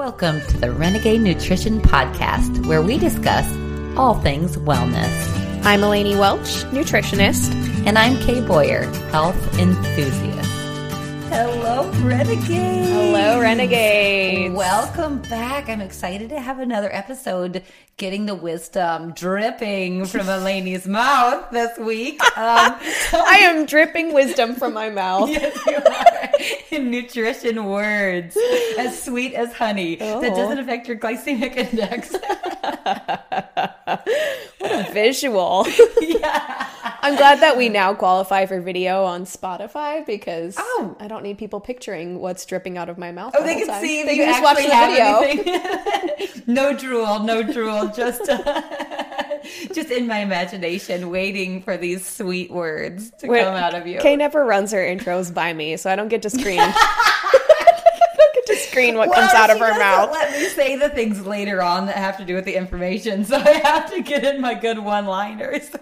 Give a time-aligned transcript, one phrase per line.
[0.00, 3.44] Welcome to the Renegade Nutrition Podcast, where we discuss
[3.98, 5.62] all things wellness.
[5.62, 7.52] I'm Elanie Welch, nutritionist.
[7.84, 10.29] And I'm Kay Boyer, health enthusiast.
[11.32, 12.48] Hello, Renegade.
[12.88, 14.52] Hello, Renegade.
[14.52, 15.68] Welcome back.
[15.68, 17.62] I'm excited to have another episode
[17.96, 22.20] getting the wisdom dripping from Elanie's mouth this week.
[22.36, 22.74] Um,
[23.12, 25.30] I am dripping wisdom from my mouth.
[25.30, 26.76] yes, you are.
[26.76, 28.36] In nutrition words,
[28.78, 30.20] as sweet as honey, Oh.
[30.20, 32.12] that doesn't affect your glycemic index.
[34.60, 35.66] What a visual.
[36.00, 36.68] yeah.
[37.02, 40.96] I'm glad that we now qualify for video on Spotify because Oh.
[41.00, 43.32] I don't need people picturing what's dripping out of my mouth.
[43.36, 43.82] Oh, the they can time.
[43.82, 46.42] see They can just watch the video.
[46.46, 47.88] no drool, no drool.
[47.88, 48.62] Just, uh,
[49.72, 53.98] just in my imagination, waiting for these sweet words to Wait, come out of you.
[53.98, 56.60] Kay never runs her intros by me, so I don't get to screen.
[56.60, 60.10] I don't get to screen what comes out of her mouth.
[60.10, 63.36] Let me say the things later on that have to do with the information, so
[63.36, 65.70] I have to get in my good one-liners.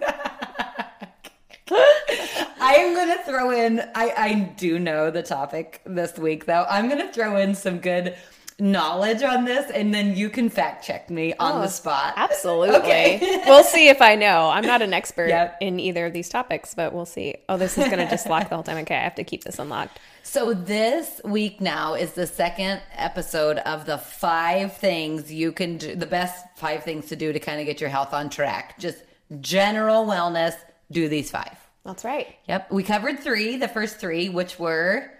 [2.60, 3.80] I am going to throw in.
[3.94, 6.66] I I do know the topic this week, though.
[6.68, 8.16] I'm going to throw in some good
[8.60, 12.14] knowledge on this, and then you can fact check me on Oh, the spot.
[12.16, 12.76] Absolutely.
[12.76, 13.42] Okay.
[13.46, 14.50] we'll see if I know.
[14.50, 15.58] I'm not an expert Yep.
[15.60, 17.36] in either of these topics, but we'll see.
[17.48, 18.78] Oh, this is going to just lock the whole time.
[18.78, 20.00] Okay, I have to keep this unlocked.
[20.24, 25.94] So this week now is the second episode of the five things you can do,
[25.94, 28.78] the best five things to do to kind of get your health on track.
[28.78, 28.98] Just
[29.40, 30.54] general wellness,
[30.90, 31.56] do these five.
[31.84, 32.26] That's right.
[32.48, 32.72] Yep.
[32.72, 35.10] We covered three, the first three, which were,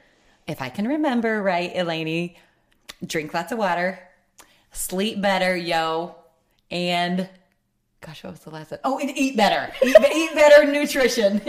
[0.47, 2.36] if I can remember right, Elanie,
[3.04, 3.98] drink lots of water,
[4.72, 6.14] sleep better, yo,
[6.70, 7.28] and
[8.00, 8.80] gosh, what was the last one?
[8.84, 9.72] Oh, and eat better.
[9.82, 11.41] Eat, eat better nutrition.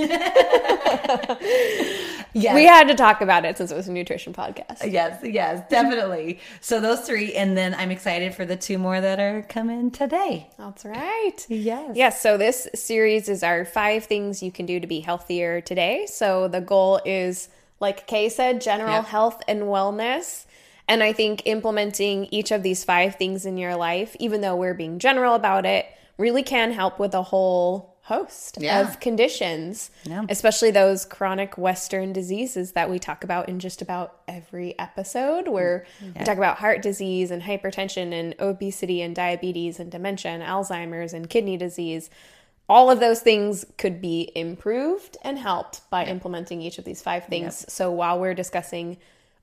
[2.33, 2.55] yes.
[2.55, 4.92] We had to talk about it since it was a nutrition podcast.
[4.92, 6.39] Yes, yes, definitely.
[6.61, 10.50] So those three, and then I'm excited for the two more that are coming today.
[10.58, 11.36] That's right.
[11.50, 11.92] Yes.
[11.95, 16.05] Yes, so this series is our five things you can do to be healthier today.
[16.08, 17.49] So the goal is,
[17.80, 19.05] like Kay said, general Yep.
[19.05, 20.45] health and wellness.
[20.89, 24.73] And I think implementing each of these five things in your life, even though we're
[24.73, 25.86] being general about it,
[26.17, 28.82] really can help with a whole host Yeah.
[28.82, 30.23] of conditions, Yeah.
[30.30, 35.86] especially those chronic Western diseases that we talk about in just about every episode, where
[36.17, 41.14] we talk about heart disease and hypertension and obesity and diabetes and dementia and Alzheimer's
[41.14, 42.10] and kidney disease.
[42.67, 47.26] All of those things could be improved and helped by implementing each of these five
[47.26, 47.64] things.
[47.71, 48.98] So while we're discussing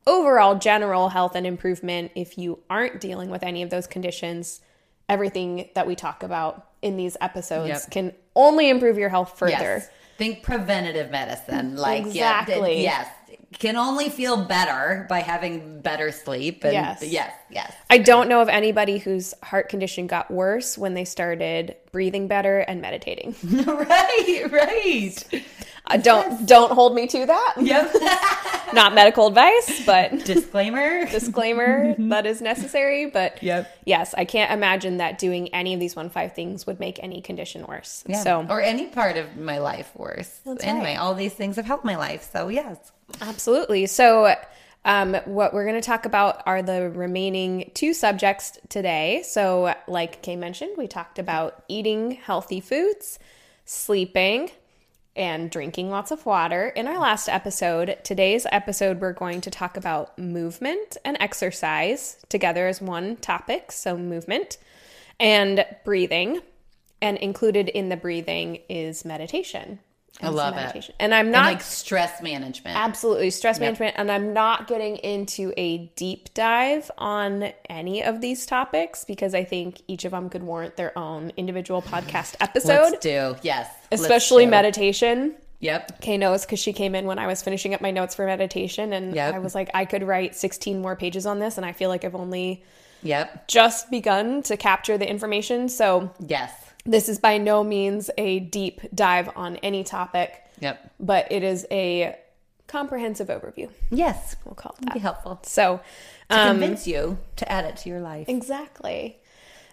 [0.06, 4.60] overall general health and improvement, if you aren't dealing with any of those conditions,
[5.08, 7.90] everything that we talk about in these episodes Yep.
[7.90, 9.52] can only improve your health further.
[9.52, 9.88] Yes.
[10.18, 11.76] Think preventative medicine.
[11.76, 12.74] Like, Exactly.
[12.76, 13.08] th- yes.
[13.58, 16.64] Can only feel better by having better sleep.
[16.64, 17.02] And Yes.
[17.02, 17.32] Yes.
[17.50, 17.72] Yes.
[17.88, 22.58] I don't know of anybody whose heart condition got worse when they started breathing better
[22.60, 23.34] and meditating.
[23.66, 24.44] right.
[24.50, 25.24] Right.
[25.88, 27.54] Uh, don't don't hold me to that.
[27.60, 27.94] Yep.
[28.74, 31.06] Not medical advice, but Disclaimer.
[31.06, 33.06] disclaimer that is necessary.
[33.06, 33.82] But Yep.
[33.84, 37.20] yes, I can't imagine that doing any of these one five things would make any
[37.20, 38.02] condition worse.
[38.08, 38.20] Yeah.
[38.22, 40.28] So or any part of my life worse.
[40.44, 40.98] That's anyway, right.
[40.98, 42.28] all these things have helped my life.
[42.32, 42.76] So yes.
[43.20, 43.86] Absolutely.
[43.86, 44.34] So,
[44.84, 49.22] um, what we're going to talk about are the remaining two subjects today.
[49.24, 53.18] So, like Kay mentioned, we talked about eating healthy foods,
[53.64, 54.50] sleeping,
[55.16, 56.68] and drinking lots of water.
[56.68, 62.68] In our last episode, today's episode, we're going to talk about movement and exercise together
[62.68, 63.72] as one topic.
[63.72, 64.58] So, movement
[65.18, 66.40] and breathing.
[67.02, 69.80] And included in the breathing is meditation.
[70.22, 70.90] I love it.
[70.98, 72.76] And I'm And not like stress management.
[72.76, 73.28] Absolutely.
[73.30, 73.96] Stress management.
[73.98, 79.44] And I'm not getting into a deep dive on any of these topics because I
[79.44, 83.36] think each of them could warrant their own individual podcast episode, Let's do.
[83.42, 83.68] Yes.
[83.92, 85.34] especially meditation.
[85.60, 86.00] Yep.
[86.00, 88.92] Kay knows because she came in when I was finishing up my notes for meditation.
[88.92, 89.34] And Yep.
[89.34, 91.56] I was like, I could write 16 more pages on this.
[91.56, 92.62] And I feel like I've only
[93.02, 93.48] Yep.
[93.48, 95.68] just begun to capture the information.
[95.68, 96.52] So Yes.
[96.86, 100.90] This is by no means a deep dive on any topic, Yep.
[101.00, 102.16] but it is a
[102.66, 103.70] comprehensive overview.
[103.90, 104.36] Yes.
[104.44, 104.98] We'll call it Be that.
[105.00, 105.40] helpful.
[105.44, 105.80] So,
[106.30, 108.28] To um, convince you to add it to your life.
[108.28, 109.18] exactly.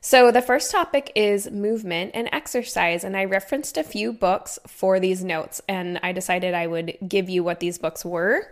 [0.01, 3.03] So, the first topic is movement and exercise.
[3.05, 7.29] And I referenced a few books for these notes, and I decided I would give
[7.29, 8.45] you what these books were.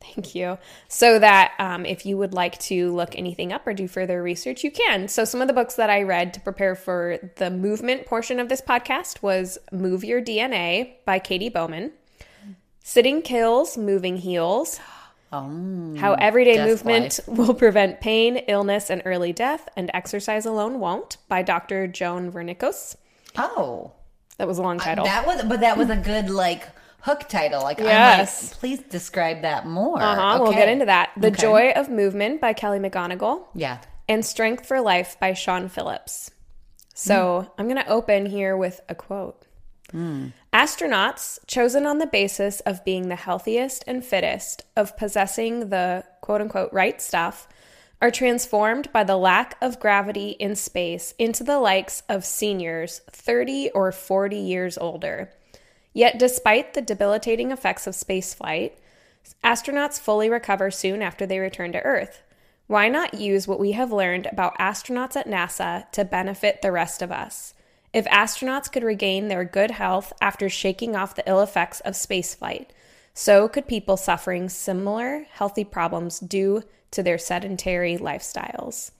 [0.00, 0.58] Thank you.
[0.88, 4.62] So that um, if you would like to look anything up or do further research,
[4.64, 5.08] you can.
[5.08, 8.48] So, some of the books that I read to prepare for the movement portion of
[8.48, 11.92] this podcast was Move Your DNA by Katy Bowman,
[12.82, 14.80] Sitting Kills, Moving Heals,
[15.30, 21.18] Oh, How everyday movement will prevent pain, illness, and early death, and exercise alone won't,
[21.28, 21.86] by Dr.
[21.86, 22.96] Joan Vernikos.
[23.36, 23.92] Oh,
[24.38, 25.04] That was a long title.
[25.04, 26.66] that was, but that was a good like
[27.00, 27.62] hook title.
[27.62, 28.42] Like, Yes.
[28.42, 30.00] I'm like, please describe that more.
[30.00, 31.10] uh-huh, We'll get into that.
[31.16, 31.40] The Okay.
[31.42, 33.44] Joy of Movement by Kelly McGonigal.
[33.54, 33.78] Yeah.
[34.08, 36.30] and Strength for Life by Shawn Phillips.
[36.94, 39.44] So I'm going to open here with a quote.
[40.52, 46.40] Astronauts, chosen on the basis of being the healthiest and fittest, of possessing the quote
[46.40, 47.48] unquote right stuff,
[48.00, 53.70] are transformed by the lack of gravity in space into the likes of seniors 30
[53.74, 55.30] or 40 years older.
[55.98, 58.74] Yet, despite the debilitating effects of spaceflight,
[59.42, 62.22] astronauts fully recover soon after they return to Earth.
[62.68, 67.02] Why not use what we have learned about astronauts at NASA to benefit the rest
[67.02, 67.52] of us?
[67.92, 72.68] If astronauts could regain their good health after shaking off the ill effects of spaceflight,
[73.12, 76.62] so could people suffering similar healthy problems due
[76.92, 78.92] to their sedentary lifestyles.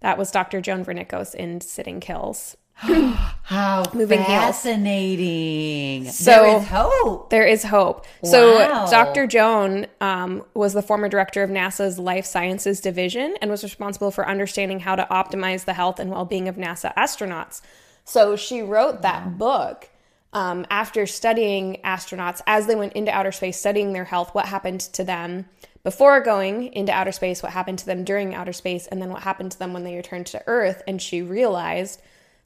[0.00, 0.62] That was Dr.
[0.62, 2.56] Joan Vernikos in Sitting Kills.
[3.44, 4.28] How Moving heals.
[4.28, 6.10] fascinating.
[6.10, 7.30] So- there is hope.
[7.30, 8.06] There is hope.
[8.24, 8.58] So,
[8.90, 9.26] Dr.
[9.26, 14.28] Joan um, was the former director of NASA's Life Sciences Division and was responsible for
[14.28, 17.60] understanding how to optimize the health and well being of NASA astronauts.
[18.04, 19.88] So, she wrote that book
[20.32, 24.80] um, after studying astronauts as they went into outer space, studying their health, what happened
[24.80, 25.46] to them
[25.84, 29.22] before going into outer space, what happened to them during outer space, and then what
[29.22, 30.82] happened to them when they returned to Earth.
[30.88, 32.00] And she realized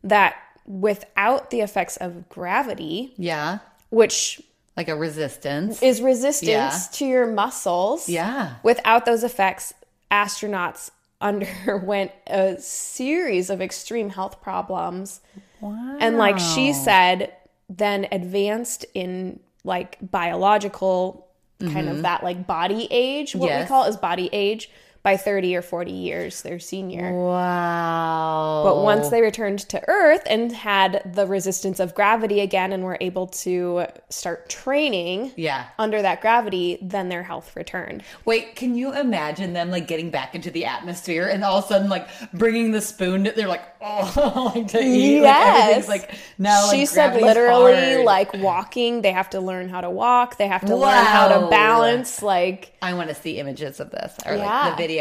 [0.08, 0.34] that
[0.66, 3.58] without the effects of gravity, Yeah.
[3.90, 4.40] which
[4.76, 5.82] Like a resistance.
[5.82, 6.78] is resistance Yeah.
[6.92, 8.08] to your muscles.
[8.08, 8.54] Yeah.
[8.62, 9.72] Without those effects,
[10.10, 15.20] astronauts underwent a series of extreme health problems.
[15.60, 15.96] Wow.
[16.00, 17.32] And like she said,
[17.70, 21.26] then advanced in like biological
[21.58, 23.68] kind of that like body age, what we Mm-hmm.
[23.68, 24.70] Call is body age,
[25.06, 27.12] by 30 or 40 years, they're senior.
[27.12, 28.62] Wow.
[28.64, 32.98] But once they returned to Earth and had the resistance of gravity again and were
[33.00, 35.66] able to start training Yeah.
[35.78, 38.02] under that gravity, then their health returned.
[38.24, 41.68] Wait, can you imagine them like getting back into the atmosphere and all of a
[41.68, 43.30] sudden like bringing the spoon?
[43.36, 45.20] They're like, oh, like to eat.
[45.20, 45.88] Like, Yes.
[45.88, 46.68] like now.
[46.72, 48.04] she like, said literally hard.
[48.04, 51.46] like walking, they have to learn how to walk, they have to learn how to
[51.48, 52.22] balance.
[52.24, 54.46] Like, I want to see images of this or Yeah.
[54.46, 54.95] like the video.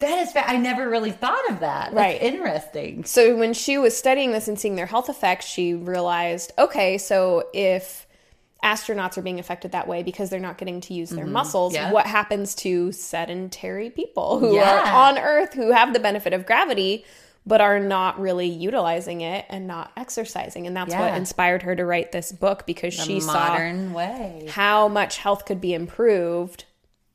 [0.00, 1.86] That is, fa- I never really thought of that.
[1.92, 2.22] That's Right.
[2.22, 3.04] interesting.
[3.04, 7.44] so when she was studying this and seeing their health effects, she realized okay, so
[7.52, 8.06] if
[8.64, 11.86] astronauts are being affected that way because they're not getting to use their muscles, Mm-hmm.
[11.86, 11.92] Yeah.
[11.92, 14.80] what happens to sedentary people who Yeah.
[14.92, 17.04] are on Earth who have the benefit of gravity?
[17.46, 20.66] But are not really utilizing it and not exercising.
[20.66, 24.44] And that's what inspired her to write this book because she saw Modern way.
[24.50, 26.64] how much health could be improved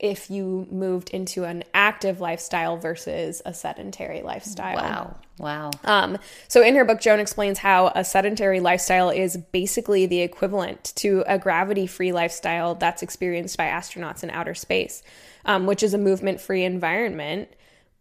[0.04, 4.76] if you moved into an active lifestyle versus a sedentary lifestyle.
[4.76, 5.16] Wow.
[5.38, 5.70] Wow.
[5.82, 10.92] Um, so in her book, Joan explains how a sedentary lifestyle is basically the equivalent
[10.96, 15.02] to a gravity-free lifestyle that's experienced by astronauts in outer space,
[15.46, 17.48] um, which is a movement-free environment,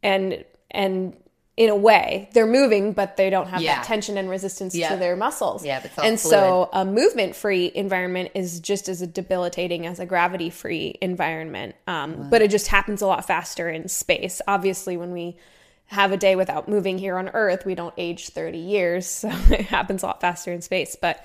[0.03, 1.15] and and
[1.55, 3.75] in a way they're moving, but they don't have Yeah.
[3.75, 4.89] that tension and resistance Yeah.
[4.89, 5.63] to their muscles.
[5.63, 12.27] Yeah, and so a movement-free environment is just as debilitating as a gravity-free environment, um,
[12.31, 14.41] but it just happens a lot faster in space.
[14.47, 15.37] Obviously, when we
[15.87, 19.05] have a day without moving here on Earth, we don't age 30 years.
[19.23, 20.95] So it happens a lot faster in space.
[20.99, 21.23] But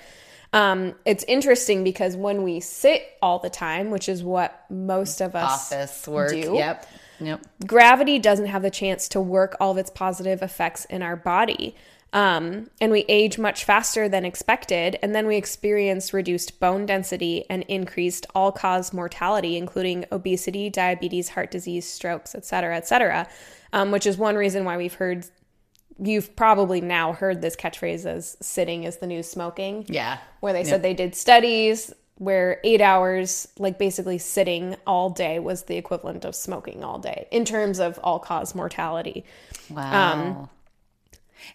[0.53, 5.35] um, it's interesting because when we sit all the time, which is what most of
[5.35, 6.31] us Office work.
[6.31, 6.85] do, Yep.
[7.19, 7.41] Yep.
[7.67, 11.75] gravity doesn't have the chance to work all of its positive effects in our body.
[12.11, 17.45] Um, and we age much faster than expected, and then we experience reduced bone density
[17.51, 23.27] and increased all cause mortality, including obesity, diabetes, heart disease, strokes, et cetera, et cetera,
[23.73, 25.27] um, which is one reason why we've heard.
[26.01, 30.17] You've probably now heard this catchphrase as sitting is the new smoking Yeah.
[30.39, 35.63] where they said they did studies where eight hours, like basically sitting all day, was
[35.63, 39.25] the equivalent of smoking all day in terms of all cause mortality.
[39.69, 40.13] Wow.
[40.13, 40.49] Um,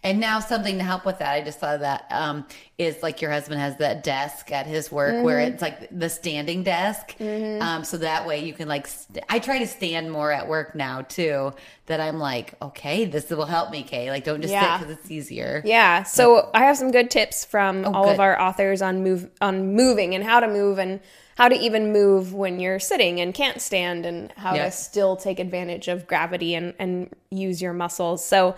[0.03, 2.47] and now something to help with that, I just thought of that um,
[2.79, 5.53] is like your husband has that desk at his work where Mm-hmm.
[5.55, 7.14] it's like the standing desk.
[7.21, 10.75] Um, so that way you can like, st- I try to stand more at work
[10.75, 11.53] now too,
[11.87, 14.11] that I'm like, okay, this will help me, Kay.
[14.11, 14.79] Like, don't just Yeah.
[14.79, 15.62] sit because it's easier.
[15.64, 19.31] Yeah, so I have some good tips from all of Oh, our authors on move
[19.41, 21.00] on moving and how to move and
[21.37, 24.67] how to even move when you're sitting and can't stand and how Yeah.
[24.67, 28.25] to still take advantage of gravity and and use your muscles.
[28.25, 28.55] So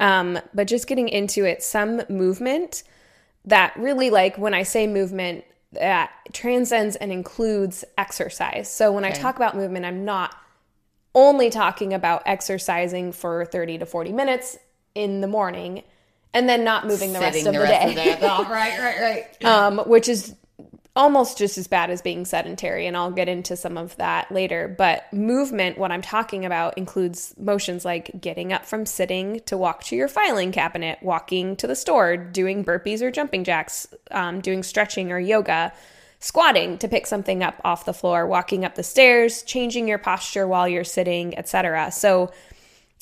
[0.00, 2.82] um but just getting into it some movement
[3.44, 8.70] that really like when I say movement that transcends and includes exercise.
[8.72, 10.34] So when I talk about movement, I'm not
[11.14, 14.58] only talking about exercising for 30 to 40 minutes
[14.94, 15.84] in the morning
[16.32, 18.14] and then not moving the Sitting rest of the, day.
[18.14, 18.18] day.
[18.22, 19.44] Oh, right, right, right.
[19.44, 20.34] um, which is
[20.96, 22.86] almost just as bad as being sedentary.
[22.86, 24.74] And I'll get into some of that later.
[24.76, 29.84] But movement, what I'm talking about, includes motions like getting up from sitting to walk
[29.84, 34.62] to your filing cabinet, walking to the store, doing burpees or jumping jacks, um, doing
[34.62, 35.72] stretching or yoga.
[36.22, 40.46] Squatting to pick something up off the floor, walking up the stairs, changing your posture
[40.46, 41.90] while you're sitting, etc.
[41.92, 42.30] So,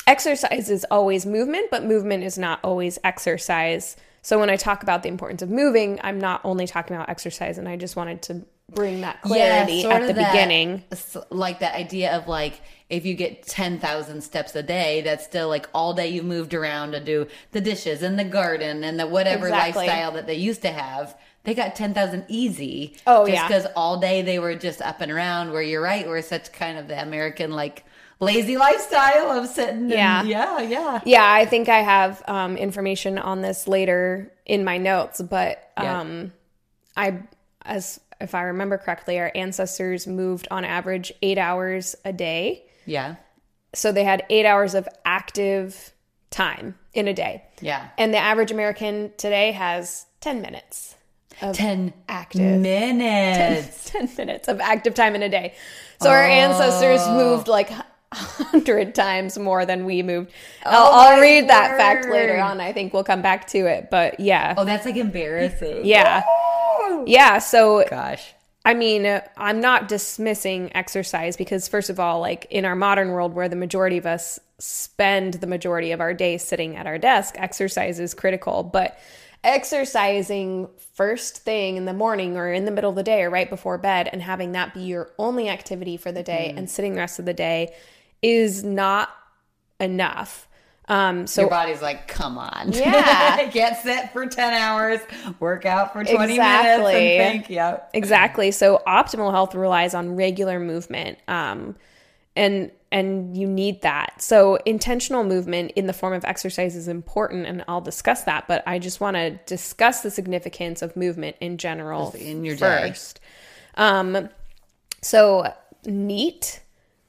[0.07, 3.97] exercise is always movement, but movement is not always exercise.
[4.23, 7.59] So when I talk about the importance of moving, I'm not only talking about exercise,
[7.59, 10.83] and I just wanted to bring that clarity sort at the that- beginning.
[11.31, 12.61] like that idea of like
[12.91, 16.93] if you get 10,000 steps a day, that's still like all day you moved around
[16.93, 19.87] to do the dishes and the garden and the whatever Exactly.
[19.87, 21.17] lifestyle that they used to have.
[21.45, 22.97] They got 10,000 easy.
[23.07, 23.49] Oh, just yeah.
[23.49, 26.07] because all day they were just up and around where you're right.
[26.07, 27.85] We're such kind of the American like
[28.21, 29.89] lazy lifestyle of sitting.
[29.91, 30.21] Yeah.
[30.21, 30.61] And, yeah.
[30.61, 31.01] Yeah.
[31.05, 36.01] Yeah, I think I have um, information on this later in my notes, but Yeah.
[36.01, 36.33] um,
[36.97, 37.21] I,
[37.65, 42.65] as if I remember correctly, our ancestors moved on average eight hours a day.
[42.87, 43.17] Yeah.
[43.75, 45.93] So they had eight hours of active
[46.31, 47.45] time in a day.
[47.61, 47.89] Yeah.
[47.97, 50.97] And the average American today has 10 minutes.
[51.53, 52.61] 10 active.
[52.61, 53.91] minutes.
[53.93, 55.55] 10 minutes of active time in a day.
[56.01, 57.15] So our ancestors Oh.
[57.17, 57.71] moved like
[58.13, 60.33] 100 times more than we moved.
[60.65, 62.61] Oh I'll, I'll read that fact later on.
[62.61, 63.91] I think we'll come back to it.
[63.91, 64.55] But yeah.
[64.57, 65.85] Oh, that's like embarrassing.
[65.85, 66.25] Yeah.
[67.07, 67.39] Yeah.
[67.39, 68.35] So, Gosh.
[68.65, 73.33] I mean, I'm not dismissing exercise because, first of all, like in our modern world
[73.33, 77.35] where the majority of us spend the majority of our day sitting at our desk,
[77.39, 78.63] exercise is critical.
[78.63, 78.99] But
[79.45, 83.49] exercising first thing in the morning or in the middle of the day or right
[83.49, 86.59] before bed and having that be your only activity for the day mm-hmm.
[86.59, 87.73] and sitting the rest of the day
[88.23, 89.11] is not
[89.81, 90.47] enough.
[90.89, 92.73] Um, so Your body's like, come on.
[92.73, 93.45] Yeah.
[93.51, 95.01] Get sit for 10 hours,
[95.39, 96.93] work out for 20 Exactly.
[96.95, 97.81] minutes, and think.
[97.93, 98.51] Exactly.
[98.51, 101.19] So optimal health relies on regular movement.
[101.29, 101.77] Um,
[102.35, 104.15] and and you need that.
[104.23, 108.63] So intentional movement in the form of exercise is important and I'll discuss that, but
[108.67, 112.89] I just want to discuss the significance of movement in general in your day.
[112.89, 113.21] first.
[113.75, 114.31] Um
[115.03, 115.53] so
[115.85, 116.61] NEAT,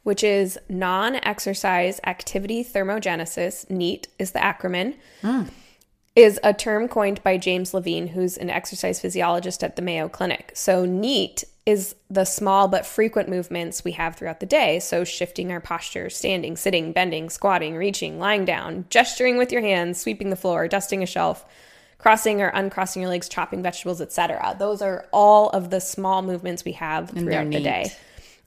[0.10, 4.96] which is non-exercise activity thermogenesis, NEAT is the acronym
[6.16, 10.52] is a term coined by James Levine, who's an exercise physiologist at the Mayo Clinic.
[10.56, 14.80] So, NEAT is the small but frequent movements we have throughout the day.
[14.80, 20.02] So, shifting our posture, standing, sitting, bending, squatting, reaching, lying down, gesturing with your hands,
[20.02, 21.46] sweeping the floor, dusting a shelf,
[22.00, 24.56] crossing or uncrossing your legs, chopping vegetables, etc.
[24.58, 27.92] Those are all of the small movements we have throughout the day.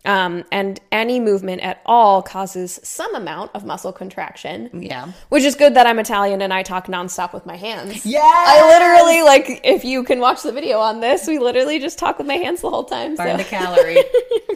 [0.05, 4.71] Um, and any movement at all causes some amount of muscle contraction.
[4.73, 5.13] Yeah.
[5.29, 8.05] Which is good that I'm Italian and I talk nonstop with my hands.
[8.05, 8.21] Yeah.
[8.25, 12.19] I literally like if you can watch the video on this, we literally just talk
[12.19, 13.15] with my hands the whole time.
[13.15, 14.03] Burn the So calorie.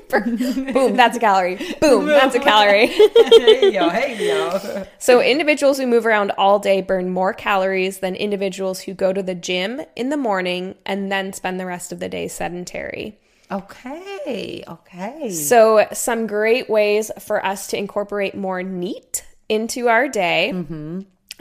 [0.72, 1.56] boom, that's a calorie.
[1.80, 2.86] Boom, that's a calorie.
[2.86, 4.86] hey, yo, hey, yo.
[4.98, 9.22] So individuals who move around all day burn more calories than individuals who go to
[9.22, 13.18] the gym in the morning and then spend the rest of the day sedentary.
[13.50, 14.64] Okay.
[14.66, 15.30] Okay.
[15.30, 20.50] So, some great ways for us to incorporate more NEAT into our day.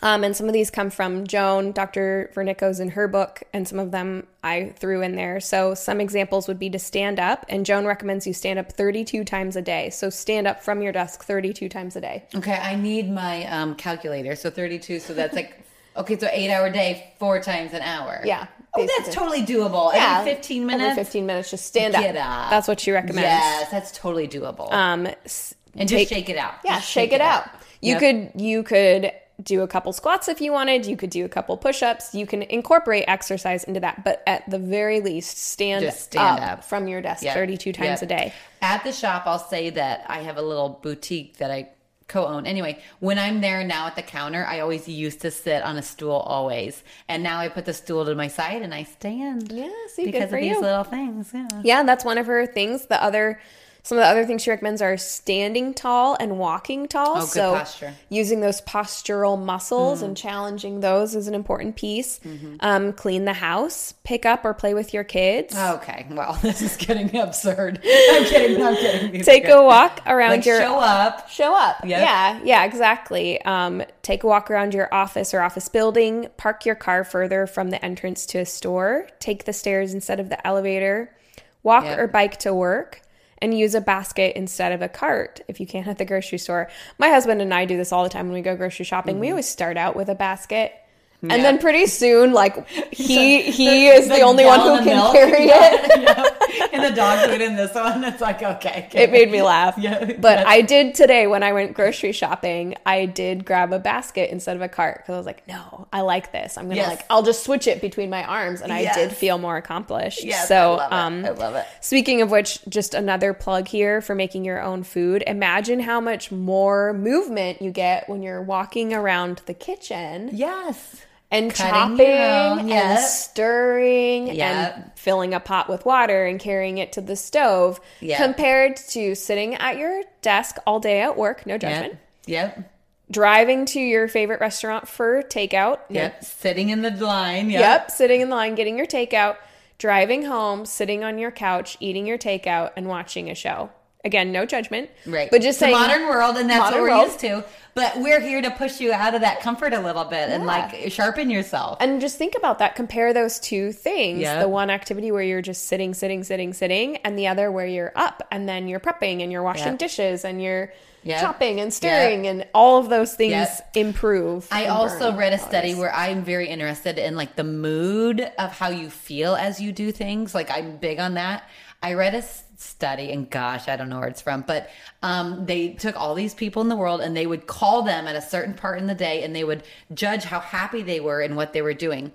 [0.04, 2.30] Um, and some of these come from Joan, Dr.
[2.36, 5.40] Vernikos in her book, and some of them I threw in there.
[5.40, 9.24] So, some examples would be to stand up, and Joan recommends you stand up 32
[9.24, 9.90] times a day.
[9.90, 12.26] So, stand up from your desk 32 times a day.
[12.36, 14.36] Okay, I need my um, calculator.
[14.36, 15.64] So 32, so that's like,
[15.96, 18.22] okay, so eight hour day, four times an hour.
[18.26, 19.94] Yeah, Oh, that's totally doable.
[19.94, 20.92] Yeah, Every 15 minutes.
[20.92, 22.02] Every 15 minutes, just stand up.
[22.02, 22.50] Get up.
[22.50, 23.22] That's what she recommends.
[23.22, 24.72] Yes, that's totally doable.
[24.72, 26.54] Um, and take- just shake it out.
[26.64, 27.46] Yeah, Just shake, it out.
[27.82, 28.00] You Yep.
[28.34, 29.12] could you could
[29.44, 30.86] do a couple squats if you wanted.
[30.86, 32.16] You could do a couple push-ups.
[32.16, 36.64] You can incorporate exercise into that, but at the very least, stand, stand up, up.
[36.64, 37.34] from your desk Yep.
[37.34, 38.04] 32 times Yep.
[38.04, 38.34] a day.
[38.62, 41.68] At the shop, I'll say that I have a little boutique that I
[42.08, 42.46] co-own.
[42.46, 45.82] Anyway, when I'm there now at the counter, I always used to sit on a
[45.82, 49.52] stool always, and now I put the stool to my side and I stand.
[49.52, 51.32] Yeah, see, because of these little things.
[51.34, 51.48] Yeah.
[51.64, 52.86] Yeah, that's one of her things.
[52.86, 53.40] The other
[53.86, 57.18] some of the other things she recommends are standing tall and walking tall.
[57.18, 57.94] Oh, so posture.
[58.10, 60.06] using those postural muscles Mm.
[60.06, 62.20] and challenging those is an important piece.
[62.26, 62.56] Mm-hmm.
[62.62, 65.56] Um, clean the house, pick up or play with your kids.
[65.56, 66.08] Okay.
[66.10, 67.78] Well, this is getting absurd.
[67.86, 68.60] I'm kidding.
[68.64, 69.12] I'm kidding.
[69.12, 71.30] These Take a walk around like your show up.
[71.30, 71.78] show up.
[71.86, 72.02] Yep.
[72.02, 73.40] Yeah, yeah, exactly.
[73.44, 76.28] Um, take a walk around your office or office building.
[76.38, 79.08] Park your car further from the entrance to a store.
[79.20, 81.16] Take the stairs instead of the elevator.
[81.62, 82.00] Walk Yep.
[82.00, 83.02] or bike to work.
[83.40, 86.70] And use a basket instead of a cart if you can't at the grocery store.
[86.98, 89.20] My husband and I do this all the time when we go grocery shopping.
[89.20, 89.34] We mm-hmm.
[89.34, 90.74] always start out with a basket.
[91.22, 95.14] And then pretty soon, like he So he is the, only one who can milk,
[95.14, 96.02] carry yeah, it.
[96.02, 96.68] yeah.
[96.72, 98.90] And the dog food in this one, it's like okay.
[98.94, 99.76] It made me laugh.
[99.78, 100.14] Yeah.
[100.20, 104.56] But I did today when I went grocery shopping, I did grab a basket instead
[104.56, 106.58] of a cart because I was like, no, I like this.
[106.58, 106.90] I'm gonna Yes.
[106.90, 110.24] like I'll just switch it between my arms, and I did feel more accomplished.
[110.24, 111.66] Yes, so I um, I love it.
[111.82, 115.24] Speaking of which, just another plug here for making your own food.
[115.26, 121.02] Imagine how much more movement you get when you're walking around the kitchen Yes.
[121.44, 124.38] And Cutting chopping own, and stirring Yep.
[124.78, 128.18] and filling a pot with water and carrying it to the stove Yep.
[128.18, 131.98] compared to sitting at your desk all day at work, no judgment.
[132.26, 132.56] Yep.
[132.58, 132.72] Yep.
[133.12, 135.80] Driving to your favorite restaurant for takeout.
[135.90, 136.24] Yep.
[136.24, 137.50] Sitting in the line.
[137.52, 137.60] Yep.
[137.62, 139.36] Yep, sitting in the line getting your takeout,
[139.78, 143.70] driving home, sitting on your couch, eating your takeout and watching a show.
[144.04, 144.90] Again, no judgment.
[145.06, 145.30] Right.
[145.32, 147.08] But just a saying modern world, and that's what we're world.
[147.08, 147.44] used to.
[147.76, 150.90] But we're here to push you out of that comfort a little bit and like
[150.94, 151.78] sharpen yourself.
[151.82, 152.74] And just think about that.
[152.76, 154.22] Compare those two things.
[154.22, 154.42] Yep.
[154.44, 157.92] The one activity where you're just sitting, sitting, sitting, sitting, and the other where you're
[157.98, 159.78] up and then you're prepping and you're washing Yep.
[159.80, 160.72] dishes and you're
[161.04, 161.20] Yep.
[161.22, 164.48] chopping and stirring and all of those things improve.
[164.52, 168.70] I also read a study where I'm very interested in like the mood of how
[168.70, 170.34] you feel as you do things.
[170.34, 171.44] Like I'm big on that.
[171.84, 172.24] I read a
[172.66, 174.70] study, and gosh, I don't know where it's from, but
[175.02, 178.16] um, they took all these people in the world and they would call them at
[178.16, 181.36] a certain part in the day, and they would judge how happy they were and
[181.36, 182.12] what they were doing.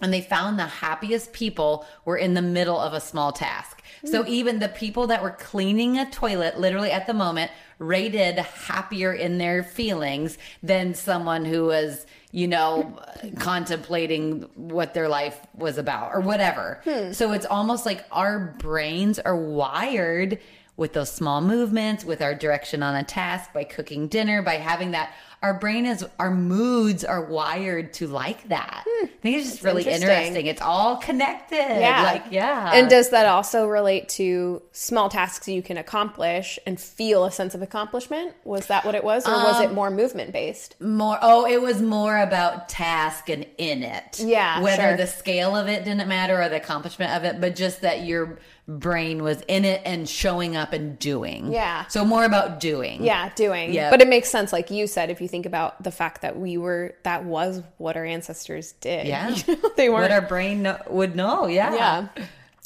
[0.00, 3.82] And they found the happiest people were in the middle of a small task.
[4.04, 9.12] So even the people that were cleaning a toilet, literally at the moment, rated happier
[9.12, 12.94] in their feelings than someone who was, you know,
[13.38, 16.82] contemplating what their life was about or whatever.
[16.84, 17.12] Hmm.
[17.12, 20.38] So it's almost like our brains are wired
[20.76, 24.90] with those small movements, with our direction on a task, by cooking dinner, by having
[24.90, 25.14] that.
[25.42, 28.84] Our brain is, our moods are wired to like that.
[28.86, 30.08] I think it's just really interesting.
[30.08, 30.46] interesting.
[30.46, 31.56] It's all connected.
[31.56, 32.02] Yeah.
[32.02, 32.72] Like, yeah.
[32.74, 37.54] And does that also relate to small tasks you can accomplish and feel a sense
[37.54, 38.34] of accomplishment?
[38.44, 39.26] Was that what it was?
[39.26, 40.74] Or was Um, it more movement based?
[40.80, 44.96] more oh it was more about task and in it Yeah, whether sure.
[44.96, 48.38] the scale of it didn't matter or the accomplishment of it but just that your
[48.68, 51.86] brain was in it and showing up and doing Yeah.
[51.86, 53.72] so more about doing Yeah, doing.
[53.72, 53.90] Yeah.
[53.90, 56.56] But it makes sense, like you said, if you think about the fact that we
[56.56, 59.06] were, that was what our ancestors did.
[59.06, 59.36] Yeah.
[59.76, 60.02] They weren't.
[60.02, 62.08] What our brain would know yeah yeah.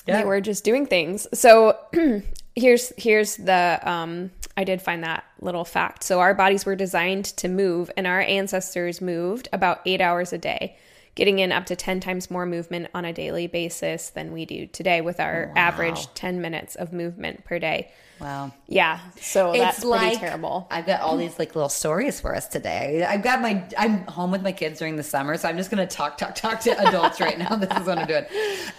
[0.06, 0.20] Yeah.
[0.20, 1.26] They were just doing things.
[1.34, 1.76] So
[2.56, 6.02] here's here's the um I did find that little fact.
[6.02, 10.38] So our bodies were designed to move and our ancestors moved about 8 hours a
[10.38, 10.76] day,
[11.20, 14.66] getting in up to 10 times more movement on a daily basis than we do
[14.66, 17.92] today with our average 10 minutes of movement per day.
[18.20, 18.98] wow Yeah.
[19.20, 20.66] So that's it's pretty terrible.
[20.70, 23.04] I've got all these like little stories for us today.
[23.06, 25.86] I've got my I'm home with my kids during the summer, so I'm just gonna
[25.86, 27.54] talk, talk, talk to adults right now.
[27.60, 28.24] This is what I'm doing.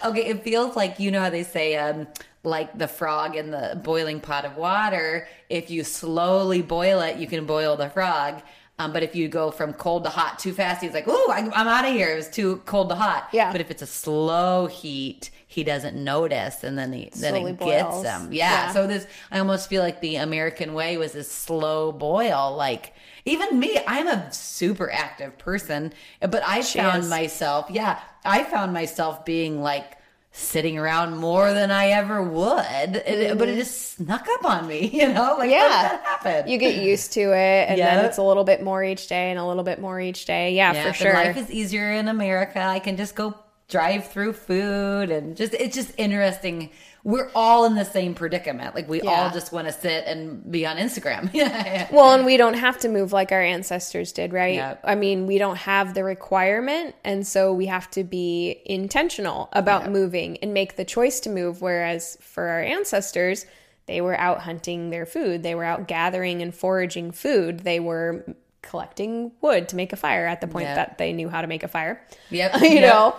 [0.04, 2.08] Okay, it feels like you know how they say um
[2.42, 5.28] like the frog in the boiling pot of water.
[5.48, 8.42] If you slowly boil it, you can boil the frog.
[8.82, 11.38] Um, but if you go from cold to hot too fast, he's like, "Ooh, I,
[11.38, 12.12] I'm out of here.
[12.12, 13.52] It was too cold to hot." Yeah.
[13.52, 17.60] But if it's a slow heat, he doesn't notice, and then he then Slowly it
[17.60, 18.32] gets him.
[18.32, 18.66] Yeah.
[18.66, 18.72] Yeah.
[18.72, 22.54] So this, I almost feel like the American way was this slow boil.
[22.56, 27.10] Like even me, I'm a super active person, but I found is.
[27.10, 29.96] myself, yeah, I found myself being like
[30.34, 32.96] sitting around more than I ever would.
[33.06, 35.36] It- But it just snuck up on me, you know?
[35.38, 35.50] Like, Mm-hmm.
[35.50, 35.68] Yeah.
[35.68, 36.48] how did that happen?
[36.50, 39.38] You get used to it, and then it's a little bit more each day, and
[39.38, 40.54] a little bit more each day.
[40.54, 41.12] Yeah, yeah, for sure.
[41.14, 42.60] life is easier in America.
[42.60, 43.34] I can just go
[43.68, 46.70] drive through food and just it's just interesting.
[47.04, 48.74] We're all in the same predicament.
[48.76, 51.30] Like we all just want to sit and be on Instagram.
[51.34, 51.88] yeah.
[51.92, 54.54] well, and we don't have to move like our ancestors did, right?
[54.54, 54.80] Yep.
[54.84, 59.90] I mean, we don't have the requirement, and so we have to be intentional about
[59.90, 61.60] moving and make the choice to move.
[61.60, 63.46] Whereas for our ancestors,
[63.86, 68.24] they were out hunting their food, they were out gathering and foraging food, they were
[68.62, 70.76] collecting wood to make a fire at the point Yep.
[70.76, 72.00] that they knew how to make a fire.
[72.30, 72.60] Yep.
[72.62, 73.16] you know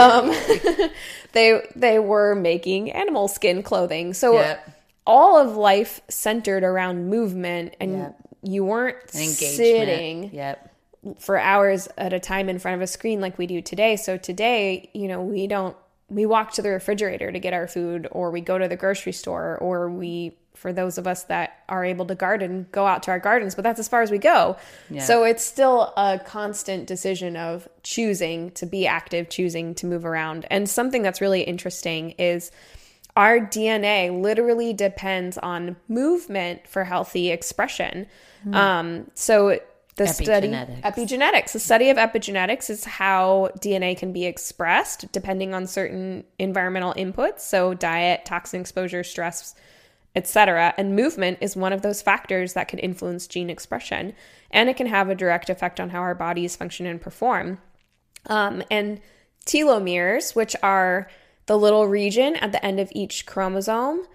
[0.00, 0.30] um
[1.32, 4.70] they they were making animal skin clothing so Yep.
[5.06, 8.16] all of life centered around movement and Yep.
[8.42, 10.70] you weren't sitting Yep.
[11.20, 14.16] for hours at a time in front of a screen like we do today so
[14.16, 15.76] today you know we don't
[16.08, 19.12] we walk to the refrigerator to get our food or we go to the grocery
[19.12, 23.10] store or we for those of us that are able to garden go out to
[23.10, 24.56] our gardens but that's as far as we go.
[25.02, 30.46] So it's still a constant decision of choosing to be active choosing to move around.
[30.50, 32.50] And something that's really interesting is
[33.14, 38.06] our DNA literally depends on movement for healthy expression.
[38.54, 39.58] Um, so
[39.96, 40.80] the study Epigenetics.
[40.80, 46.94] epigenetics, the study of epigenetics is how DNA can be expressed depending on certain environmental
[46.94, 49.54] inputs, so diet, toxin exposure, stress,
[50.14, 50.74] etc.
[50.76, 54.14] And movement is one of those factors that can influence gene expression,
[54.50, 57.58] and it can have a direct effect on how our bodies function and perform.
[58.26, 59.00] Um, and
[59.46, 61.08] telomeres, which are
[61.46, 64.06] the little region at the end of each chromosome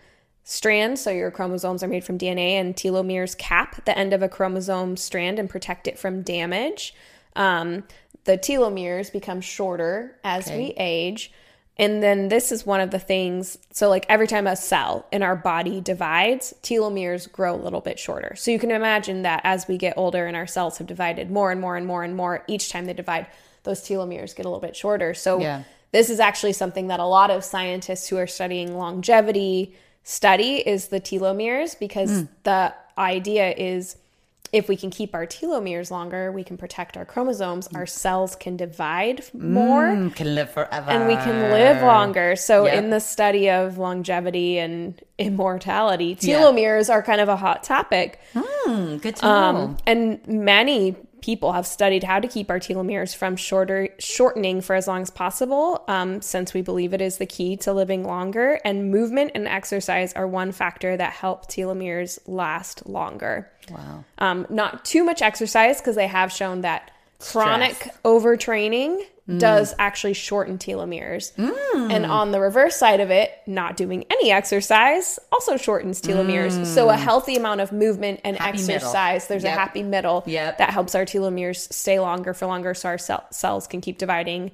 [0.43, 0.97] strand.
[0.97, 4.97] So your chromosomes are made from DNA, and telomeres cap the end of a chromosome
[4.97, 6.95] strand and protect it from damage.
[7.35, 7.83] Um,
[8.23, 10.57] the telomeres become shorter as Okay.
[10.57, 11.31] we age.
[11.80, 13.58] And then this is one of the things.
[13.72, 17.98] So, like every time a cell in our body divides, telomeres grow a little bit
[17.98, 18.36] shorter.
[18.36, 21.52] So, you can imagine that as we get older and our cells have divided more
[21.52, 23.28] and more and more and more, each time they divide,
[23.63, 25.13] those telomeres get a little bit shorter.
[25.13, 25.63] So, Yeah.
[25.94, 30.89] this is actually something that a lot of scientists who are studying longevity study is
[30.89, 32.26] the telomeres because hmm.
[32.44, 33.96] the idea is
[34.51, 38.57] if we can keep our telomeres longer, we can protect our chromosomes, our cells can
[38.57, 40.89] divide more Mm, can live forever.
[40.89, 42.35] and we can live longer.
[42.35, 42.73] So, Yep.
[42.73, 46.39] in the study of longevity and immortality, Yeah.
[46.41, 48.19] telomeres are kind of a hot topic.
[48.35, 49.31] Hmm, good to know.
[49.31, 54.75] Um, and many people have studied how to keep our telomeres from shorter shortening for
[54.75, 58.60] as long as possible, um, since we believe it is the key to living longer.
[58.63, 63.49] And movement and exercise are one factor that help telomeres last longer.
[63.69, 64.03] wow.
[64.17, 67.97] Um, not too much exercise because they have shown that chronic Stress.
[68.03, 69.39] overtraining mm.
[69.39, 71.36] does actually shorten telomeres.
[71.36, 71.91] Mm.
[71.91, 76.65] And on the reverse side of it, not doing any exercise also shortens telomeres.
[76.65, 76.97] So a mm.
[76.97, 78.75] healthy amount of movement and Happy middle.
[78.75, 79.53] exercise, there's Yep.
[79.53, 80.58] a happy middle Yep.
[80.58, 84.51] that helps our telomeres stay longer for longer so our cell- cells can keep dividing.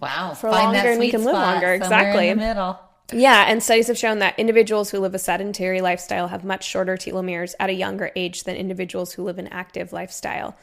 [0.00, 0.34] Wow.
[0.34, 1.72] For longer and we can live longer.
[1.72, 2.34] Exactly.
[2.34, 2.78] Middle.
[3.12, 6.96] Yeah, and studies have shown that individuals who live a sedentary lifestyle have much shorter
[6.96, 10.56] telomeres at a younger age than individuals who live an active lifestyle.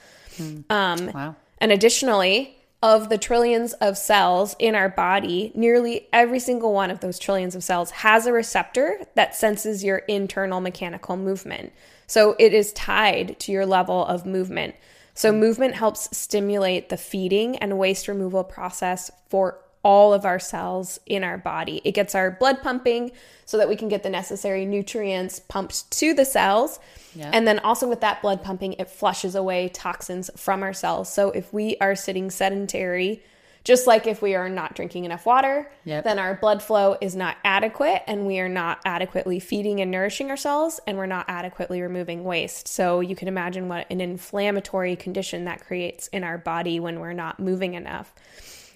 [0.70, 1.36] Um, Wow.
[1.60, 7.00] and additionally, of the trillions of cells in our body, nearly every single one of
[7.00, 11.72] those trillions of cells has a receptor that senses your internal mechanical movement.
[12.08, 14.76] So it is tied to your level of movement.
[15.14, 21.00] So movement helps stimulate the feeding and waste removal process for all of our cells
[21.06, 21.82] in our body.
[21.84, 23.12] It gets our blood pumping
[23.46, 26.80] so that we can get the necessary nutrients pumped to the cells.
[27.16, 27.30] Yeah.
[27.34, 31.12] And then also with that blood pumping, it flushes away toxins from our cells.
[31.12, 33.24] So if we are sitting sedentary,
[33.64, 36.04] just like if we are not drinking enough water, Yep.
[36.04, 40.32] then our blood flow is not adequate and we are not adequately feeding and nourishing
[40.32, 42.68] ourselves and we're not adequately removing waste.
[42.68, 47.14] So you can imagine what an inflammatory condition that creates in our body when we're
[47.14, 48.14] not moving enough.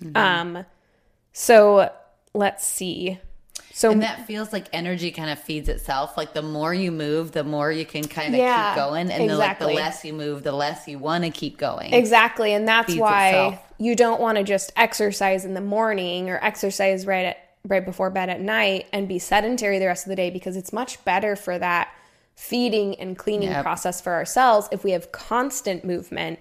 [0.04, 0.18] Mm-hmm.
[0.58, 0.66] Um
[1.34, 1.90] so
[2.34, 3.20] let's see.
[3.78, 6.16] So And that feels like energy kind of feeds itself.
[6.16, 9.12] Like the more you move, the more you can kind of Yeah, keep going.
[9.12, 11.94] And the, like the less you move, the less you want to keep going.
[11.94, 12.54] Exactly.
[12.54, 13.60] And that's feeds why itself.
[13.78, 18.10] you don't want to just exercise in the morning or exercise right at right before
[18.10, 21.36] bed at night and be sedentary the rest of the day because it's much better
[21.36, 21.90] for that
[22.38, 23.64] feeding and cleaning Yep.
[23.64, 26.40] process for our cells if we have constant movement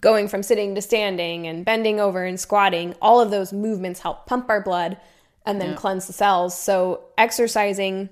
[0.00, 4.26] going from sitting to standing and bending over and squatting all of those movements help
[4.26, 4.96] pump our blood
[5.44, 8.08] and then cleanse the cells so exercising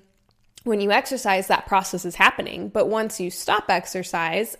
[0.63, 4.57] when you exercise that process is happening but once you stop exercise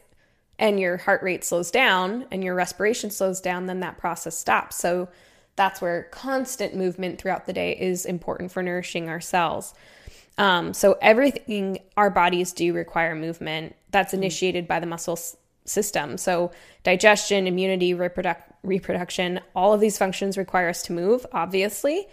[0.61, 4.77] and your heart rate slows down and your respiration slows down, then that process stops.
[4.77, 5.09] So
[5.55, 9.73] that's where constant movement throughout the day is important for nourishing our cells.
[10.37, 16.17] Um, so everything our bodies do require movement that's initiated by the muscle s- system.
[16.17, 16.51] So
[16.83, 22.07] digestion, immunity, reproduc- reproduction, all of these functions require us to move, obviously.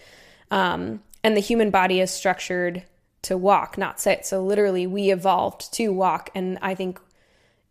[0.50, 2.84] Um, and the human body is structured
[3.22, 4.24] to walk, not sit.
[4.24, 6.30] So literally, we evolved to walk.
[6.34, 7.00] And I think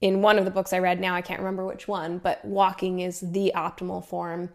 [0.02, 3.00] in one of the books I read now, I can't remember which one, but walking
[3.00, 4.50] is the optimal form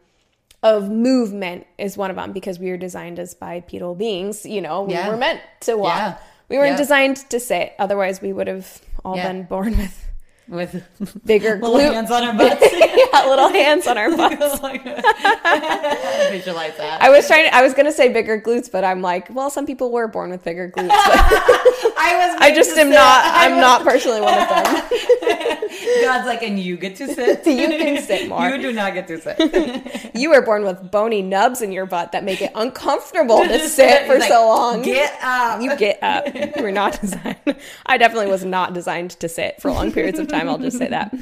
[0.63, 4.47] of movement is one of them because we were designed as bipedal beings.
[4.47, 5.09] You know, we Yeah.
[5.09, 5.97] were meant to walk.
[5.97, 6.17] Yeah.
[6.49, 6.77] We weren't Yeah.
[6.77, 7.73] designed to sit.
[7.79, 10.07] Otherwise, we would have all been born with
[10.48, 10.85] With
[11.24, 12.61] bigger little glute, hands on our butts.
[12.72, 14.61] yeah, little hands on our butts.
[16.31, 16.98] Visualize that.
[17.00, 17.48] I was trying.
[17.48, 20.31] To, I was gonna say bigger glutes, but I'm like, well, some people were born
[20.31, 20.90] with bigger glutes.
[20.90, 22.37] I was.
[22.40, 22.94] I just am sit.
[22.94, 23.24] not.
[23.24, 24.64] I'm not personally one of them.
[26.02, 27.46] God's like, and you get to sit.
[27.46, 28.48] You can sit more.
[28.48, 30.11] You do not get to sit.
[30.14, 34.07] You were born with bony nubs in your butt that make it uncomfortable to sit
[34.07, 34.83] for like, so long.
[34.83, 35.62] Get up.
[35.62, 36.26] you get up.
[36.35, 37.37] You were not designed.
[37.87, 40.32] I definitely was not designed to sit for long periods of time.
[40.33, 41.14] I'll just say that.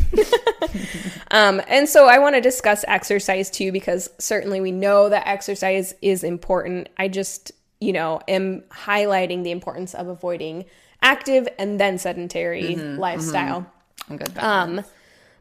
[1.31, 5.95] um, and so I want to discuss exercise too, because certainly we know that exercise
[6.03, 6.89] is important.
[6.97, 10.67] I just you know, am highlighting the importance of avoiding
[11.03, 13.67] active and then sedentary lifestyle.
[14.09, 14.39] I'm good.
[14.39, 14.85] Um,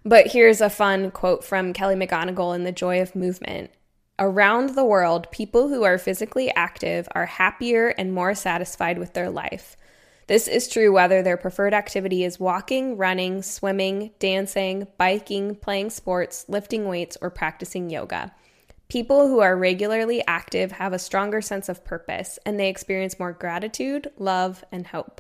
[0.06, 3.72] but here's a fun quote from Kelly McGonigal in The Joy of Movement.
[4.18, 9.30] Around the world, people who are physically active are happier and more satisfied with their
[9.30, 9.76] life.
[10.30, 16.46] This is true whether their preferred activity is walking, running, swimming, dancing, biking, playing sports,
[16.48, 18.32] lifting weights, or practicing yoga.
[18.90, 23.34] People who are regularly active have a stronger sense of purpose and they experience more
[23.34, 25.20] gratitude, love, and hope.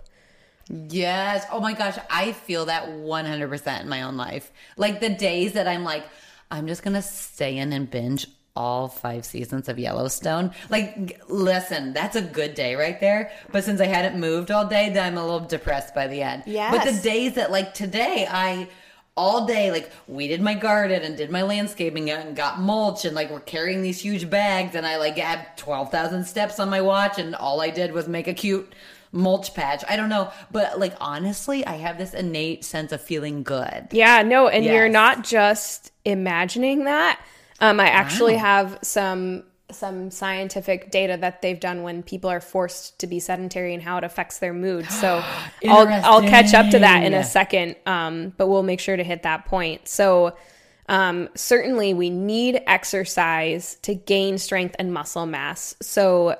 [0.69, 1.43] Yes.
[1.51, 4.51] Oh my gosh, I feel that 100% in my own life.
[4.77, 6.03] Like the days that I'm like,
[6.51, 10.51] I'm just going to stay in and binge all five seasons of Yellowstone.
[10.69, 13.31] Like, listen, that's a good day right there.
[13.51, 16.43] But since I hadn't moved all day, then I'm a little depressed by the end.
[16.45, 16.71] Yeah.
[16.71, 18.69] But the days that, like today, I
[19.19, 23.29] all day like weeded my garden and did my landscaping and got mulch and like
[23.29, 27.35] we're carrying these huge bags and I like had 12,000 steps on my watch and
[27.35, 28.71] all I did was make a cute
[29.11, 29.83] mulch patch.
[29.89, 33.89] I don't know, but like honestly, I have this innate sense of feeling good.
[33.91, 37.19] Yeah, no, and you're not just imagining that.
[37.61, 42.97] Um, I actually have some some scientific data that they've done when people are forced
[42.99, 44.89] to be sedentary and how it affects their mood.
[44.89, 45.23] So
[45.67, 49.03] I'll I'll catch up to that in a second, um, but we'll make sure to
[49.03, 49.87] hit that point.
[49.87, 50.35] So
[50.87, 55.75] um, certainly we need exercise to gain strength and muscle mass.
[55.81, 56.35] So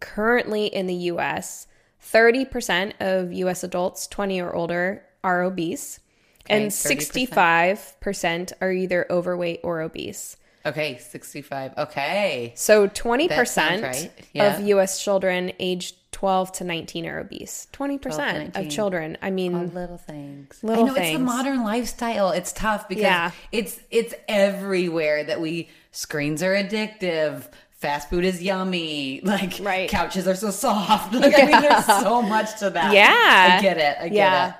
[0.00, 1.66] currently in the US,
[2.02, 6.00] 30% of US adults 20 or older are obese,
[6.48, 7.28] and 30%.
[7.28, 10.36] 65% are either overweight or obese.
[10.64, 11.74] Okay, 65.
[11.78, 12.52] Okay.
[12.56, 14.10] So 20% right.
[14.32, 14.56] Yeah.
[14.58, 17.68] of US children aged 12 to 19 are obese.
[17.72, 19.16] 20% 12 of children.
[19.22, 20.58] I mean, Little things.
[20.62, 21.18] Little I know it's things.
[21.18, 22.30] the modern lifestyle.
[22.30, 23.30] It's tough because Yeah.
[23.52, 27.44] it's it's everywhere that we screens are addictive.
[27.70, 29.20] Fast food is yummy.
[29.24, 29.88] Like Right.
[29.90, 31.12] couches are so soft.
[31.14, 32.92] Like I mean, there's so much to that.
[32.92, 33.56] Yeah.
[33.58, 33.96] I get it.
[34.00, 34.48] I get yeah.
[34.48, 34.54] it.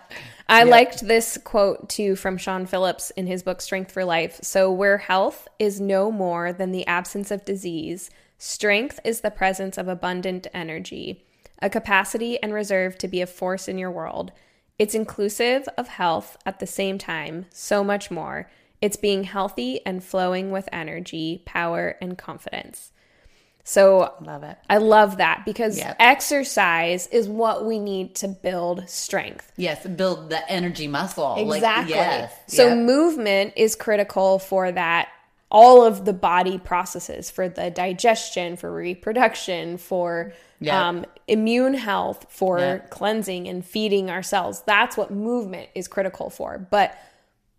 [0.48, 0.68] I Yep.
[0.68, 4.38] liked this quote too from Shawn Phillips in his book Strength for Life.
[4.42, 9.76] So, where health is no more than the absence of disease, strength is the presence
[9.76, 11.24] of abundant energy,
[11.60, 14.30] a capacity and reserve to be a force in your world.
[14.78, 18.48] It's inclusive of health at the same time, so much more.
[18.80, 22.92] It's being healthy and flowing with energy, power, and confidence.
[23.68, 24.56] So, I Love it.
[24.70, 25.96] I love that because Yep.
[25.98, 29.50] exercise is what we need to build strength.
[29.56, 31.34] Yes, build the energy muscle.
[31.44, 31.90] Like, Exactly.
[31.94, 32.32] yes.
[32.46, 32.78] So Yep.
[32.78, 35.08] movement is critical for that
[35.50, 40.74] all of the body processes for the digestion, for reproduction, for Yep.
[40.74, 44.62] um, immune health, for cleansing and feeding ourselves.
[44.64, 46.58] That's what movement is critical for.
[46.70, 46.96] But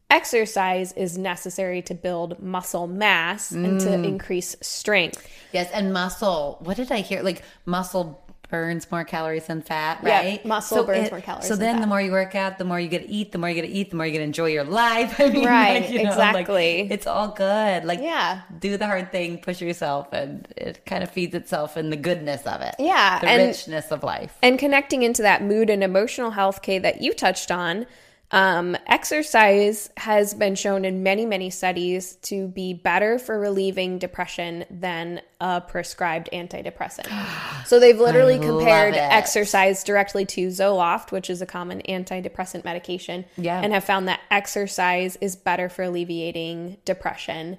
[0.09, 3.83] exercise is necessary to build muscle mass and Mm.
[3.83, 5.27] to increase strength.
[5.51, 6.57] yes, and muscle.
[6.61, 7.21] What did I hear?
[7.23, 10.45] Like muscle burns more calories than fat, Yeah, right?
[10.45, 11.81] muscle burns more calories So than then fat.
[11.81, 13.63] the more you work out, the more you get to eat, the more you get
[13.63, 15.19] to eat, the more you get to enjoy your life.
[15.19, 16.87] I mean, Right, like, you know, like, exactly.
[16.89, 17.83] it's all good.
[17.83, 18.41] Like, Yeah.
[18.57, 22.43] do the hard thing, push yourself, and it kind of feeds itself in the goodness
[22.47, 22.75] of it.
[22.79, 24.37] Yeah, the and- richness of life.
[24.41, 27.85] And connecting into that mood and emotional health, Kay, that you touched on,
[28.31, 34.65] um, exercise has been shown in many, many studies to be better for relieving depression
[34.69, 37.07] than a prescribed antidepressant.
[37.65, 38.97] so they've literally compared it.
[38.97, 43.61] exercise directly to Zoloft, which is a common antidepressant medication, Yeah.
[43.61, 47.57] and have found that exercise is better for alleviating depression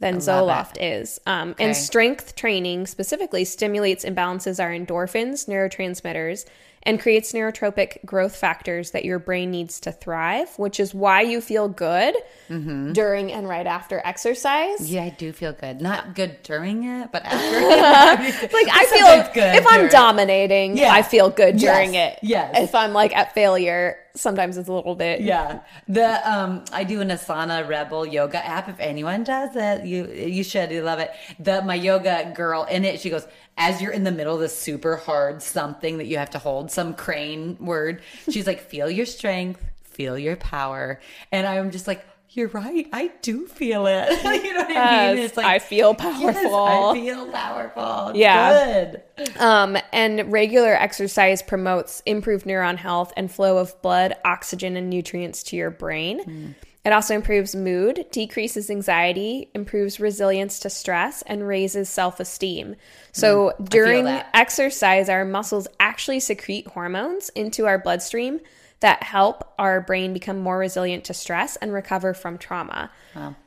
[0.00, 1.20] than Zoloft is.
[1.26, 1.64] Um, Okay.
[1.64, 6.44] And strength training specifically stimulates and balances our endorphins, neurotransmitters,
[6.84, 11.40] and creates neurotrophic growth factors that your brain needs to thrive, which is why you
[11.40, 12.14] feel good
[12.48, 12.92] Mm-hmm.
[12.94, 14.90] during and right after exercise.
[14.90, 15.82] Yeah, I do feel good.
[15.82, 18.46] Not good during it, but after.
[18.46, 20.92] Like I feel good if I'm dominating, Yeah.
[20.92, 21.74] I feel good Yes.
[21.76, 22.18] during it.
[22.22, 22.54] Yes.
[22.58, 25.20] If I'm like at failure, sometimes it's a little bit.
[25.20, 28.68] Yeah, the um, I do an Asana Rebel yoga app.
[28.70, 30.70] If anyone does it, you you should.
[30.70, 31.10] You love it.
[31.38, 33.26] The my yoga girl in it, she goes
[33.58, 36.70] as you're in the middle of this super hard something that you have to hold,
[36.70, 38.00] some crane word.
[38.30, 42.04] She's like, feel your strength, feel your power, and I'm just like.
[42.32, 42.86] You're right.
[42.92, 44.10] I do feel it.
[44.44, 45.24] you know what I mean?
[45.24, 46.20] It's like I feel powerful.
[46.20, 48.12] Yes, I feel powerful.
[48.14, 48.92] Yeah.
[49.16, 49.32] Good.
[49.40, 55.42] Um, and regular exercise promotes improved neuron health and flow of blood, oxygen, and nutrients
[55.44, 56.22] to your brain.
[56.22, 56.50] Hmm.
[56.88, 62.76] It also improves mood, decreases anxiety, improves resilience to stress, and raises self esteem.
[63.12, 64.20] So during Hmm.
[64.32, 68.40] exercise, our muscles actually secrete hormones into our bloodstream
[68.80, 72.90] that help our brain become more resilient to stress and recover from trauma.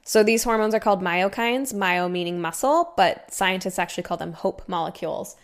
[0.04, 4.62] So these hormones are called myokines, myo meaning muscle, but scientists actually call them hope
[4.68, 5.36] molecules.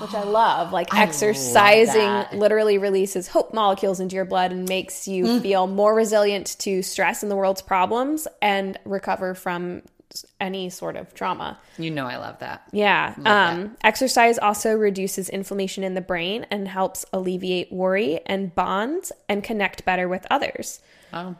[0.00, 0.72] Which I love.
[0.72, 2.34] Like love exercising that.
[2.34, 5.42] literally releases hope molecules into your blood and makes you Mm.
[5.42, 9.82] feel more resilient to stress and the world's problems and recover from
[10.40, 11.58] any sort of trauma.
[11.78, 12.62] You know I love that.
[12.72, 13.14] Yeah.
[13.18, 13.52] that.
[13.52, 19.44] Um, exercise also reduces inflammation in the brain and helps alleviate worry and bonds and
[19.44, 20.80] connect better with others.
[21.12, 21.36] Oh.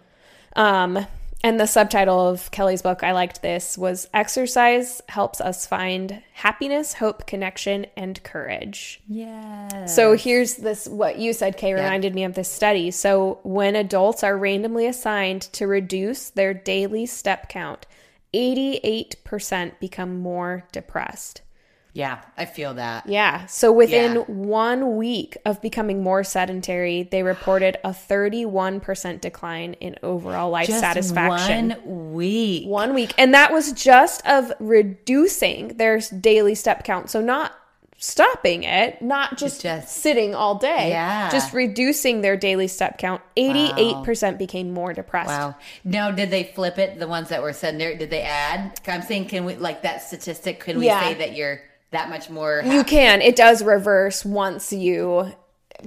[0.54, 1.06] Um,
[1.44, 6.94] and the subtitle of Kelly's book, I liked this, was Exercise Helps Us Find Happiness,
[6.94, 9.00] Hope, Connection, and Courage.
[9.06, 9.86] Yeah.
[9.86, 12.90] So here's this what you said, Kay, reminded me of this study.
[12.90, 17.86] So when adults are randomly assigned to reduce their daily step count,
[18.34, 21.42] 88% become more depressed.
[21.98, 23.08] Yeah, I feel that.
[23.08, 23.46] Yeah.
[23.46, 24.20] So within Yeah.
[24.28, 30.78] one week of becoming more sedentary, they reported a 31% decline in overall life Just
[30.78, 31.70] satisfaction.
[31.84, 32.68] one week.
[32.68, 33.14] One week.
[33.18, 37.10] And that was just of reducing their daily step count.
[37.10, 37.52] So not
[38.00, 40.90] stopping it, not just, Just- sitting all day.
[40.90, 41.28] Yeah.
[41.30, 43.22] Just reducing their daily step count.
[43.36, 45.30] 88% became more depressed.
[45.30, 45.56] Wow.
[45.82, 47.00] Now, did they flip it?
[47.00, 48.78] The ones that were sedentary, did they add?
[48.86, 50.60] I'm saying, can we like that statistic?
[50.60, 51.00] Can we Yeah.
[51.08, 52.62] say that you're that much more?
[52.64, 53.22] You can.
[53.22, 55.32] It does reverse once you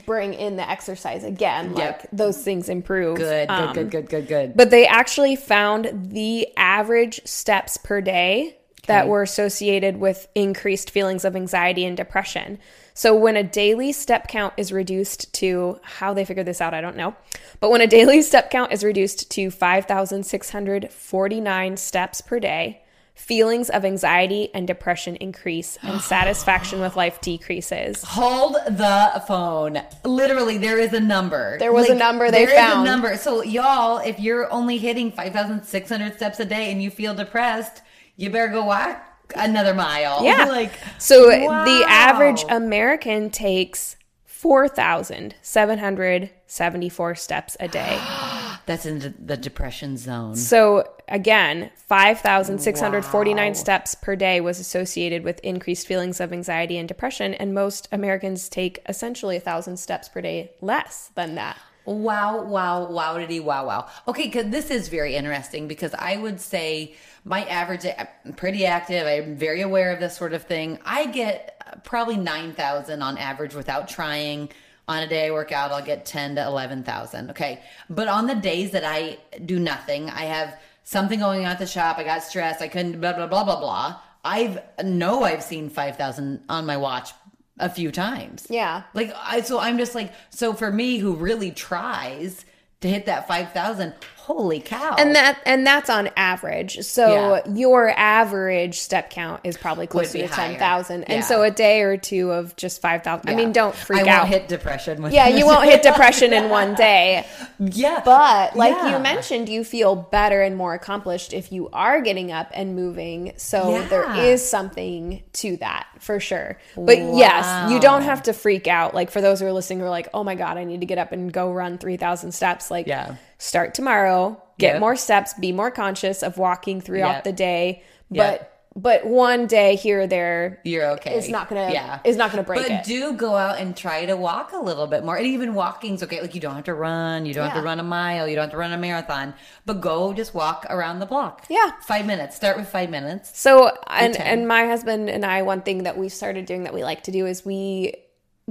[0.05, 1.73] bring in the exercise again.
[1.73, 3.17] Like those things improve.
[3.17, 4.53] good, good, Um, good, good, good, good.
[4.55, 11.23] But they actually found the average steps per day that were associated with increased feelings
[11.23, 12.57] of anxiety and depression.
[12.93, 16.81] So when a daily step count is reduced to how they figured this out, I
[16.81, 17.15] don't know.
[17.59, 22.80] But when a daily step count is reduced to 5,649 steps per day,
[23.21, 28.01] feelings of anxiety and depression increase and satisfaction with life decreases.
[28.03, 29.81] Hold the phone.
[30.03, 31.59] Literally, there is a number.
[31.59, 32.87] There was a number they there is found.
[32.87, 33.15] a number.
[33.17, 37.83] So, y'all, if you're only hitting 5,600 steps a day and you feel depressed,
[38.17, 39.05] you better go walk
[39.35, 40.23] another mile.
[40.23, 40.45] Yeah.
[40.49, 41.63] like, So wow.
[41.63, 47.99] the average American takes 4,774 steps a day.
[48.71, 50.35] that's in the, the depression zone.
[50.35, 53.53] So again, 5,649 Wow.
[53.53, 57.33] steps per day was associated with increased feelings of anxiety and depression.
[57.33, 61.57] And most Americans take essentially a thousand steps per day less than that.
[61.83, 63.87] Wow, wow, wow, did he wow, wow.
[64.07, 66.93] Okay, because this is very interesting because I would say
[67.25, 69.05] my average, I'm pretty active.
[69.07, 70.77] I'm very aware of this sort of thing.
[70.85, 74.49] I get uh, probably 9,000 on average without trying.
[74.91, 77.29] On a day I work out, I'll get 10 to 11,000.
[77.29, 77.61] Okay.
[77.89, 81.67] But on the days that I do nothing, I have something going on at the
[81.67, 84.01] shop, I got stressed, I couldn't, blah, blah, blah, blah, blah.
[84.25, 87.11] I've, know I've seen 5,000 on my watch
[87.57, 88.47] a few times.
[88.49, 88.83] Yeah.
[88.93, 92.43] Like I so I'm just like so for me who really tries
[92.81, 93.93] to hit that 5000
[94.33, 94.95] holy cow.
[94.97, 96.79] And that and that's on average.
[96.85, 97.53] So Yeah.
[97.53, 100.49] your average step count is probably closer to higher.
[100.51, 101.01] ten thousand.
[101.07, 101.15] Yeah.
[101.15, 103.29] And so a day or two of just five thousand.
[103.29, 104.27] I mean, don't freak I out.
[104.27, 107.25] hit depression yeah, you won't hit depression in one day.
[107.59, 108.01] Yeah.
[108.05, 108.95] But like Yeah.
[108.97, 113.33] you mentioned, you feel better and more accomplished if you are getting up and moving.
[113.37, 113.87] So Yeah.
[113.87, 116.57] there is something to that for sure.
[116.75, 118.93] But yes, you don't have to freak out.
[118.95, 120.85] Like for those who are listening who are like, oh my God, I need to
[120.85, 122.71] get up and go run 3,000 steps.
[122.71, 123.15] Like, Yeah.
[123.41, 124.79] Start tomorrow, get Yep.
[124.79, 127.23] more steps, be more conscious of walking throughout Yep.
[127.23, 127.83] the day.
[128.11, 128.47] But Yep.
[128.75, 131.15] but one day here or there you're okay.
[131.15, 131.99] It's not gonna- Yeah.
[132.03, 132.83] it's not gonna break but it.
[132.83, 135.15] do go out and try to walk a little bit more.
[135.17, 136.21] And even walking's okay.
[136.21, 137.25] Like you don't have to run.
[137.25, 138.27] You don't have to run a mile.
[138.29, 139.33] You don't have to run a marathon.
[139.65, 141.45] But go just walk around the block.
[141.49, 141.71] Yeah.
[141.81, 142.35] Five minutes.
[142.35, 143.31] Start with five minutes.
[143.37, 144.27] So and ten.
[144.27, 147.11] and my husband and I, one thing that we started doing that we like to
[147.11, 147.95] do is we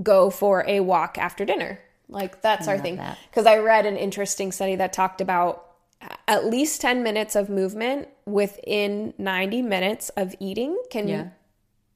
[0.03, 1.79] go for a walk after dinner.
[2.11, 3.01] Like that's our thing.
[3.31, 5.67] Because I read an interesting study that talked about
[6.27, 11.29] at least ten minutes of movement within ninety minutes of eating can Yeah.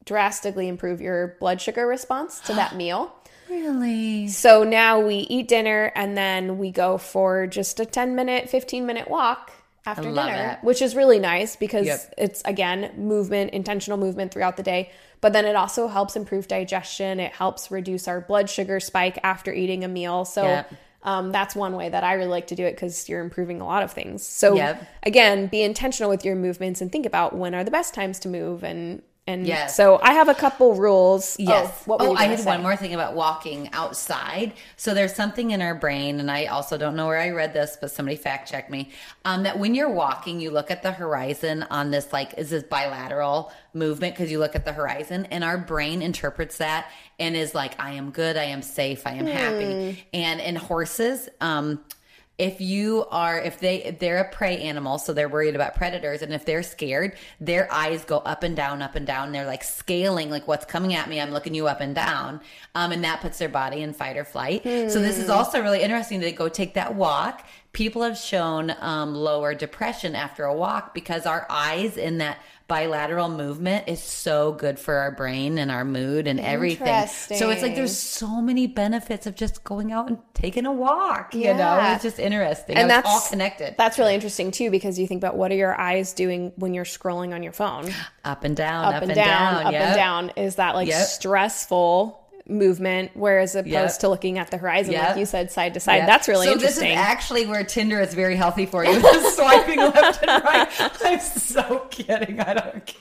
[0.05, 3.13] drastically improve your blood sugar response to that meal.
[3.49, 4.29] Really?
[4.29, 8.87] So now we eat dinner and then we go for just a 10 minute, 15
[8.87, 9.53] minute walk
[9.87, 10.65] after dinner, it.
[10.65, 12.15] which is really nice because Yep.
[12.19, 14.91] it's again movement, intentional movement throughout the day.
[15.21, 17.21] But then it also helps improve digestion.
[17.21, 20.25] It helps reduce our blood sugar spike after eating a meal.
[20.25, 20.73] So Yep.
[21.03, 23.67] um, that's one way that I really like to do it because you're improving a
[23.67, 24.27] lot of things.
[24.27, 24.83] So Yep.
[25.03, 28.29] again, be intentional with your movements and think about when are the best times to
[28.29, 29.75] move and And Yes.
[29.75, 31.39] so I have a couple rules.
[31.39, 31.71] Yes.
[31.89, 32.45] Oh, what oh, I had say?
[32.47, 34.53] one more thing about walking outside.
[34.77, 37.79] So there's something in our brain, and I also don't know where I read this,
[37.81, 38.91] but somebody fact checked me.
[39.25, 42.65] Um, that when you're walking, you look at the horizon on this like is this
[42.65, 47.55] bilateral movement because you look at the horizon, and our brain interprets that and is
[47.55, 49.33] like, I am good, I am safe, I am Hmm.
[49.33, 50.07] happy.
[50.13, 51.83] And in horses, um,
[52.37, 56.21] if you are if they if they're a prey animal so they're worried about predators
[56.21, 59.33] and if they're scared their eyes go up and down up and down.
[59.33, 62.41] They're like scaling like what's coming at me i'm looking you up and down.
[62.75, 64.63] Um, and that puts their body in fight or flight.
[64.91, 67.47] So this is also really interesting to go take that walk.
[67.73, 73.29] People have shown um, lower depression after a walk because our eyes in that bilateral
[73.29, 76.87] movement is so good for our brain and our mood and everything
[77.39, 81.35] so it's like there's so many benefits of just going out and taking a walk
[81.35, 85.07] you know it's just interesting And that's all connected That's really interesting too because you
[85.07, 87.93] think about what are your eyes doing when you're scrolling on your phone?
[88.25, 89.83] up and down Up, and, down, up yep.
[89.83, 90.33] and down.
[90.37, 91.07] Is that like Yep.
[91.07, 93.99] stressful movement whereas opposed Yep.
[94.01, 95.97] to looking at the horizon like you said side to side.
[95.97, 96.07] Yep.
[96.07, 96.83] That's really so interesting.
[96.85, 99.01] this is actually where tinder is very healthy for you
[99.33, 100.69] swiping left and right
[101.05, 102.93] i'm so kidding i don't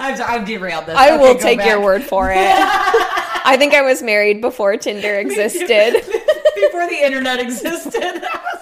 [0.00, 2.36] I'm, I'm derailed this I Okay, will take your word for it.
[3.46, 5.92] I think I was married before Tinder existed.
[6.54, 8.53] before the internet existed I was like-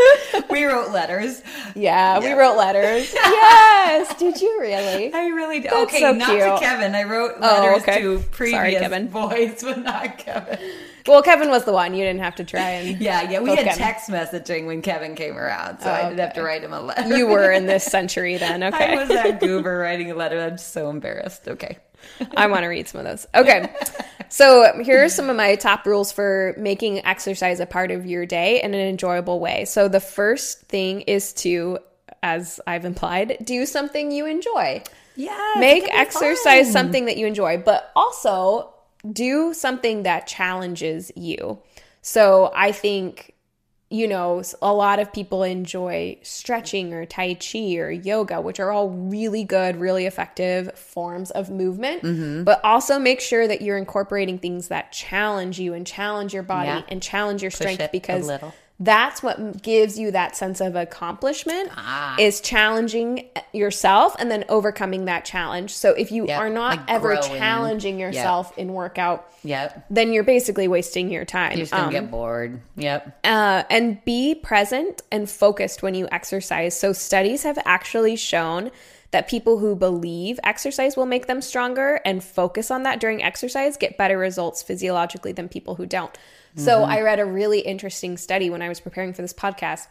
[0.50, 1.42] we wrote letters
[1.74, 3.10] Yeah, we wrote letters.
[3.14, 5.12] yes, did you really?
[5.12, 5.70] I really did.
[5.70, 6.40] That's okay, so not cute.
[6.40, 6.94] to Kevin.
[6.94, 8.00] I wrote Oh, letters okay.
[8.02, 9.08] to Sorry, previous Kevin.
[9.08, 10.58] boys, but not Kevin.
[11.06, 11.94] Well, Kevin was the one.
[11.94, 13.40] You didn't have to try and Yeah, yeah.
[13.40, 13.78] We had Kevin.
[13.78, 17.16] text messaging when Kevin came around, so I didn't have to write him a letter.
[17.16, 18.62] You were in this century then.
[18.64, 18.96] I Okay.
[18.96, 20.40] was that goober writing a letter.
[20.40, 21.46] I'm so embarrassed.
[21.46, 21.78] Okay.
[22.36, 23.26] I want to read some of those.
[23.34, 23.72] Okay.
[24.28, 28.26] So here are some of my top rules for making exercise a part of your
[28.26, 29.64] day in an enjoyable way.
[29.66, 31.78] So the first thing is to,
[32.22, 34.82] as I've implied, do something you enjoy.
[35.14, 35.54] Yeah.
[35.58, 38.74] Make exercise something that you enjoy, but also
[39.10, 41.60] do something that challenges you.
[42.02, 43.34] So I think,
[43.88, 48.72] you know, a lot of people enjoy stretching or Tai Chi or yoga, which are
[48.72, 52.02] all really good, really effective forms of movement.
[52.02, 52.42] Mm-hmm.
[52.42, 56.68] But also make sure that you're incorporating things that challenge you and challenge your body
[56.68, 56.82] Yeah.
[56.88, 58.52] and challenge your it strength because little.
[58.78, 62.14] That's what gives you that sense of accomplishment Ah.
[62.18, 65.74] is challenging yourself and then overcoming that challenge.
[65.74, 67.38] So if you Yep, are not like ever growing.
[67.38, 69.86] challenging yourself in workout, Yep.
[69.88, 71.52] then you're basically wasting your time.
[71.52, 72.60] You're just gonna Um, get bored.
[72.76, 73.18] Yep.
[73.24, 76.78] uh, and be present and focused when you exercise.
[76.78, 78.70] So, studies have actually shown
[79.12, 83.76] that people who believe exercise will make them stronger and focus on that during exercise
[83.76, 86.16] get better results physiologically than people who don't.
[86.58, 89.88] So, I read a really interesting study when I was preparing for this podcast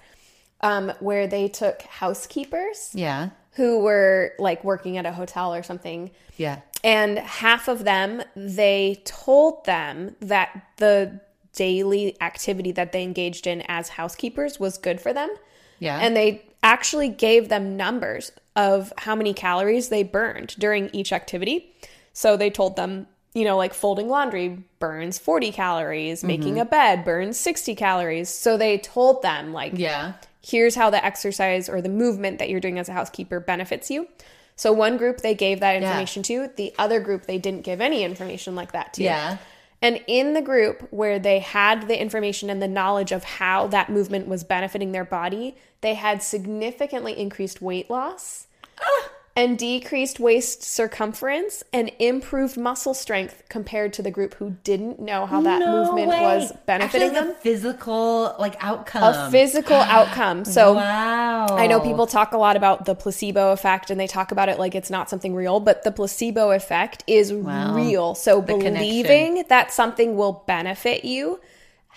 [0.62, 3.30] um, where they took housekeepers Yeah.
[3.52, 6.62] who were like working at a hotel or something Yeah.
[6.84, 11.20] and half of them they told them that the
[11.54, 15.30] daily activity that they engaged in as housekeepers was good for them
[15.80, 16.00] Yeah.
[16.00, 21.72] and they actually gave them numbers of how many calories they burned during each activity
[22.12, 23.06] so they told them
[23.36, 26.28] you know like folding laundry burns 40 calories mm-hmm.
[26.28, 30.14] making a bed burns 60 calories so they told them like yeah.
[30.42, 34.08] here's how the exercise or the movement that you're doing as a housekeeper benefits you.
[34.56, 38.04] So one group they gave that information to, the other group they didn't give any
[38.04, 39.04] information like that to.
[39.04, 39.38] Yeah.
[39.86, 43.88] And in the group where they had the information and the knowledge of how that
[43.88, 48.48] movement was benefiting their body, they had significantly increased weight loss
[48.82, 49.10] ah.
[49.38, 55.26] And decreased waist circumference and improved muscle strength compared to the group who didn't know
[55.26, 56.22] how that No movement way.
[56.22, 57.28] was benefiting Actually, them.
[57.30, 59.04] the physical like outcome.
[59.04, 60.46] A physical outcome.
[60.46, 61.48] So wow.
[61.50, 64.58] I know people talk a lot about the placebo effect and they talk about it
[64.58, 68.16] like it's not something real, but the placebo effect is real.
[68.16, 71.42] So believing that something will benefit you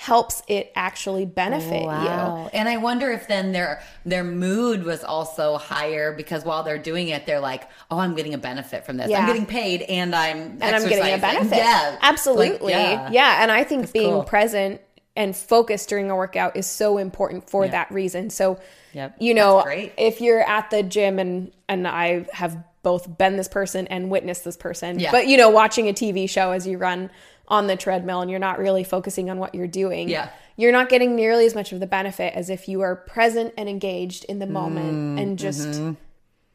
[0.00, 1.88] helps it actually benefit you.
[1.88, 7.08] And I wonder if then their their mood was also higher because while they're doing
[7.08, 9.10] it, they're like, "Oh, I'm getting a benefit from this.
[9.10, 9.18] Yeah.
[9.18, 11.56] I'm getting paid, and I'm And I'm getting a benefit.
[11.58, 12.74] Yeah, Absolutely.
[12.74, 13.42] Like, yeah.
[13.42, 14.22] And I think being cool.
[14.22, 14.80] present
[15.16, 18.30] and focused during a workout is so important for that reason.
[18.30, 18.60] So,
[18.92, 19.16] Yep.
[19.18, 23.88] you know, if you're at the gym and and I have both been this person
[23.88, 25.10] and witnessed this person, Yeah.
[25.10, 27.10] but you know, watching a TV show as you run
[27.48, 30.08] on the treadmill and you're not really focusing on what you're doing.
[30.08, 30.30] Yeah.
[30.56, 33.68] You're not getting nearly as much of the benefit as if you are present and
[33.68, 35.92] engaged in the moment Mm, and just mm-hmm.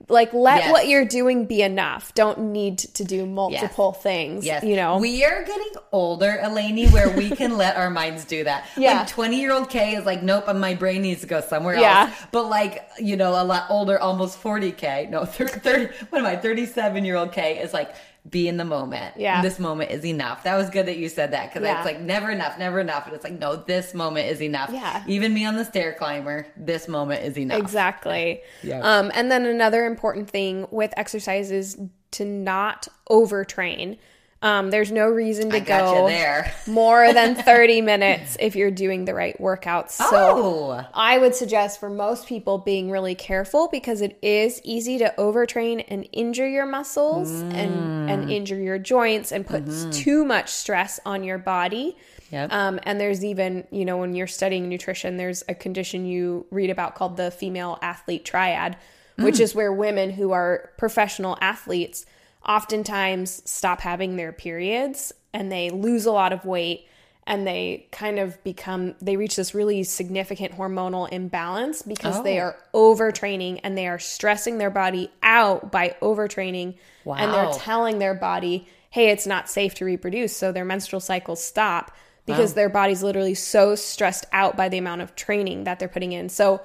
[0.09, 0.71] like let Yes.
[0.71, 2.13] what you're doing be enough.
[2.13, 4.45] Don't need to do multiple things.
[4.45, 4.63] Yes.
[4.63, 4.97] You know.
[4.97, 8.65] we are getting older, Elanie, where we can let our minds do that.
[8.75, 8.99] Yeah.
[8.99, 12.07] Like 20 year old Kay is like, nope, my brain needs to go somewhere Yeah.
[12.09, 12.27] else.
[12.31, 16.25] But like, you know, a lot older, almost 40 Kay, no, 30, 30 what am
[16.25, 17.95] I, 37 year old Kay is like,
[18.29, 19.15] be in the moment.
[19.17, 19.41] Yeah.
[19.41, 20.43] This moment is enough.
[20.43, 21.77] That was good that you said that because Yeah.
[21.77, 23.05] it's like never enough, never enough.
[23.05, 24.69] And it's like, no, this moment is enough.
[24.71, 25.03] Yeah.
[25.07, 27.59] Even me on the stair climber, this moment is enough.
[27.59, 28.41] Exactly.
[28.61, 28.79] Yeah.
[28.79, 31.77] Um, and then another important thing with exercise is
[32.11, 33.97] to not overtrain.
[34.43, 36.53] Um, there's no reason to go there.
[36.67, 39.91] more than 30 minutes if you're doing the right workouts.
[39.91, 40.85] So Oh.
[40.93, 45.85] I would suggest for most people being really careful because it is easy to overtrain
[45.87, 49.63] and injure your muscles and, and injure your joints and put
[49.93, 51.95] too much stress on your body.
[52.31, 52.51] Yep.
[52.51, 56.69] Um, and there's even, you know, when you're studying nutrition, there's a condition you read
[56.69, 58.75] about called the female athlete triad,
[59.17, 62.05] which is where women who are professional athletes
[62.47, 66.87] oftentimes stop having their periods and they lose a lot of weight
[67.25, 72.43] and they kind of become they reach this really significant hormonal imbalance because they Oh.
[72.43, 76.75] are overtraining and they are stressing their body out by overtraining
[77.05, 80.35] and they're telling their body hey it's not safe to reproduce.
[80.35, 81.91] So their menstrual cycles stop
[82.25, 86.11] because their body's literally so stressed out by the amount of training that they're putting
[86.13, 86.29] in.
[86.29, 86.61] So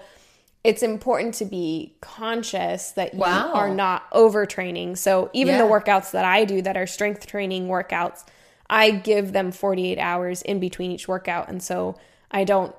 [0.68, 3.52] it's important to be conscious that you Wow.
[3.54, 4.98] are not overtraining.
[4.98, 8.22] So even the workouts that I do that are strength training workouts,
[8.68, 11.48] I give them 48 hours in between each workout.
[11.48, 11.96] And so
[12.30, 12.74] I don't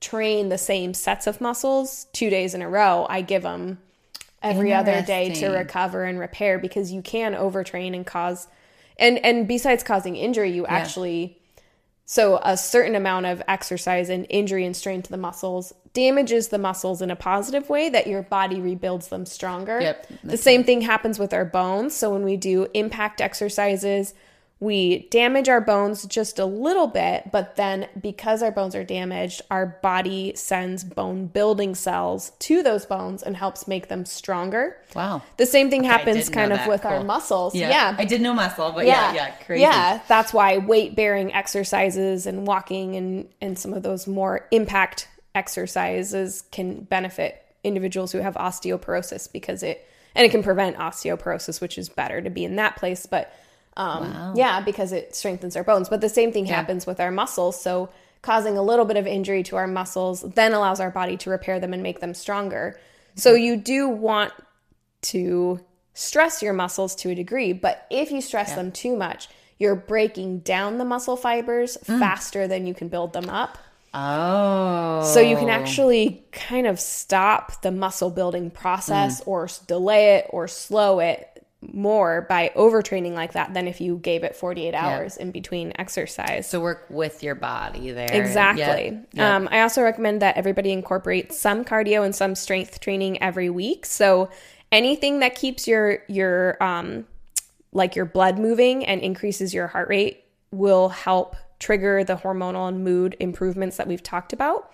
[0.00, 3.06] train the same sets of muscles 2 days in a row.
[3.10, 3.78] I give them
[4.40, 8.46] every other day to recover and repair because you can overtrain and cause
[8.98, 11.41] and and besides causing injury, you actually
[12.12, 16.58] so a certain amount of exercise and injury and strain to the muscles damages the
[16.58, 19.80] muscles in a positive way that your body rebuilds them stronger.
[19.80, 20.08] Yep.
[20.22, 21.94] The same thing happens with our bones.
[21.94, 24.12] So when we do impact exercises,
[24.62, 29.42] we damage our bones just a little bit, but then because our bones are damaged,
[29.50, 34.76] our body sends bone building cells to those bones and helps make them stronger.
[34.94, 35.22] Wow.
[35.36, 36.68] The same thing happens kind of that.
[36.68, 37.56] with our muscles.
[37.56, 37.70] Yeah.
[37.70, 37.96] yeah.
[37.98, 39.62] I did know muscle, but yeah, yeah, crazy.
[39.62, 45.08] Yeah, that's why weight bearing exercises and walking and and some of those more impact
[45.34, 49.84] exercises can benefit individuals who have osteoporosis because it
[50.14, 53.06] and it can prevent osteoporosis, which is better to be in that place.
[53.06, 53.34] But
[53.76, 55.88] um, yeah, because it strengthens our bones.
[55.88, 57.60] But the same thing happens with our muscles.
[57.60, 61.30] So causing a little bit of injury to our muscles then allows our body to
[61.30, 62.78] repair them and make them stronger.
[63.16, 63.44] So mm-hmm.
[63.44, 64.32] you do want
[65.02, 65.60] to
[65.94, 70.40] stress your muscles to a degree, but if you stress them too much, you're breaking
[70.40, 71.98] down the muscle fibers mm.
[71.98, 73.58] faster than you can build them up.
[73.94, 75.02] Oh.
[75.12, 75.52] So you can oh.
[75.52, 79.28] actually kind of stop the muscle building process mm.
[79.28, 81.28] or delay it or slow it
[81.70, 86.48] more by overtraining like that than if you gave it 48 hours in between exercise.
[86.48, 88.10] So work with your body there.
[88.12, 88.84] Exactly.
[88.90, 89.08] Yep.
[89.12, 89.32] Yep.
[89.34, 93.86] Um, I also recommend that everybody incorporate some cardio and some strength training every week.
[93.86, 94.30] So
[94.72, 97.06] anything that keeps your your um,
[97.72, 102.82] like your blood moving and increases your heart rate will help trigger the hormonal and
[102.82, 104.70] mood improvements that we've talked about.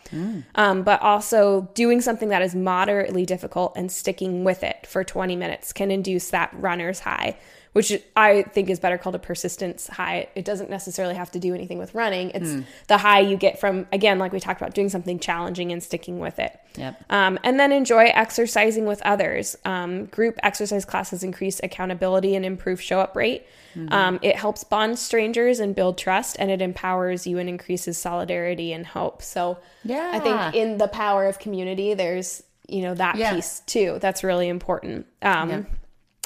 [0.55, 5.37] Um, but also doing something that is moderately difficult and sticking with it for 20
[5.37, 7.37] minutes can induce that runner's high,
[7.73, 10.29] which I think is better called a persistence high.
[10.35, 12.31] It doesn't necessarily have to do anything with running.
[12.35, 15.83] It's the high you get from, again, like we talked about, doing something challenging and
[15.83, 16.59] sticking with it.
[16.77, 17.05] Yep.
[17.11, 19.57] Um, and then enjoy exercising with others.
[19.65, 23.47] Um, group exercise classes increase accountability and improve show up rate.
[23.91, 28.73] Um, it helps bond strangers and build trust, and it empowers you and increases solidarity
[28.73, 29.23] and hope.
[29.23, 33.35] So, yeah, I think in the power of community, there's you know that Yeah.
[33.35, 33.99] piece too.
[34.01, 35.07] That's really important.
[35.23, 35.65] Um, Yep.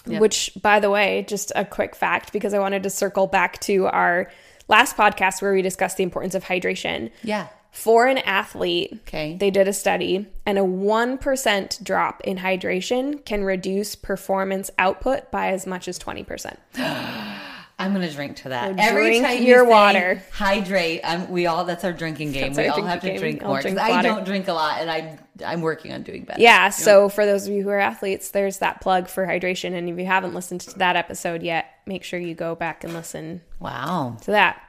[0.07, 0.20] Yep.
[0.20, 3.86] Which, by the way, just a quick fact because I wanted to circle back to
[3.86, 4.30] our
[4.68, 7.11] last podcast where we discussed the importance of hydration.
[7.22, 7.48] Yeah.
[7.70, 9.36] For an athlete, Okay.
[9.38, 15.48] they did a study, and a 1% drop in hydration can reduce performance output by
[15.48, 16.57] as much as 20%.
[17.83, 18.76] I'm gonna drink to that.
[18.78, 20.22] So drink you your say water.
[20.33, 21.01] Hydrate.
[21.05, 22.53] Um, we all that's our drinking game.
[22.53, 23.18] That's we all have to game.
[23.18, 26.24] drink I'll more drink I don't drink a lot, and I I'm working on doing
[26.24, 26.41] better.
[26.41, 29.74] Yeah, so for those of you who are athletes, there's that plug for hydration.
[29.74, 32.93] And if you haven't listened to that episode yet, make sure you go back and
[32.93, 34.16] listen Wow.
[34.22, 34.62] to that.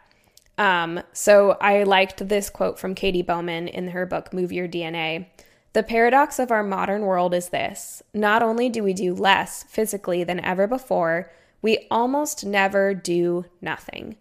[0.57, 5.28] Um, so I liked this quote from Katy Bowman in her book, Move Your DNA.
[5.74, 10.24] The paradox of our modern world is this not only do we do less physically
[10.24, 11.32] than ever before,
[11.64, 14.18] we almost never do nothing.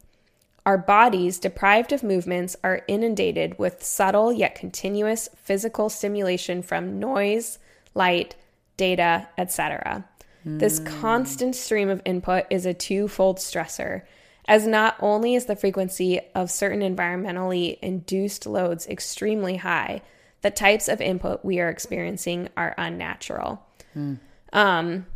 [0.64, 7.58] Our bodies, deprived of movements, are inundated with subtle yet continuous physical stimulation from noise,
[7.94, 8.36] light,
[8.76, 10.04] data, etc.
[10.44, 14.02] This constant stream of input is a twofold stressor,
[14.46, 20.02] as not only is the frequency of certain environmentally induced loads extremely high,
[20.40, 23.64] the types of input we are experiencing are unnatural.
[24.52, 25.06] Um,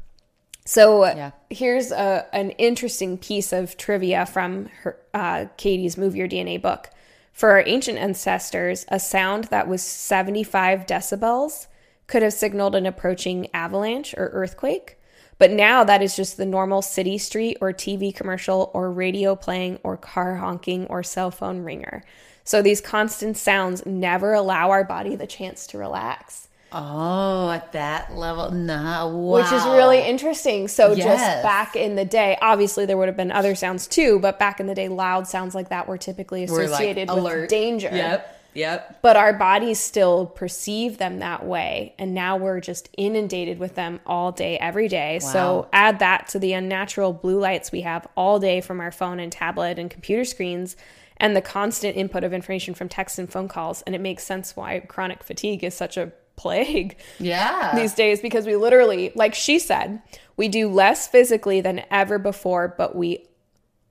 [0.66, 1.30] so Yeah.
[1.48, 6.90] here's a, an interesting piece of trivia from her, uh, Katy's Move Your DNA book.
[7.32, 11.66] For our ancient ancestors, a sound that was 75 decibels
[12.06, 14.98] could have signaled an approaching avalanche or earthquake.
[15.38, 19.78] But now that is just the normal city street or TV commercial or radio playing
[19.82, 22.04] or car honking or cell phone ringer.
[22.42, 28.14] So these constant sounds never allow our body the chance to relax Oh, at that
[28.16, 29.36] level, nah, wow.
[29.36, 30.68] which is really interesting.
[30.68, 31.04] So Yes.
[31.06, 34.58] just back in the day, obviously there would have been other sounds too, but back
[34.60, 37.48] in the day, loud sounds like that were typically We're, like, associated with alert.
[37.48, 37.90] danger.
[37.92, 38.98] Yep, yep.
[39.00, 44.00] But our bodies still perceive them that way, and now we're just inundated with them
[44.04, 45.20] all day, every day.
[45.20, 49.20] So add that to the unnatural blue lights we have all day from our phone
[49.20, 50.76] and tablet and computer screens.
[51.18, 53.80] And the constant input of information from texts and phone calls.
[53.82, 57.72] And it makes sense why chronic fatigue is such a plague Yeah.
[57.74, 60.00] these days because we literally, like she said,
[60.36, 63.26] we do less physically than ever before, but we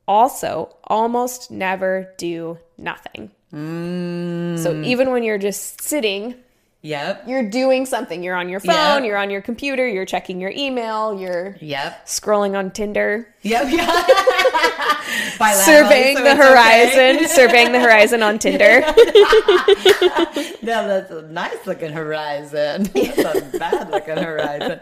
[0.08, 3.32] also almost never do nothing.
[3.54, 4.60] Mm.
[4.60, 6.36] So even when you're just sitting,
[6.82, 8.22] yep, you're doing something.
[8.22, 9.06] You're on your phone, Yep.
[9.06, 14.04] you're on your computer, you're checking your email, you're yep, scrolling on Tinder, yep, yeah.
[15.66, 16.50] Surveying so the it's okay.
[17.16, 18.82] horizon, surveying the horizon on Tinder.
[20.62, 22.84] No, that's a nice looking horizon.
[22.94, 23.20] That's
[23.54, 24.80] a bad looking horizon.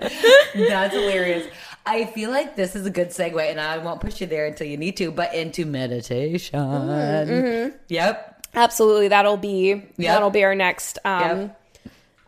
[0.55, 1.47] That's hilarious.
[1.85, 4.65] I feel like this is a good segue, and I won't push you there until
[4.67, 6.57] you need to, but into meditation.
[6.57, 7.75] Mm-hmm.
[7.89, 8.45] Yep.
[8.55, 11.59] Absolutely, that'll be that'll be our next um Yep.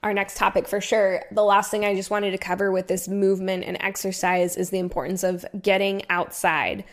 [0.04, 1.24] our next topic for sure.
[1.32, 4.80] The last thing I just wanted to cover with this movement and exercise is the
[4.80, 6.84] importance of getting outside.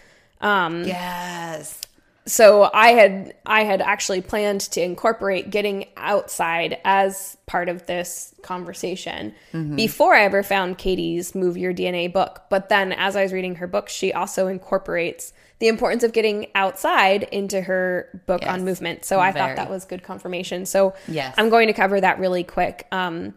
[0.42, 1.80] Um Yes.
[2.26, 8.34] so I had I had actually planned to incorporate getting outside as part of this
[8.42, 9.34] conversation
[9.76, 12.42] before I ever found Katy's Move Your DNA book.
[12.50, 16.48] But then as I was reading her book, she also incorporates the importance of getting
[16.56, 19.04] outside into her book on movement.
[19.04, 20.66] So I thought that was good confirmation.
[20.66, 21.34] So Yes.
[21.38, 22.86] I'm going to cover that really quick.
[22.92, 23.34] Um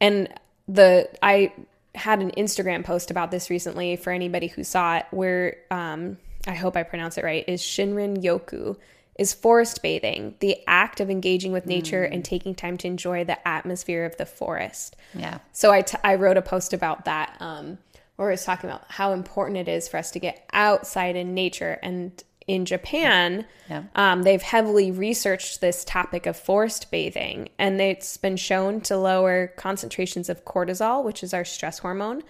[0.00, 0.28] and
[0.68, 1.52] the I
[1.94, 6.54] had an Instagram post about this recently for anybody who saw it, where um, I
[6.54, 8.76] hope I pronounce it right, is Shinrin Yoku,
[9.18, 13.48] is forest bathing, the act of engaging with nature and taking time to enjoy the
[13.48, 14.94] atmosphere of the forest.
[15.14, 15.38] Yeah.
[15.52, 17.78] So I, t- I wrote a post about that um,
[18.16, 21.32] where I was talking about how important it is for us to get outside in
[21.32, 21.78] nature.
[21.82, 23.84] And in Japan, Yeah.
[23.94, 29.48] um, they've heavily researched this topic of forest bathing, and it's been shown to lower
[29.56, 32.22] concentrations of cortisol, which is our stress hormone,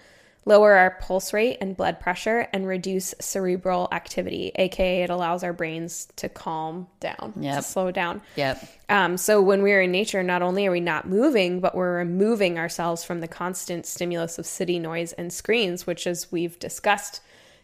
[0.47, 5.53] lower our pulse rate and blood pressure, and reduce cerebral activity, aka it allows our
[5.53, 8.23] brains to calm down, to slow down.
[8.37, 8.65] Yep.
[8.89, 12.59] Um, so when we're in nature, not only are we not moving, but we're removing
[12.59, 17.21] ourselves from the constant stimulus of city noise and screens, which, as we've discussed,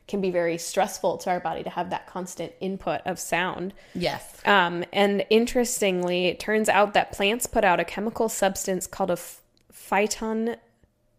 [0.09, 3.73] can be very stressful to our body to have that constant input of sound.
[3.95, 4.41] Yes.
[4.45, 9.19] Um, and interestingly, it turns out that plants put out a chemical substance called a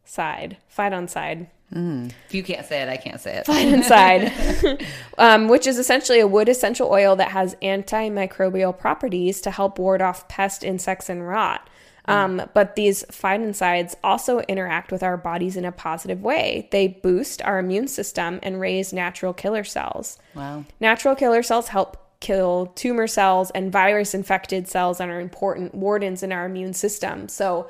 [0.05, 0.75] ph- phytoncide.
[0.75, 1.47] Phytoncide.
[1.75, 3.49] If you can't say it, I can't say it.
[3.49, 4.85] inside,
[5.17, 10.01] um, which is essentially a wood essential oil that has antimicrobial properties to help ward
[10.01, 11.67] off pest, insects, and rot.
[12.05, 16.67] Um, but these phytoncides also interact with our bodies in a positive way.
[16.71, 20.17] They boost our immune system and raise natural killer cells.
[20.35, 20.65] Wow.
[20.81, 26.23] Natural killer cells help kill tumor cells and virus infected cells and are important wardens
[26.23, 27.29] in our immune system.
[27.29, 27.69] So,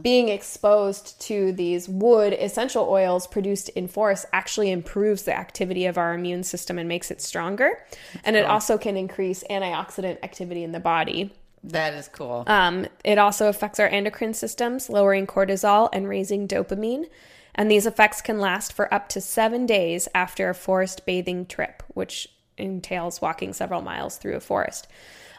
[0.00, 5.98] being exposed to these wood essential oils produced in forests actually improves the activity of
[5.98, 7.84] our immune system and makes it stronger.
[8.24, 11.32] and it also can increase antioxidant activity in the body.
[11.64, 12.44] That is cool.
[12.46, 17.06] Um, it also affects our endocrine systems, lowering cortisol and raising dopamine.
[17.54, 21.82] And these effects can last for up to seven days after a forest bathing trip,
[21.88, 24.88] which entails walking several miles through a forest.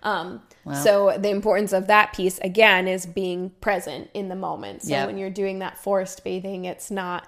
[0.03, 0.41] Um,
[0.73, 4.83] So, the importance of that piece, again, is being present in the moment.
[4.83, 5.07] So, Yep.
[5.07, 7.27] when you're doing that forest bathing, it's not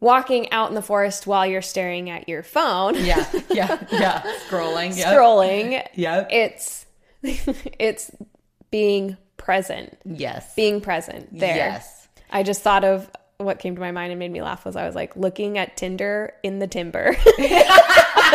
[0.00, 3.26] walking out in the forest while you're staring at your phone, yeah.
[3.50, 3.78] Yeah.
[3.90, 4.22] Yeah.
[4.48, 4.96] Scrolling.
[4.96, 5.06] Yep.
[5.06, 5.86] scrolling.
[5.94, 6.28] Yep.
[6.30, 6.86] It's
[7.22, 8.10] it's
[8.70, 10.54] being present yes.
[10.54, 11.56] being present there.
[11.56, 12.08] Yes.
[12.30, 14.86] I just thought of what came to my mind and made me laugh was I
[14.86, 17.16] was like looking at Tinder in the timber.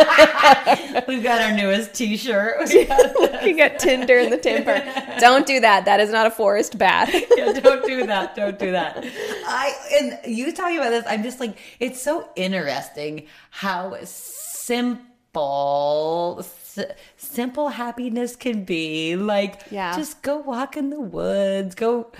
[1.08, 2.56] We've got our newest T-shirt.
[2.70, 4.82] We got- you got Tinder in the timber.
[5.18, 5.84] Don't do that.
[5.86, 7.10] That is not a forest bath.
[7.36, 8.34] yeah, don't do that.
[8.36, 9.02] Don't do that.
[9.46, 16.44] I and you talking about this, I'm just like, it's so interesting how simple
[17.16, 19.16] simple happiness can be.
[19.16, 19.96] Like, Yeah.
[19.96, 22.12] just go walk in the woods, go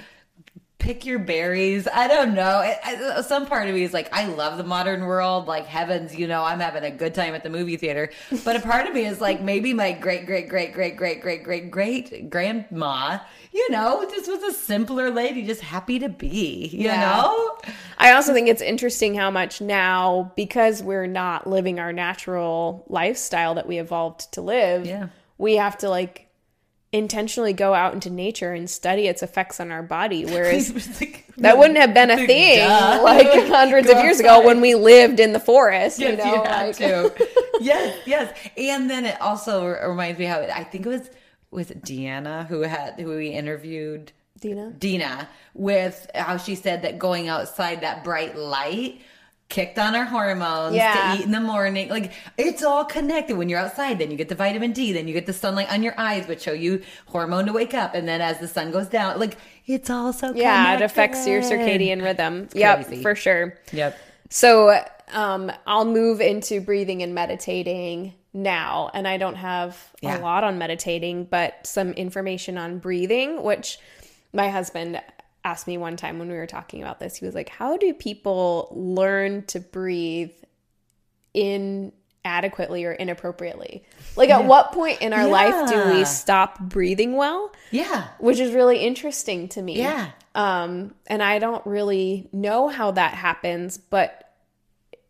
[0.80, 1.86] pick your berries.
[1.86, 2.60] I don't know.
[2.60, 5.46] It, I, some part of me is like, I love the modern world.
[5.46, 8.10] Like, heavens, you know, I'm having a good time at the movie theater.
[8.44, 11.44] But a part of me is like, maybe my great, great, great, great, great, great,
[11.44, 13.18] great, great grandma,
[13.52, 17.00] you know, just was a simpler lady, just happy to be, you Yeah.
[17.00, 17.58] know?
[17.98, 23.54] I also think it's interesting how much now, because we're not living our natural lifestyle
[23.56, 25.08] that we evolved to live, Yeah.
[25.36, 26.26] we have to like
[26.92, 30.24] intentionally go out into nature and study its effects on our body.
[30.26, 30.72] Whereas
[31.38, 33.00] that wouldn't have been a thing Duh.
[33.04, 35.98] like hundreds of years ago when we lived in the forest.
[35.98, 37.28] Yes, you know, you like- to.
[37.60, 38.38] yes, yes.
[38.56, 41.10] And then it also reminds me how I think it was
[41.50, 44.72] was it Deanna who had who we interviewed Dina?
[44.78, 49.00] Dina with how she said that going outside that bright light
[49.50, 51.14] kicked on our hormones Yeah.
[51.14, 51.88] to eat in the morning.
[51.90, 53.36] Like it's all connected.
[53.36, 55.82] When you're outside, then you get the vitamin D, then you get the sunlight on
[55.82, 57.94] your eyes, which show you hormone to wake up.
[57.94, 59.36] And then as the sun goes down, like
[59.66, 62.48] it's all so Yeah, it affects your circadian rhythm.
[62.54, 63.02] Yep, crazy.
[63.02, 63.58] for sure.
[63.72, 63.98] Yep.
[64.30, 64.80] So
[65.12, 68.90] um, I'll move into breathing and meditating now.
[68.94, 70.18] And I don't have Yeah.
[70.18, 73.78] a lot on meditating, but some information on breathing, which
[74.32, 75.00] my husband
[75.44, 77.16] asked me one time when we were talking about this.
[77.16, 80.32] He was like, How do people learn to breathe
[81.34, 83.84] inadequately or inappropriately?
[84.16, 87.52] Like, at what point in our life do we stop breathing well?
[87.70, 88.08] Yeah.
[88.18, 89.78] Which is really interesting to me.
[89.78, 90.10] Yeah.
[90.34, 94.24] Um, and I don't really know how that happens, but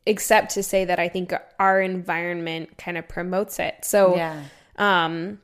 [0.06, 3.84] except to say that I think our environment kind of promotes it.
[3.84, 4.42] So, Yeah.
[4.76, 5.40] um,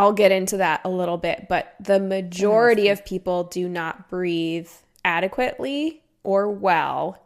[0.00, 4.68] I'll get into that a little bit, but the majority of people do not breathe
[5.04, 7.22] adequately or well.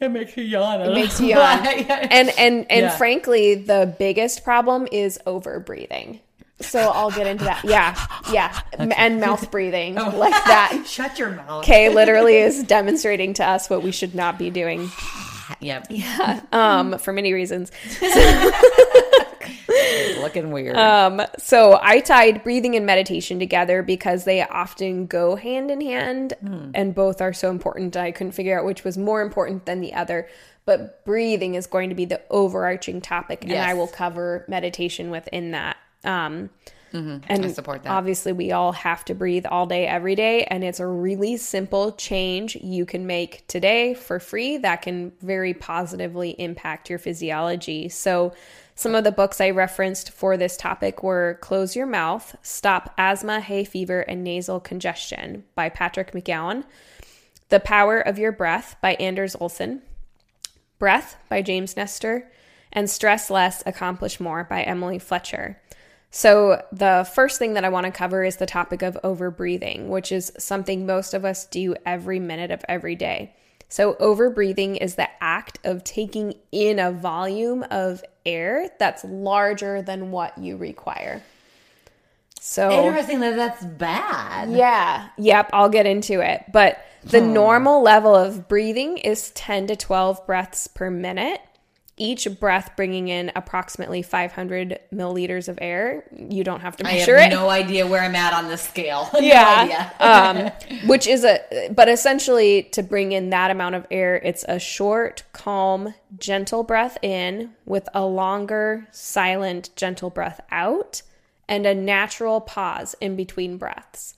[0.00, 0.80] It makes you yawn.
[0.80, 1.66] It makes you yawn.
[1.66, 2.96] And and and Yeah.
[2.96, 6.20] frankly, the biggest problem is over breathing.
[6.60, 7.64] So I'll get into that.
[7.64, 7.94] Yeah,
[8.32, 10.84] yeah, M- and mouth breathing like that.
[10.88, 11.64] Shut your mouth.
[11.64, 14.90] Kay literally is demonstrating to us what we should not be doing
[15.60, 15.86] Yep.
[15.90, 16.40] Yeah.
[16.52, 17.70] um, for many reasons.
[20.20, 20.76] Looking weird.
[20.76, 26.34] Um, so I tied breathing and meditation together because they often go hand in hand
[26.74, 27.96] and both are so important.
[27.96, 30.28] I couldn't figure out which was more important than the other.
[30.64, 35.52] But breathing is going to be the overarching topic, and I will cover meditation within
[35.52, 35.78] that.
[36.04, 36.50] Um,
[36.92, 37.90] And I support that.
[37.90, 40.44] obviously, we all have to breathe all day, every day.
[40.44, 45.54] And it's a really simple change you can make today for free that can very
[45.54, 47.88] positively impact your physiology.
[47.88, 48.32] So,
[48.78, 53.40] some of the books I referenced for this topic were Close Your Mouth, Stop Asthma,
[53.40, 56.62] Hay Fever, and Nasal Congestion by Patrick McKeown,
[57.48, 59.80] The Power of Your Breath by Anders Olsson,
[60.78, 62.30] Breath by James Nestor,
[62.72, 65.60] and Stress Less, Accomplish More by Emily Fletcher.
[66.12, 70.12] So, the first thing that I want to cover is the topic of overbreathing, which
[70.12, 73.34] is something most of us do every minute of every day.
[73.68, 80.10] So, overbreathing is the act of taking in a volume of air that's larger than
[80.10, 81.22] what you require.
[82.40, 84.50] So, Interesting that that's bad.
[84.50, 85.08] yeah.
[85.18, 85.50] Yep.
[85.52, 86.44] I'll get into it.
[86.50, 87.32] But the hmm.
[87.32, 91.40] normal level of breathing is 10 to 12 breaths per minute.
[91.98, 96.04] Each breath bringing in approximately 500 milliliters of air.
[96.16, 97.34] You don't have to I measure have it.
[97.34, 99.10] no idea where I'm at on this scale.
[99.20, 99.92] yeah.
[100.00, 100.52] idea.
[100.80, 104.58] um, which is a, but essentially to bring in that amount of air, it's a
[104.58, 111.02] short, calm, gentle breath in with a longer, silent, gentle breath out
[111.48, 114.14] and a natural pause in between breaths.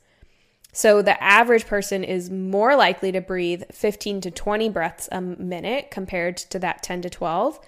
[0.73, 5.91] So the average person is more likely to breathe 15 to 20 breaths a minute
[5.91, 7.61] compared to that 10 to 12.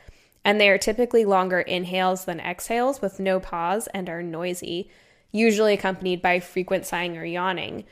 [0.45, 4.91] And they are typically longer inhales than exhales with no pause and are noisy,
[5.31, 7.85] usually accompanied by frequent sighing or yawning.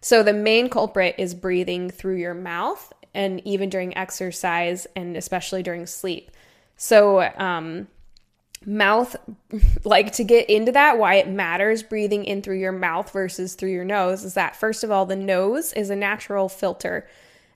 [0.00, 5.62] So the main culprit is breathing through your mouth and even during exercise and especially
[5.62, 6.30] during sleep.
[6.76, 7.88] So, um,
[8.64, 9.16] mouth
[9.84, 13.70] like to get into that why it matters breathing in through your mouth versus through
[13.70, 17.06] your nose is that first of all the nose is a natural filter.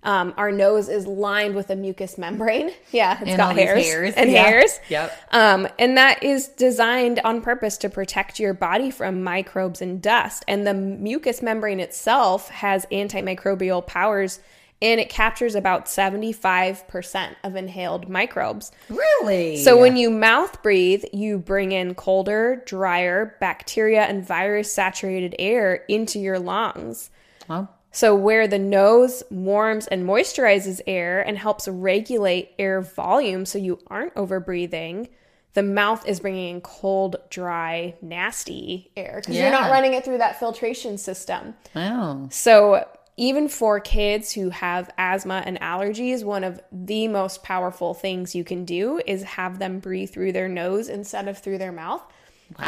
[0.05, 2.73] Um, our nose is lined with a mucous membrane.
[2.91, 4.43] Yeah it's And got hairs, hairs, and yeah.
[4.43, 4.81] hairs.
[4.89, 5.13] Yep.
[5.31, 10.45] um, and that is designed on purpose to protect your body from microbes and dust.
[10.49, 14.41] And the mucous membrane itself has antimicrobial powers
[14.83, 18.73] and it captures about 75% of inhaled microbes.
[18.91, 19.57] Really?
[19.59, 25.85] So when you mouth breathe, you bring in colder, drier, bacteria and virus saturated air
[25.89, 27.11] into your lungs.
[27.49, 27.69] Wow.
[27.95, 33.81] So, where the nose warms and moisturizes air and helps regulate air volume so you
[33.87, 35.09] aren't overbreathing,
[35.53, 40.19] the mouth is bringing in cold, dry, nasty air because you're not running it through
[40.19, 41.55] that filtration system.
[41.75, 42.29] wow.
[42.31, 42.87] So,
[43.17, 48.45] even for kids who have asthma and allergies, one of the most powerful things you
[48.45, 52.03] can do is have them breathe through their nose instead of through their mouth,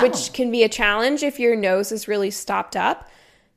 [0.00, 3.08] which can be a challenge if your nose is really stopped up.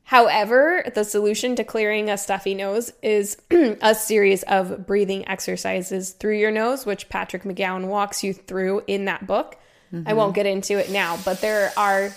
[0.04, 6.38] However, the solution to clearing a stuffy nose is a series of breathing exercises through
[6.38, 9.58] your nose, which Patrick McKeown walks you through in that book.
[10.06, 10.36] I won't mm-hmm.
[10.36, 12.12] get into it now, but there are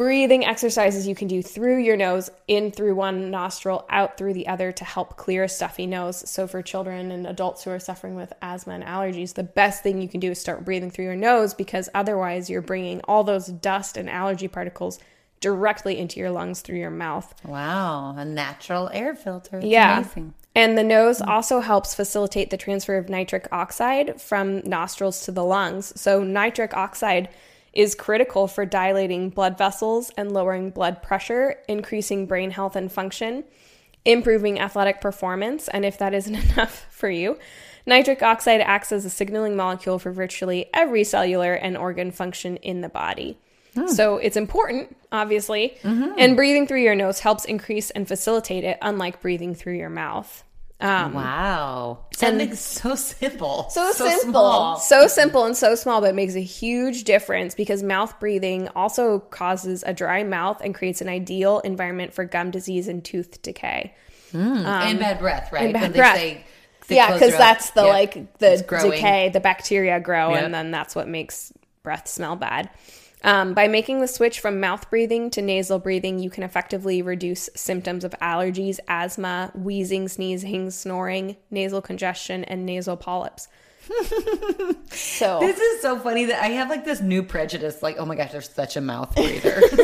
[0.00, 4.46] breathing exercises you can do through your nose, in through one nostril, out through the
[4.46, 6.26] other to help clear a stuffy nose.
[6.26, 10.00] So, for children and adults who are suffering with asthma and allergies, the best thing
[10.00, 13.48] you can do is start breathing through your nose because otherwise you're bringing all those
[13.48, 14.98] dust and allergy particles
[15.40, 17.34] directly into your lungs through your mouth.
[17.44, 18.14] Wow.
[18.16, 19.58] A natural air filter.
[19.58, 19.98] It's Yeah.
[19.98, 20.32] Amazing.
[20.54, 25.44] And the nose also helps facilitate the transfer of nitric oxide from nostrils to the
[25.44, 25.92] lungs.
[26.00, 27.28] So, nitric oxide
[27.72, 33.44] is critical for dilating blood vessels and lowering blood pressure, increasing brain health and function,
[34.04, 35.68] improving athletic performance.
[35.68, 37.38] And if that isn't enough for you,
[37.86, 42.80] nitric oxide acts as a signaling molecule for virtually every cellular and organ function in
[42.80, 43.38] the body.
[43.74, 43.86] Hmm.
[43.86, 46.12] So it's important, obviously, mm-hmm.
[46.18, 50.44] and breathing through your nose helps increase and facilitate it, unlike breathing through your mouth.
[50.80, 51.98] Um, Wow.
[52.16, 53.68] Something so simple.
[53.70, 54.76] so, simple, small.
[54.78, 59.18] so simple and so small, but it makes a huge difference because mouth breathing also
[59.20, 63.94] causes a dry mouth and creates an ideal environment for gum disease and tooth decay.
[64.32, 65.64] and bad breath, right?
[65.64, 66.16] and bad When they breath.
[66.16, 66.44] say
[66.88, 67.92] yeah, because that's the Yep.
[67.92, 68.56] like the
[68.90, 70.42] decay, the bacteria grow, Yep.
[70.44, 71.52] and then that's what makes
[71.82, 72.68] breath smell bad.
[73.22, 77.50] Um, by making the switch from mouth breathing to nasal breathing, you can effectively reduce
[77.54, 83.48] symptoms of allergies, asthma, wheezing, sneezing, snoring, nasal congestion, and nasal polyps.
[84.90, 88.14] so This is so funny that I have like this new prejudice, like, oh my
[88.14, 89.60] gosh, there's such a mouth breather.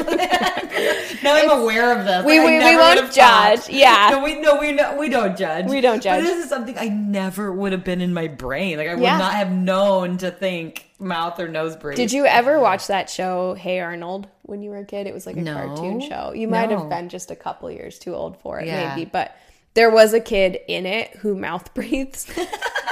[1.22, 2.24] now I'm aware of this.
[2.24, 3.12] We- we- we won't thought.
[3.58, 3.68] judge.
[3.68, 4.08] Yeah.
[4.12, 5.66] No, we no, we no, we don't judge.
[5.68, 6.22] We don't But judge.
[6.24, 8.78] this is something I never would have been in my brain.
[8.78, 9.18] Like I would Yeah.
[9.18, 11.96] not have known to think mouth or nose breathe.
[11.96, 15.06] Did you ever watch that show, Hey Arnold, when you were a kid?
[15.06, 15.54] It was like a No.
[15.54, 16.32] cartoon show.
[16.34, 16.78] You might No.
[16.78, 18.94] have been just a couple years too old for it, Yeah.
[18.94, 19.04] maybe.
[19.10, 19.34] But
[19.76, 22.26] there was a kid in it who mouth breathes.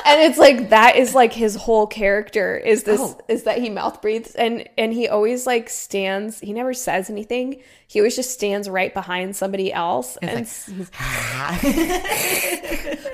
[0.07, 3.19] and it's like that is like his whole character is this Oh.
[3.27, 7.61] is that he mouth breathes and and he always like stands he never says anything
[7.89, 10.71] he always just stands right behind somebody else and s-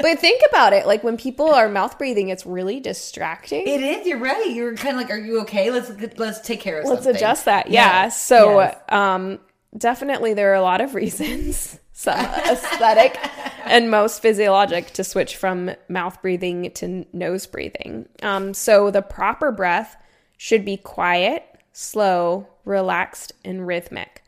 [0.00, 4.06] but think about it like when people are mouth breathing it's really distracting It is.
[4.06, 4.50] You're right.
[4.50, 5.70] You're kind of like, are you okay?
[5.70, 7.16] Let's let's take care of let's something.
[7.16, 8.76] adjust that yeah so yes.
[8.88, 9.38] um
[9.76, 13.18] definitely there are a lot of reasons some aesthetic
[13.64, 19.52] and most physiologic to switch from mouth breathing to nose breathing um so the proper
[19.52, 19.96] breath
[20.38, 24.22] should be quiet slow relaxed and rhythmic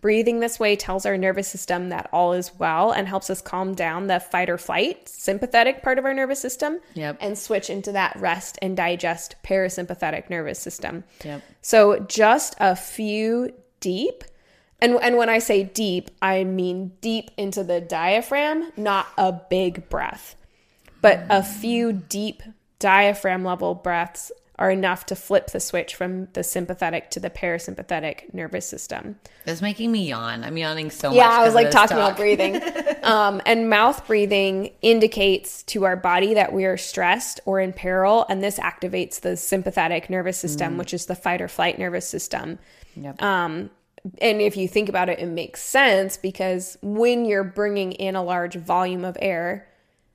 [0.00, 3.74] breathing this way tells our nervous system that all is well and helps us calm
[3.74, 7.16] down the fight or flight sympathetic part of our nervous system Yep.
[7.20, 11.42] and switch into that rest and digest parasympathetic nervous system Yep.
[11.60, 14.22] so just a few deep,
[14.80, 19.88] and and when I say deep, I mean deep into the diaphragm, not a big
[19.88, 20.36] breath.
[21.00, 22.42] But a few deep
[22.78, 28.32] diaphragm level breaths are enough to flip the switch from the sympathetic to the parasympathetic
[28.32, 29.16] nervous system.
[29.44, 30.44] That's making me yawn.
[30.44, 31.16] I'm yawning so much.
[31.16, 32.12] Yeah, I was like talking talk.
[32.12, 32.60] about breathing.
[33.02, 38.24] um, and mouth breathing indicates to our body that we are stressed or in peril,
[38.30, 42.58] and this activates the sympathetic nervous system, which is the fight or flight nervous system.
[42.94, 43.22] Yep.
[43.22, 43.70] Um,
[44.20, 48.22] and if you think about it, it makes sense because when you're bringing in a
[48.22, 49.66] large volume of air,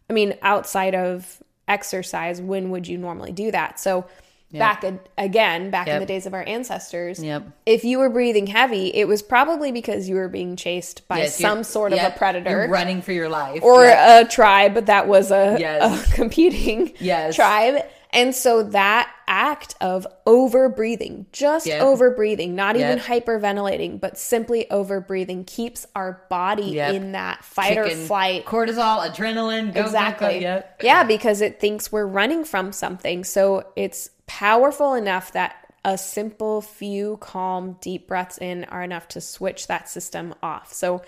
[0.09, 3.79] I mean, outside of exercise, when would you normally do that?
[3.79, 4.05] So,
[4.53, 7.43] back a- again, back in the days of our ancestors, Yep.
[7.65, 11.37] if you were breathing heavy, it was probably because you were being chased by Yes,
[11.37, 13.63] some sort yep, of a predator You're running for your life.
[13.63, 14.25] or Yep.
[14.25, 16.05] a tribe that was a, Yes.
[16.11, 17.35] a competing Yes.
[17.35, 17.85] tribe.
[18.11, 21.81] And so that act of over breathing, just Yep.
[21.81, 26.93] over breathing, not even hyperventilating, but simply over breathing, keeps our body Yep.
[26.95, 28.45] in that fight or flight.
[28.45, 30.33] cortisol, adrenaline, go, exactly.
[30.33, 30.81] Go, go, yep.
[30.83, 33.23] Yeah, because it thinks we're running from something.
[33.23, 35.55] So it's powerful enough that
[35.85, 40.73] a simple few calm, deep breaths in are enough to switch that system off.
[40.73, 41.01] So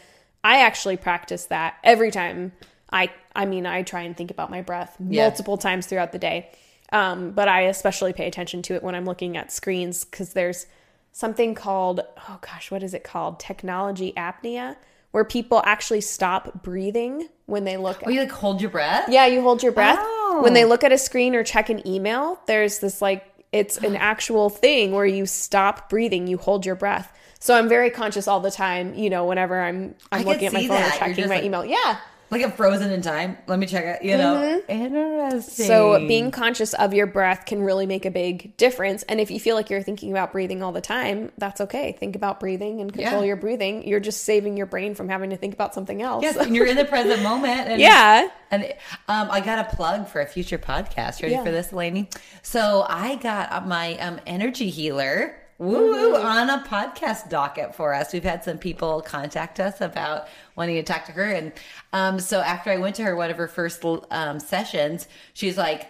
[0.45, 2.53] I actually practice that every time
[2.91, 5.23] I I mean, I try and think about my breath Yeah.
[5.23, 6.51] multiple times throughout the day.
[6.93, 10.67] Um, but I especially pay attention to it when I'm looking at screens because there's
[11.11, 13.39] something called, oh gosh, what is it called?
[13.39, 14.75] Technology apnea,
[15.11, 19.09] where people actually stop breathing when they look Oh, you like hold your breath?
[19.09, 19.97] yeah, you hold your breath.
[19.99, 20.39] Oh.
[20.43, 23.95] When they look at a screen or check an email, there's this like, it's an
[24.11, 27.11] actual thing where you stop breathing, you hold your breath.
[27.39, 30.61] So I'm very conscious all the time, you know, whenever I'm I'm looking at my
[30.67, 30.95] phone that.
[30.95, 31.65] or checking my like- email.
[31.65, 31.97] Yeah.
[32.33, 33.37] Like a frozen in time.
[33.47, 34.03] Let me check it.
[34.05, 35.65] You know, interesting.
[35.65, 35.67] Mm-hmm.
[35.67, 39.03] So being conscious of your breath can really make a big difference.
[39.03, 41.91] And if you feel like you're thinking about breathing all the time, that's okay.
[41.99, 43.27] Think about breathing and control Yeah.
[43.27, 43.87] your breathing.
[43.87, 46.23] You're just saving your brain from having to think about something else.
[46.23, 47.67] yes, and you're in the present moment.
[47.67, 48.27] And yeah.
[48.49, 48.63] And
[49.07, 51.21] um, I got a plug for a future podcast.
[51.21, 51.43] Ready Yeah.
[51.43, 52.09] for this, Lainey?
[52.41, 55.35] So I got uh, my um, energy healer.
[55.57, 56.25] Woo Mm-hmm.
[56.25, 58.11] on a podcast docket for us.
[58.13, 61.51] We've had some people contact us about wanting to talk to her, and
[61.91, 65.87] um, so after I went to her one of her first um, sessions, she's like,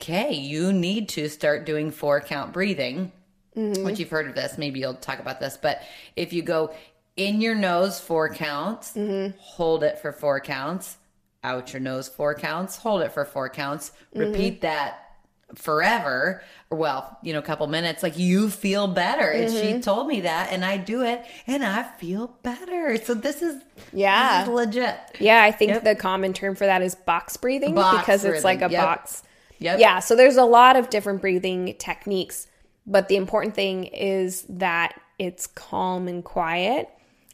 [0.00, 3.12] "Okay, you need to start doing four count breathing."
[3.56, 3.82] Mm-hmm.
[3.84, 4.56] Which you've heard of this.
[4.58, 5.82] Maybe you'll talk about this, but
[6.14, 6.72] if you go
[7.16, 9.36] in your nose four counts, Mm-hmm.
[9.40, 10.96] hold it for four counts,
[11.42, 14.20] out your nose four counts, hold it for four counts, Mm-hmm.
[14.30, 15.07] repeat that
[15.54, 19.76] forever well you know a couple minutes like you feel better and Mm-hmm.
[19.76, 23.62] she told me that and i do it and i feel better so this is
[23.92, 24.40] Yeah.
[24.40, 25.84] this is legit Yeah, I think Yep.
[25.84, 28.82] the common term for that is box breathing Box because it's like a yep.
[28.84, 29.22] box.
[29.60, 29.80] Yep.
[29.80, 32.46] Yeah, so there's a lot of different breathing techniques,
[32.86, 36.88] but the important thing is that it's calm and quiet.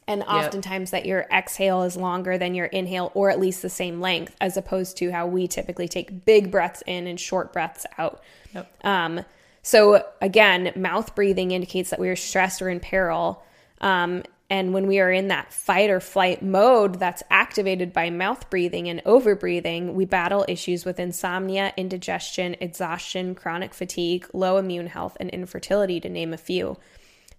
[0.07, 4.01] And oftentimes that your exhale is longer than your inhale or at least the same
[4.01, 8.21] length as opposed to how we typically take big breaths in and short breaths out.
[8.53, 8.85] Yep.
[8.85, 9.25] Um,
[9.63, 13.43] so again, mouth breathing indicates that we are stressed or in peril.
[13.81, 18.47] Um, and when we are in that fight or flight mode that's activated by mouth
[18.51, 24.85] breathing and over breathing, we battle issues with insomnia, indigestion, exhaustion, chronic fatigue, low immune
[24.85, 26.77] health, and infertility, to name a few.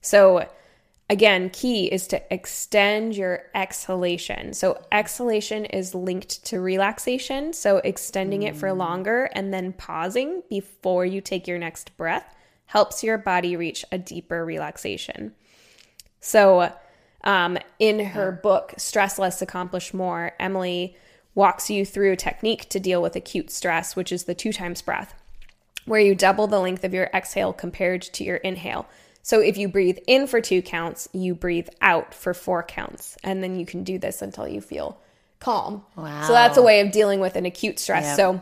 [0.01, 0.49] So,
[1.09, 4.53] again, key is to extend your exhalation.
[4.53, 7.53] So, exhalation is linked to relaxation.
[7.53, 12.35] So, extending it for longer and then pausing before you take your next breath
[12.67, 15.33] helps your body reach a deeper relaxation.
[16.21, 16.73] So,
[17.23, 20.97] um, in her book, Stress Less, Accomplish More, Emily
[21.35, 24.81] walks you through a technique to deal with acute stress, which is the two times
[24.83, 25.15] breath,
[25.85, 28.87] where you double the length of your exhale compared to your inhale.
[29.27, 33.16] So if you breathe in for two counts, you breathe out for four counts.
[33.24, 35.01] And then you can do this until you feel
[35.41, 35.83] calm.
[35.97, 36.22] Wow.
[36.29, 38.05] So that's a way of dealing with an acute stress.
[38.05, 38.16] Yep.
[38.16, 38.41] So,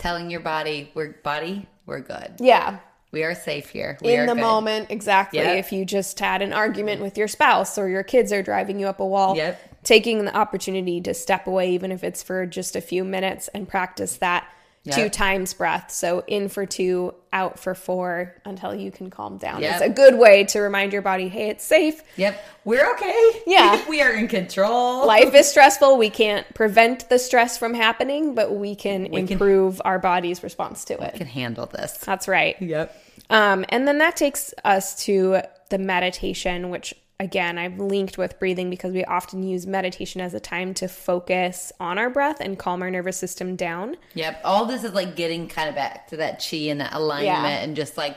[0.00, 2.80] telling your body we're body we're good yeah,
[3.12, 4.40] we are safe here we in the good.
[4.40, 5.58] moment exactly Yep.
[5.58, 8.88] if you just had an argument with your spouse or your kids are driving you
[8.88, 9.84] up a wall Yep.
[9.84, 13.68] taking the opportunity to step away even if it's for just a few minutes and
[13.68, 14.46] practice that
[14.94, 15.90] two times breath.
[15.90, 19.60] So in for two out for four until you can calm down.
[19.60, 19.72] Yep.
[19.72, 22.02] it's a good way to remind your body hey it's safe.
[22.16, 22.42] Yep.
[22.64, 23.42] We're okay.
[23.46, 23.86] Yeah.
[23.88, 25.06] we are in control.
[25.06, 25.98] Life is stressful.
[25.98, 30.84] We can't prevent the stress from happening but we can can- improve our body's response
[30.86, 31.14] to it.
[31.14, 31.92] Can handle this.
[31.98, 32.60] That's right.
[32.60, 33.02] Yep.
[33.28, 38.68] Um, and then that takes us to the meditation, which again, I've linked with breathing
[38.70, 42.82] because we often use meditation as a time to focus on our breath and calm
[42.82, 43.96] our nervous system down.
[44.14, 44.40] Yep.
[44.44, 47.58] All this is like getting kind of back to that chi and that alignment Yeah.
[47.58, 48.16] and just like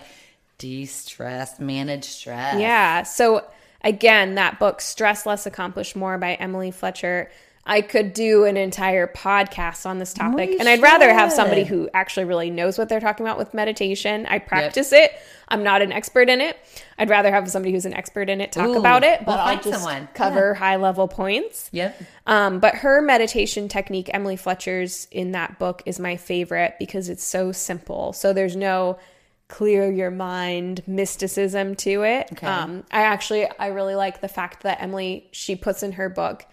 [0.58, 2.60] de-stress, manage stress.
[2.60, 3.04] Yeah.
[3.04, 3.46] So
[3.84, 7.32] again, that book, Stress Less, Accomplish More by Emily Fletcher.
[7.66, 11.64] I could do an entire podcast on this topic, We and I'd rather have somebody
[11.64, 14.26] who actually really knows what they're talking about with meditation.
[14.26, 15.12] I practice it.
[15.48, 16.58] I'm not an expert in it.
[16.98, 19.38] I'd rather have somebody who's an expert in it talk Ooh, about it, but we'll
[19.38, 20.08] I'll just someone.
[20.14, 21.70] cover high level points.
[21.72, 22.02] Yep.
[22.28, 27.24] Um, but her meditation technique, Emily Fletcher's in that book, is my favorite because it's
[27.24, 28.14] so simple.
[28.14, 28.98] So there's no
[29.48, 32.30] clear your mind mysticism to it.
[32.32, 32.48] Okay.
[32.48, 36.46] Um, I actually I really like the fact that Emily she puts in her book,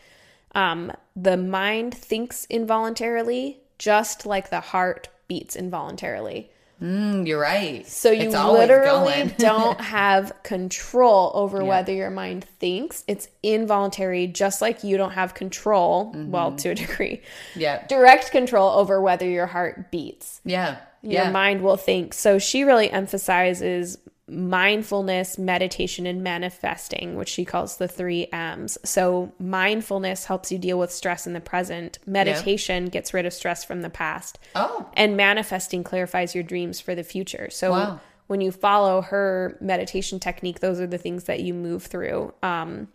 [0.57, 6.51] um, the mind thinks involuntarily, just like the heart beats involuntarily.
[6.83, 7.87] Mm, you're right.
[7.87, 13.03] So you literally don't have control over whether your mind thinks.
[13.09, 16.57] It's involuntary, just like you don't have control, well, Mm-hmm.
[16.57, 17.23] to a degree,
[17.55, 17.87] yeah.
[17.87, 20.41] direct control over whether your heart beats.
[20.45, 20.77] Yeah.
[21.03, 21.31] Your Yeah.
[21.31, 22.13] mind will think.
[22.13, 23.97] So she really emphasizes
[24.29, 28.77] mindfulness, meditation, and manifesting, which she calls the three M's.
[28.85, 33.65] So mindfulness helps you deal with stress in the present, meditation gets rid of stress
[33.65, 34.87] from the past Oh.
[34.95, 37.49] and manifesting clarifies your dreams for the future.
[37.51, 38.01] So Wow.
[38.27, 42.35] when you follow her meditation technique, those are the things that you move through.
[42.43, 42.89] Um,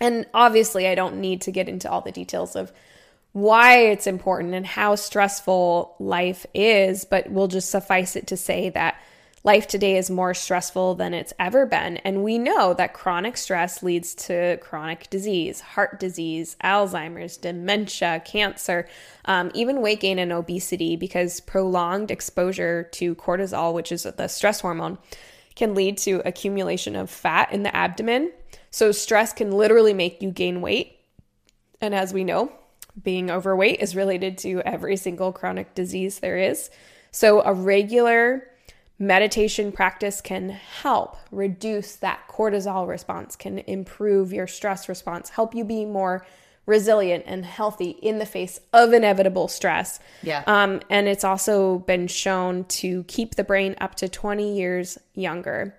[0.00, 2.72] and obviously, I don't need to get into all the details of
[3.32, 8.70] why it's important and how stressful life is, but we'll just suffice it to say
[8.70, 8.94] that
[9.42, 11.96] life today is more stressful than it's ever been.
[11.98, 18.86] And we know that chronic stress leads to chronic disease, heart disease, Alzheimer's, dementia, cancer,
[19.24, 24.60] um, even weight gain and obesity, because prolonged exposure to cortisol, which is the stress
[24.60, 24.98] hormone,
[25.54, 28.32] can lead to accumulation of fat in the abdomen.
[28.70, 30.98] So, stress can literally make you gain weight.
[31.80, 32.52] And as we know,
[33.02, 36.70] being overweight is related to every single chronic disease there is.
[37.10, 38.46] So, a regular
[39.00, 45.64] meditation practice can help reduce that cortisol response, can improve your stress response, help you
[45.64, 46.24] be more
[46.66, 49.98] resilient and healthy in the face of inevitable stress.
[50.22, 50.44] Yeah.
[50.46, 55.74] Um, and it's also been shown to keep the brain up to 20 years younger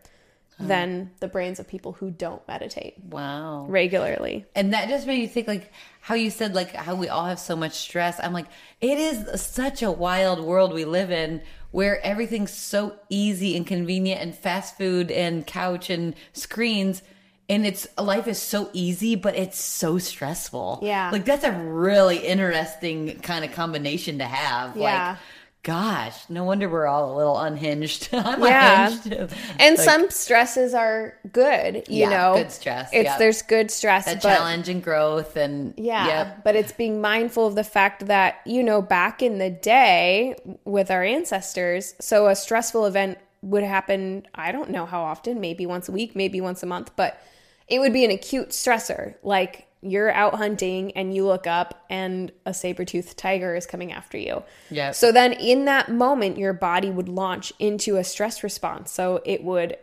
[0.59, 3.65] than the brains of people who don't meditate Wow.
[3.67, 4.45] regularly.
[4.53, 7.39] And that just made me think like how you said like how we all have
[7.39, 8.19] so much stress.
[8.21, 8.45] I'm like,
[8.79, 11.41] it is such a wild world we live in
[11.71, 17.01] where everything's so easy and convenient and fast food and couch and screens
[17.49, 20.79] and it's life is so easy but it's so stressful.
[20.81, 21.11] Yeah.
[21.11, 24.77] Like that's a really interesting kind of combination to have.
[24.77, 25.09] Yeah.
[25.09, 25.17] Like
[25.63, 28.09] gosh, no wonder we're all a little unhinged.
[28.13, 28.87] I'm Yeah.
[28.87, 29.13] unhinged.
[29.59, 32.35] And Like, some stresses are good, you Yeah, know.
[32.35, 33.17] good stress, It's yeah.
[33.17, 36.43] there's good stress, that but challenge and growth and yeah, yep.
[36.43, 40.35] but it's being mindful of the fact that you know back in the day
[40.65, 44.25] with our ancestors, so a stressful event would happen.
[44.35, 47.21] I don't know how often, maybe once a week, maybe once a month, but
[47.67, 49.67] it would be an acute stressor, like.
[49.81, 54.43] You're out hunting and you look up and a saber-toothed tiger is coming after you.
[54.69, 54.93] Yep.
[54.93, 58.91] So then in that moment your body would launch into a stress response.
[58.91, 59.77] So it would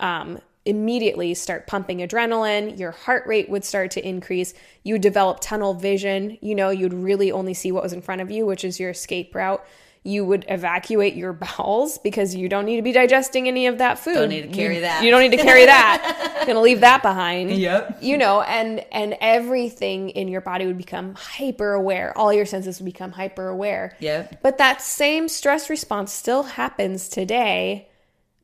[0.00, 2.78] um, immediately start pumping adrenaline.
[2.78, 4.52] Your heart rate would start to increase.
[4.82, 6.36] You develop tunnel vision.
[6.40, 8.90] You know, you'd really only see what was in front of you, which is your
[8.90, 9.64] escape route.
[10.02, 13.98] You would evacuate your bowels because you don't need to be digesting any of that
[13.98, 14.12] food.
[14.14, 15.04] You don't need to carry You- that.
[15.04, 16.44] You don't need to carry that.
[16.46, 17.50] Gonna leave that behind.
[17.52, 17.98] Yep.
[18.00, 22.16] You know, and and everything in your body would become hyper aware.
[22.16, 23.94] All your senses would become hyper aware.
[24.00, 24.40] Yep.
[24.42, 27.88] But that same stress response still happens today.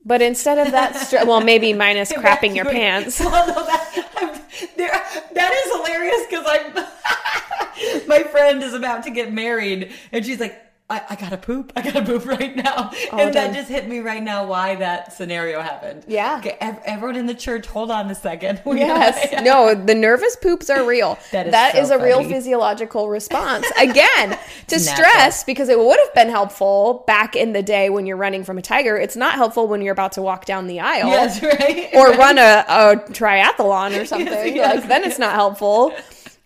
[0.05, 3.19] But instead of that stress, well, maybe minus crapping your pants.
[3.19, 4.43] Well, no, that,
[4.77, 4.91] there,
[5.35, 8.07] that is hilarious because I'm.
[8.09, 11.73] my friend is about to get married, and she's like, I, I gotta poop.
[11.75, 12.91] I gotta poop right now.
[13.11, 13.33] and done.
[13.33, 16.05] that just hit me right now why that scenario happened.
[16.07, 16.39] Yeah.
[16.39, 18.63] Okay, ev- everyone in the church, hold on a second.
[18.67, 19.31] We Yes.
[19.33, 21.19] gotta- No, the nervous poops are real.
[21.33, 23.67] That is that so is a real physiological response.
[23.81, 28.17] Again, to stress because it would have been helpful back in the day when you're
[28.17, 28.97] running from a tiger.
[28.97, 31.09] It's not helpful when you're about to walk down the aisle.
[31.09, 31.89] Yes, right.
[31.95, 34.55] or run a, a triathlon or something.
[34.55, 34.77] yes.
[34.77, 35.93] Like then it's not helpful.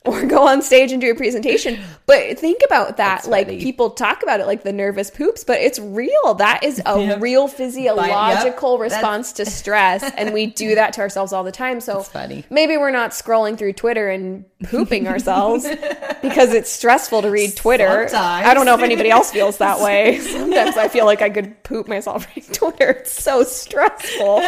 [0.07, 1.79] Or go on stage and do a presentation.
[2.07, 2.97] But think about that.
[2.97, 3.61] That's like funny.
[3.61, 6.33] people talk about it like the nervous poops, but it's real.
[6.39, 7.21] That is a Yep.
[7.21, 10.03] real physiological That's- response to stress.
[10.17, 11.83] And we do that to ourselves all the time.
[11.83, 12.07] So
[12.49, 15.67] maybe we're not scrolling through Twitter and pooping ourselves
[16.23, 18.09] because it's stressful to read Twitter.
[18.09, 18.47] Sometimes.
[18.47, 20.19] I don't know if anybody else feels that way.
[20.21, 22.89] Sometimes I feel like I could poop myself reading Twitter.
[22.91, 24.43] It's so stressful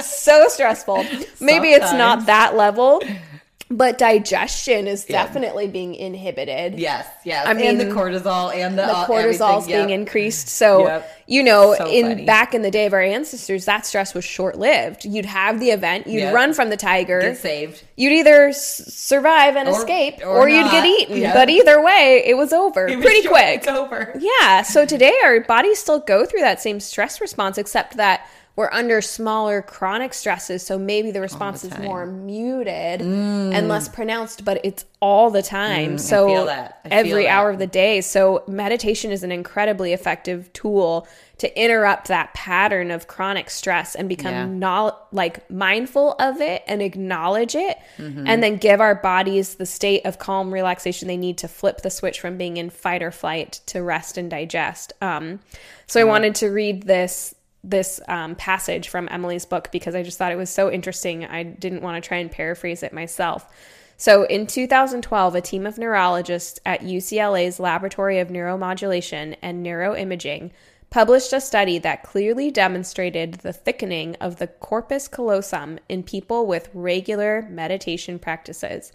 [0.00, 1.04] so stressful.
[1.40, 3.00] Maybe it's not that level,
[3.76, 6.78] but digestion is definitely being inhibited.
[6.78, 7.46] yes, yes.
[7.46, 10.48] I and the cortisol and the, The uh, cortisol's everything, being increased.
[10.48, 11.10] So, Yep.
[11.26, 12.24] you know, So in funny.
[12.24, 15.04] back in the day of our ancestors, that stress was short lived.
[15.04, 16.34] You'd have the event, you'd Yep.
[16.34, 17.82] run from the tiger, Get saved.
[17.96, 21.16] you'd either s- survive and Or- escape or or, you'd get eaten.
[21.18, 21.34] Yep.
[21.34, 23.58] But either way, it was over It was pretty quick.
[23.58, 24.18] It's over.
[24.18, 24.62] Yeah.
[24.62, 29.00] So today our bodies still go through that same stress response, except that we're under
[29.00, 30.62] smaller chronic stresses.
[30.64, 31.70] So maybe the response is.
[31.72, 31.84] Mm.
[31.84, 35.94] more muted and less pronounced, but it's all the time.
[35.94, 36.80] I so feel that.
[36.84, 37.30] I feel every that.
[37.30, 38.00] hour of the day.
[38.02, 41.06] So meditation is an incredibly effective tool
[41.38, 44.46] to interrupt that pattern of chronic stress and become Yeah.
[44.46, 48.26] not like mindful of it and acknowledge it Mm-hmm.
[48.26, 51.90] and then give our bodies the state of calm relaxation they need to flip the
[51.90, 55.40] switch from being in fight or flight to rest and digest um,
[55.86, 57.34] so i wanted to read this
[57.64, 61.42] this um, passage from emily's book because i just thought it was so interesting i
[61.42, 63.46] didn't want to try and paraphrase it myself
[63.96, 70.50] so in 2012 a team of neurologists at ucla's laboratory of neuromodulation and neuroimaging
[70.92, 76.68] published a study that clearly demonstrated the thickening of the corpus callosum in people with
[76.74, 78.92] regular meditation practices.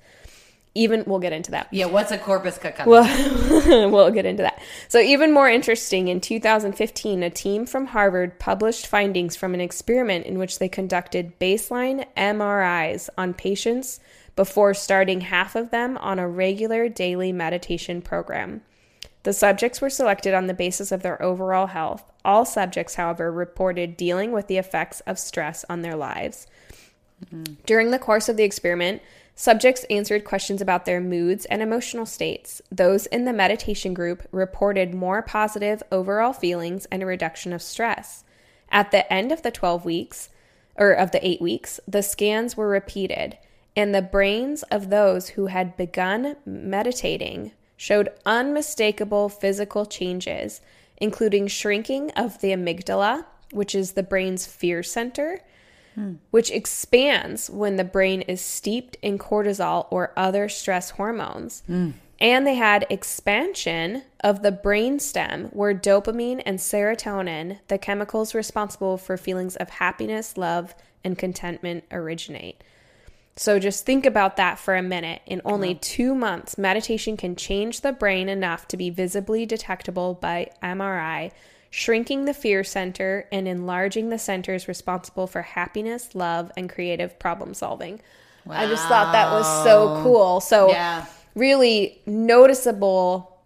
[0.78, 1.68] Even we'll get into that.
[1.72, 2.88] Yeah, what's a corpus callosum?
[2.88, 4.62] Well, we'll get into that.
[4.88, 10.26] So, even more interesting, in 2015, a team from Harvard published findings from an experiment
[10.26, 14.00] in which they conducted baseline MRIs on patients
[14.36, 18.62] before starting half of them on a regular daily meditation program.
[19.24, 22.04] The subjects were selected on the basis of their overall health.
[22.24, 26.48] All subjects, however, reported dealing with the effects of stress on their lives.
[27.26, 27.56] Mm-hmm.
[27.66, 29.02] During the course of the experiment,
[29.38, 32.60] subjects answered questions about their moods and emotional states.
[32.72, 38.24] Those in the meditation group reported more positive overall feelings and a reduction of stress.
[38.70, 40.30] At the end of the 12 weeks,
[40.76, 43.38] or of the eight weeks, the scans were repeated,
[43.76, 50.62] and the brains of those who had begun meditating showed unmistakable physical changes,
[50.98, 55.42] including shrinking of the amygdala, which is the brain's fear center,
[56.32, 61.64] which expands when the brain is steeped in cortisol or other stress hormones.
[62.20, 69.18] And they had expansion of the brainstem, where dopamine and serotonin, the chemicals responsible for
[69.18, 72.64] feelings of happiness, love, and contentment, originate.
[73.36, 75.22] So just think about that for a minute.
[75.28, 80.50] In only two months, meditation can change the brain enough to be visibly detectable by
[80.64, 81.32] MRI,
[81.78, 87.54] shrinking the fear center and enlarging the centers responsible for happiness, love, and creative problem
[87.54, 88.02] solving.
[88.50, 90.40] I just thought that was so cool.
[90.42, 91.06] So, Yeah.
[91.36, 93.38] really noticeable.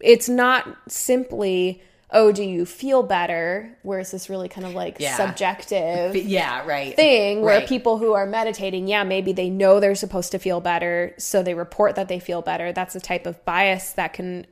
[0.00, 3.76] It's not simply, oh, do you feel better?
[3.82, 5.14] Where it's this really kind of like Yeah.
[5.14, 6.96] subjective yeah, right.
[6.96, 7.68] thing where Right.
[7.68, 11.52] people who are meditating, yeah, maybe they know they're supposed to feel better, so they
[11.52, 12.72] report that they feel better.
[12.72, 14.46] That's a type of bias that can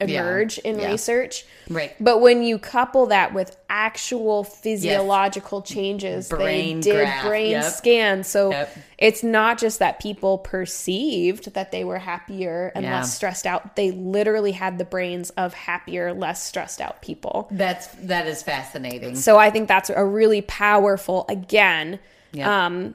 [0.00, 0.90] emerge in Yeah.
[0.90, 1.44] research.
[1.68, 1.94] Right.
[2.00, 7.64] But when you couple that with actual physiological changes, Brain they did graph, brain yep.
[7.64, 8.26] scans.
[8.28, 8.76] So Yep.
[8.98, 12.96] it's not just that people perceived that they were happier and Yeah.
[12.96, 13.76] less stressed out.
[13.76, 17.48] They literally had the brains of happier, less stressed out people.
[17.50, 19.16] That's that is fascinating.
[19.16, 21.98] So I think that's a really powerful again.
[22.32, 22.66] Yeah.
[22.66, 22.94] Um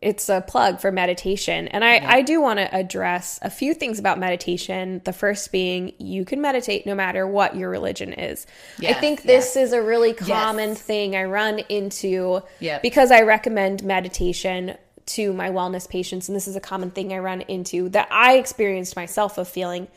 [0.00, 1.66] it's a plug for meditation.
[1.68, 5.00] And I, I do want to address a few things about meditation.
[5.04, 8.46] The first being you can meditate no matter what your religion is.
[8.80, 10.82] I think this is a really common Yes.
[10.82, 12.82] thing I run into Yep.
[12.82, 14.76] because I recommend meditation
[15.06, 16.28] to my wellness patients.
[16.28, 19.88] And this is a common thing I run into that I experienced myself of feeling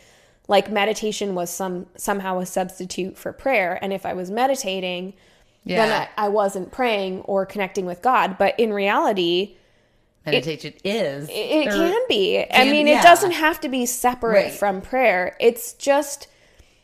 [0.48, 3.78] like meditation was some somehow a substitute for prayer.
[3.84, 5.14] And if I was meditating,
[5.64, 8.38] then I, I wasn't praying or connecting with God.
[8.40, 9.58] But in reality,
[10.26, 11.30] Meditation is.
[11.30, 12.46] it, it or- can be.
[12.52, 13.00] I mean, yeah.
[13.00, 14.54] it doesn't have to be separate Right.
[14.54, 15.36] from prayer.
[15.40, 16.28] It's just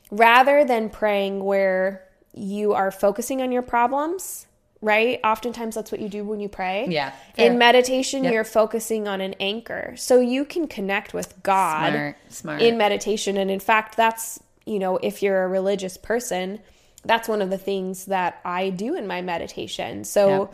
[0.10, 2.04] rather than praying where
[2.34, 4.48] you are focusing on your problems,
[4.82, 5.20] right?
[5.24, 6.88] Oftentimes that's what you do when you pray.
[6.90, 7.52] Yeah, fair.
[7.52, 8.34] In meditation, Yep.
[8.34, 9.94] you're focusing on an anchor.
[9.98, 12.62] So you can connect with God Smart, smart.
[12.62, 13.38] in meditation.
[13.38, 16.60] And in fact, that's, you know, if you're a religious person,
[17.04, 20.04] that's one of the things that I do in my meditation.
[20.04, 20.50] So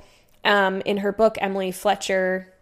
[0.45, 2.52] um, in her book, Emily Fletcher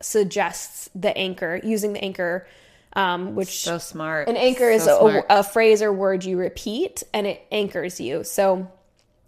[0.00, 2.46] suggests the anchor, using the anchor,
[2.94, 4.28] um, which so smart.
[4.28, 8.22] an anchor is a, a phrase or word you repeat and it anchors you.
[8.24, 8.70] So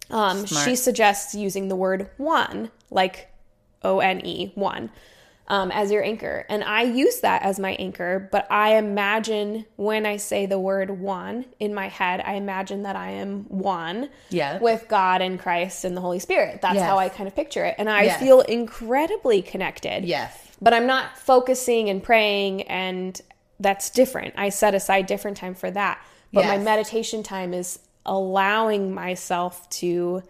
[0.09, 3.27] um, she suggests using the word one, like
[3.83, 4.89] O N E, one,
[5.49, 6.45] um, as your anchor.
[6.47, 10.89] And I use that as my anchor, but I imagine when I say the word
[10.89, 14.59] one in my head, I imagine that I am one Yeah.
[14.59, 16.61] with God and Christ and the Holy Spirit.
[16.61, 16.85] That's Yes.
[16.85, 17.75] how I kind of picture it.
[17.77, 18.19] And I Yes.
[18.21, 20.37] feel incredibly connected Yes.
[20.61, 23.19] But I'm not focusing and praying, and
[23.59, 24.33] that's different.
[24.37, 26.01] I set aside different time for that.
[26.33, 30.23] But my meditation time is allowing myself to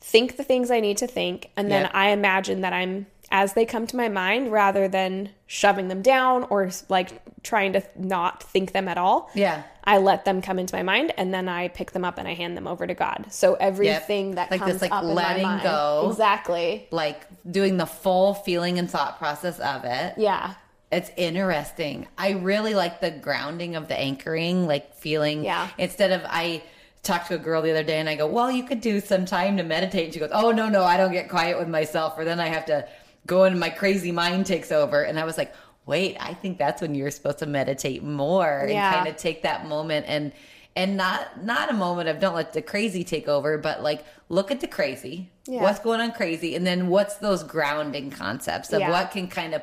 [0.00, 1.90] think the things I need to think, and then Yep.
[1.94, 6.44] I imagine that I'm as they come to my mind rather than shoving them down
[6.44, 7.10] or like
[7.42, 9.30] trying to not think them at all.
[9.34, 9.62] Yeah.
[9.84, 12.34] I let them come into my mind and then I pick them up and I
[12.34, 13.26] hand them over to God.
[13.30, 15.78] So everything that Like comes this, like, up in letting my mind, like this, like
[15.78, 16.10] letting go.
[16.10, 16.88] exactly.
[16.90, 20.14] Like doing the full feeling and thought process of it.
[20.18, 20.54] Yeah,
[20.90, 22.06] It's interesting.
[22.16, 25.44] I really like the grounding of the anchoring, like feeling.
[25.44, 25.68] Yeah.
[25.78, 26.62] Instead of I
[27.02, 29.24] talked to a girl the other day and I go, "Well, you could do some
[29.24, 32.14] time to meditate." And she goes, "Oh no, no, I don't get quiet with myself,
[32.18, 32.86] or then I have to
[33.28, 35.54] go and my crazy mind takes over." And I was like,
[35.86, 38.86] "Wait, I think that's when you're supposed to meditate more Yeah.
[38.88, 40.32] and kind of take that moment and."
[40.76, 44.52] And not not a moment of don't let the crazy take over, but like look
[44.52, 45.28] at the crazy.
[45.46, 45.60] Yeah.
[45.62, 46.54] What's going on crazy?
[46.54, 48.90] And then what's those grounding concepts of Yeah.
[48.90, 49.62] what can kind of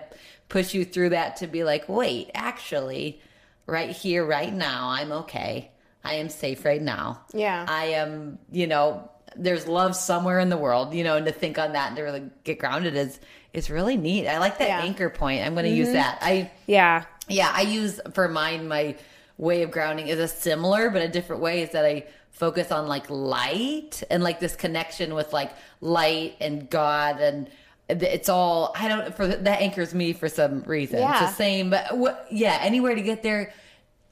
[0.50, 3.22] push you through that to be like, wait, actually,
[3.66, 5.72] right here, right now, I'm okay.
[6.04, 7.22] I am safe right now.
[7.34, 7.66] Yeah.
[7.66, 11.58] I am, you know, there's love somewhere in the world, you know, and to think
[11.58, 13.22] on that and to really get grounded is
[13.58, 14.28] is really neat.
[14.28, 14.82] I like that Yeah.
[14.82, 15.46] anchor point.
[15.46, 15.78] I'm going to Mm-hmm.
[15.78, 16.20] use that.
[16.22, 17.04] I yeah.
[17.28, 18.96] yeah, I use for mine my
[19.38, 22.88] way of grounding is a similar but a different way is that I focus on
[22.88, 25.52] like light and like this connection with like
[25.82, 27.50] light and God and
[27.88, 31.00] it's all I don't for that anchors me for some reason.
[31.00, 31.22] Yeah.
[31.24, 33.54] It's the same, but what, yeah, anywhere to get there.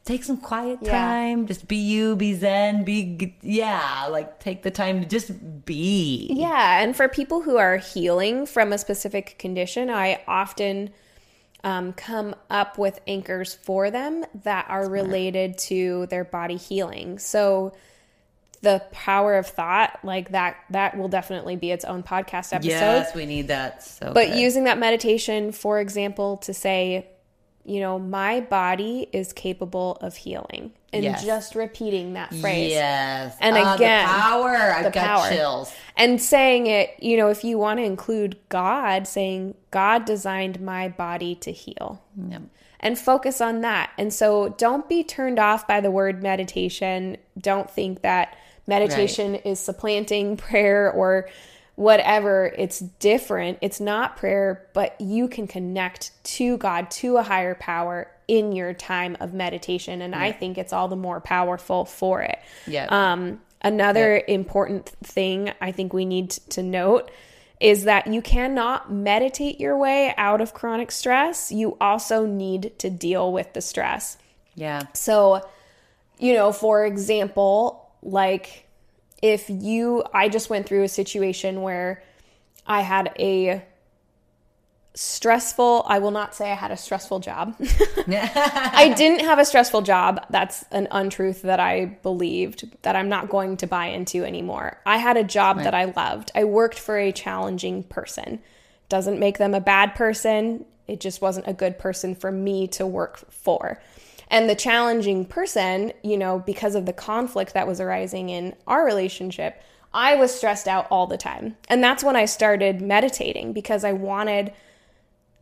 [0.06, 0.92] Take some quiet Yeah.
[0.92, 1.48] time.
[1.48, 4.08] Just be you, be zen, be yeah.
[4.10, 5.32] Like take the time to just
[5.66, 6.28] be.
[6.30, 10.90] Yeah, and for people who are healing from a specific condition, I often
[11.64, 17.18] um, come up with anchors for them that are related to their body healing.
[17.20, 17.72] So
[18.62, 22.68] the power of thought, like that, that will definitely be its own podcast episode.
[22.68, 23.84] Yes, we need that.
[23.84, 24.40] So, But good.
[24.40, 27.08] using that meditation, for example, to say,
[27.66, 31.24] you know, my body is capable of healing, and Yes.
[31.24, 32.72] just repeating that phrase.
[32.72, 34.56] Yes, And Ah, again, the power.
[34.56, 35.30] I've the got power.
[35.30, 35.74] chills.
[35.98, 40.90] And saying it, you know, if you want to include God, saying, God designed my
[40.90, 42.02] body to heal.
[42.30, 42.42] Yep.
[42.80, 43.92] And focus on that.
[43.98, 47.16] And so don't be turned off by the word meditation.
[47.40, 48.36] Don't think that
[48.68, 51.30] meditation is supplanting prayer or
[51.76, 52.54] whatever.
[52.58, 53.58] It's different.
[53.62, 58.74] It's not prayer, but you can connect to God, to a higher power in your
[58.74, 60.02] time of meditation.
[60.02, 62.40] And I think it's all the more powerful for it.
[62.68, 62.88] Yeah.
[62.90, 67.12] Um, another important thing I think we need to note
[67.60, 71.52] is that you cannot meditate your way out of chronic stress.
[71.52, 74.18] You also need to deal with the stress.
[74.56, 74.84] yeah.
[74.94, 75.48] So,
[76.20, 78.68] you know, for example, like
[79.24, 82.04] if you, I just went through a situation where
[82.68, 83.64] I had a
[84.96, 87.56] stressful, I will not say I had a stressful job.
[88.08, 90.26] I didn't have a stressful job.
[90.30, 94.78] That's an untruth that I believed that I'm not going to buy into anymore.
[94.86, 96.32] I had a job that I loved.
[96.36, 98.42] I worked for a challenging person.
[98.90, 100.66] Doesn't make them a bad person.
[100.86, 103.82] It just wasn't a good person for me to work for.
[104.34, 108.84] And the challenging person, you know, because of the conflict that was arising in our
[108.84, 109.62] relationship,
[109.94, 111.56] I was stressed out all the time.
[111.70, 114.52] And that's when I started meditating because I wanted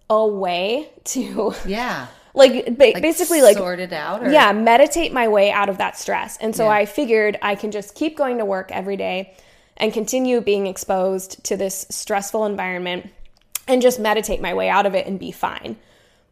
[0.10, 2.08] a way to Yeah.
[2.34, 4.24] like, ba- basically like sort it out.
[4.24, 6.72] Or, yeah meditate my way out of that stress and so Yeah.
[6.72, 9.34] i figured i can just keep going to work every day
[9.78, 13.10] and continue being exposed to this stressful environment
[13.68, 15.76] and just meditate my way out of it and be fine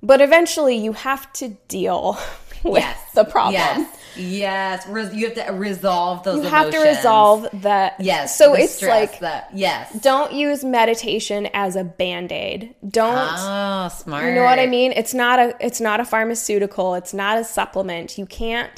[0.03, 2.18] but eventually you have to deal
[2.65, 2.98] Yes.
[3.14, 3.95] the problem Yes.
[4.18, 4.86] Yes.
[5.14, 6.44] You have to resolve those.
[6.44, 8.36] you have to resolve that Yes.
[8.38, 9.49] so the it's like that.
[9.53, 9.94] Yes.
[10.02, 14.26] don't use meditation as a band-aid don't Oh, smart.
[14.26, 14.91] You know what I mean?
[14.94, 18.18] It's not a it's not a pharmaceutical, it's not a supplement.
[18.18, 18.72] You can't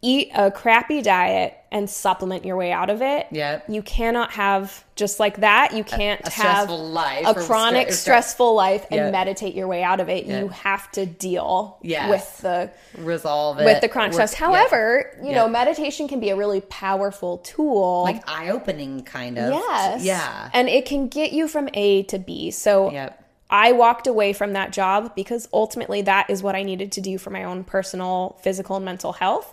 [0.00, 3.26] eat a crappy diet and supplement your way out of it.
[3.32, 3.64] Yep.
[3.68, 6.34] You cannot have just like that, you can't a have
[6.68, 9.12] stressful life a chronic stre- stressful life and Yep.
[9.12, 10.26] meditate your way out of it.
[10.26, 10.40] Yep.
[10.42, 12.10] You have to deal Yes.
[12.10, 12.70] with the
[13.02, 14.32] Resolve it with the chronic stress.
[14.32, 14.46] yeah.
[14.46, 18.02] However, you know, meditation can be a really powerful tool.
[18.04, 19.52] like eye opening, kind of.
[19.54, 20.04] Yes.
[20.04, 20.50] Yeah.
[20.52, 22.50] And it can get you from A to B.
[22.50, 23.18] So Yep.
[23.50, 27.18] I walked away from that job because ultimately that is what I needed to do
[27.18, 29.52] for my own personal physical and mental health.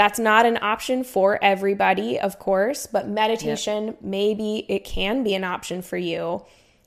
[0.00, 5.44] That's not an option for everybody, of course, but meditation, maybe it can be an
[5.44, 6.42] option for you,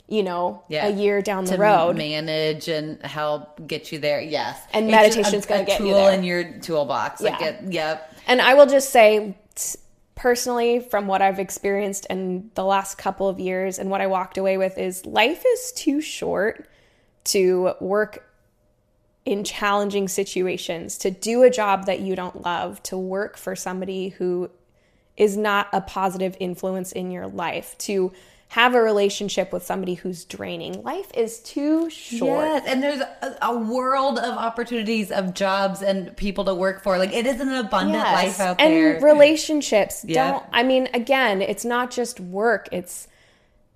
[0.07, 0.87] you know, Yeah.
[0.87, 1.95] a year down the to road.
[1.95, 4.19] manage and help get you there.
[4.19, 6.13] Yes, And It's just meditation's gonna a get you tool there.
[6.13, 7.21] in your toolbox.
[7.21, 7.47] Like Yeah.
[7.49, 8.11] it, yep.
[8.25, 9.35] And I will just say,
[10.15, 14.39] personally, from what I've experienced in the last couple of years and what I walked
[14.39, 16.67] away with, is life is too short
[17.25, 18.23] to work
[19.25, 24.09] in challenging situations, to do a job that you don't love, to work for somebody
[24.09, 24.49] who
[25.15, 28.11] is not a positive influence in your life, to
[28.49, 30.83] have a relationship with somebody who's draining.
[30.83, 32.45] Life is too short.
[32.47, 36.97] Yes, and there's a, a world of opportunities of jobs and people to work for.
[36.99, 38.13] Like it is an abundant Yes.
[38.13, 38.95] life out and there.
[38.95, 40.31] And relationships Yeah.
[40.33, 43.07] don't i mean again it's not just work it's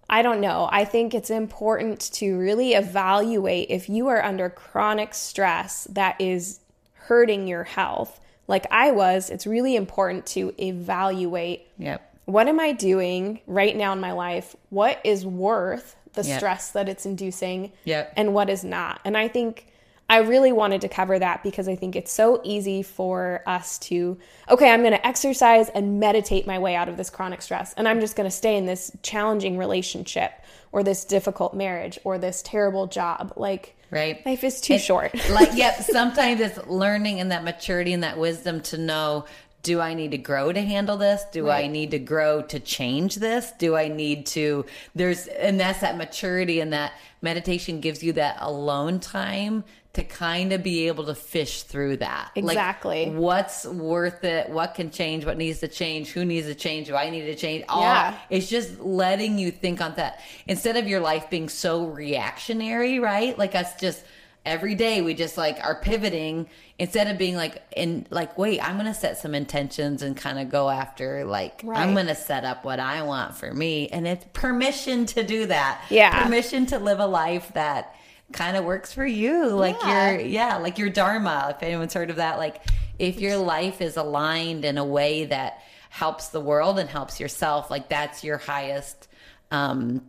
[0.09, 5.13] i don't know i think it's important to really evaluate if you are under chronic
[5.13, 6.59] stress that is
[6.93, 12.17] hurting your health like i was it's really important to evaluate yep.
[12.25, 16.38] what am i doing right now in my life what is worth the Yeah.
[16.38, 18.13] stress that it's inducing Yep.
[18.17, 18.99] and what is not.
[19.05, 19.67] And I think
[20.09, 24.17] I really wanted to cover that because I think it's so easy for us to,
[24.49, 27.73] okay, I'm going to exercise and meditate my way out of this chronic stress.
[27.73, 30.31] And I'm just going to stay in this challenging relationship
[30.71, 33.34] or this difficult marriage or this terrible job.
[33.35, 34.25] Like, Right.
[34.25, 35.13] life is too It- short.
[35.29, 35.75] like, yep.
[35.81, 39.25] Sometimes it's learning and that maturity and that wisdom to know
[39.63, 41.25] do I need to grow to handle this?
[41.34, 43.51] Do I need to grow to change this?
[43.57, 44.65] Do I need to
[44.95, 49.65] there's and that's that maturity and that meditation gives you that alone time
[49.98, 52.32] to kind of be able to fish through that.
[52.36, 53.10] Like, Exactly.
[53.11, 54.49] what's worth it?
[54.49, 55.26] What can change?
[55.26, 56.10] What needs to change?
[56.10, 56.88] Who needs to change?
[56.88, 57.65] Do I need to change?
[57.69, 58.15] All Yeah.
[58.30, 63.38] it's just letting you think on that instead of your life being so reactionary, right?
[63.38, 64.03] Like us just
[64.45, 66.48] every day we just like are pivoting
[66.80, 70.48] instead of being like in like wait i'm gonna set some intentions and kind of
[70.49, 75.06] go after like i'm gonna set up what i want for me and it's permission
[75.06, 76.24] to do that Yeah.
[76.24, 77.94] permission to live a life that
[78.34, 79.48] kind of works for you.
[79.48, 80.12] Like Yeah.
[80.12, 82.38] your yeah like your dharma if anyone's heard of that.
[82.38, 82.62] Like
[82.99, 87.72] if your life is aligned in a way that helps the world and helps yourself
[87.72, 89.08] like that's your highest
[89.52, 90.02] um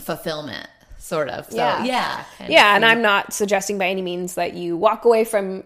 [0.00, 0.66] fulfillment
[0.98, 1.46] sort of.
[1.46, 1.84] So Yeah.
[1.84, 2.24] yeah.
[2.48, 5.64] Yeah and i'm not suggesting by any means that you walk away from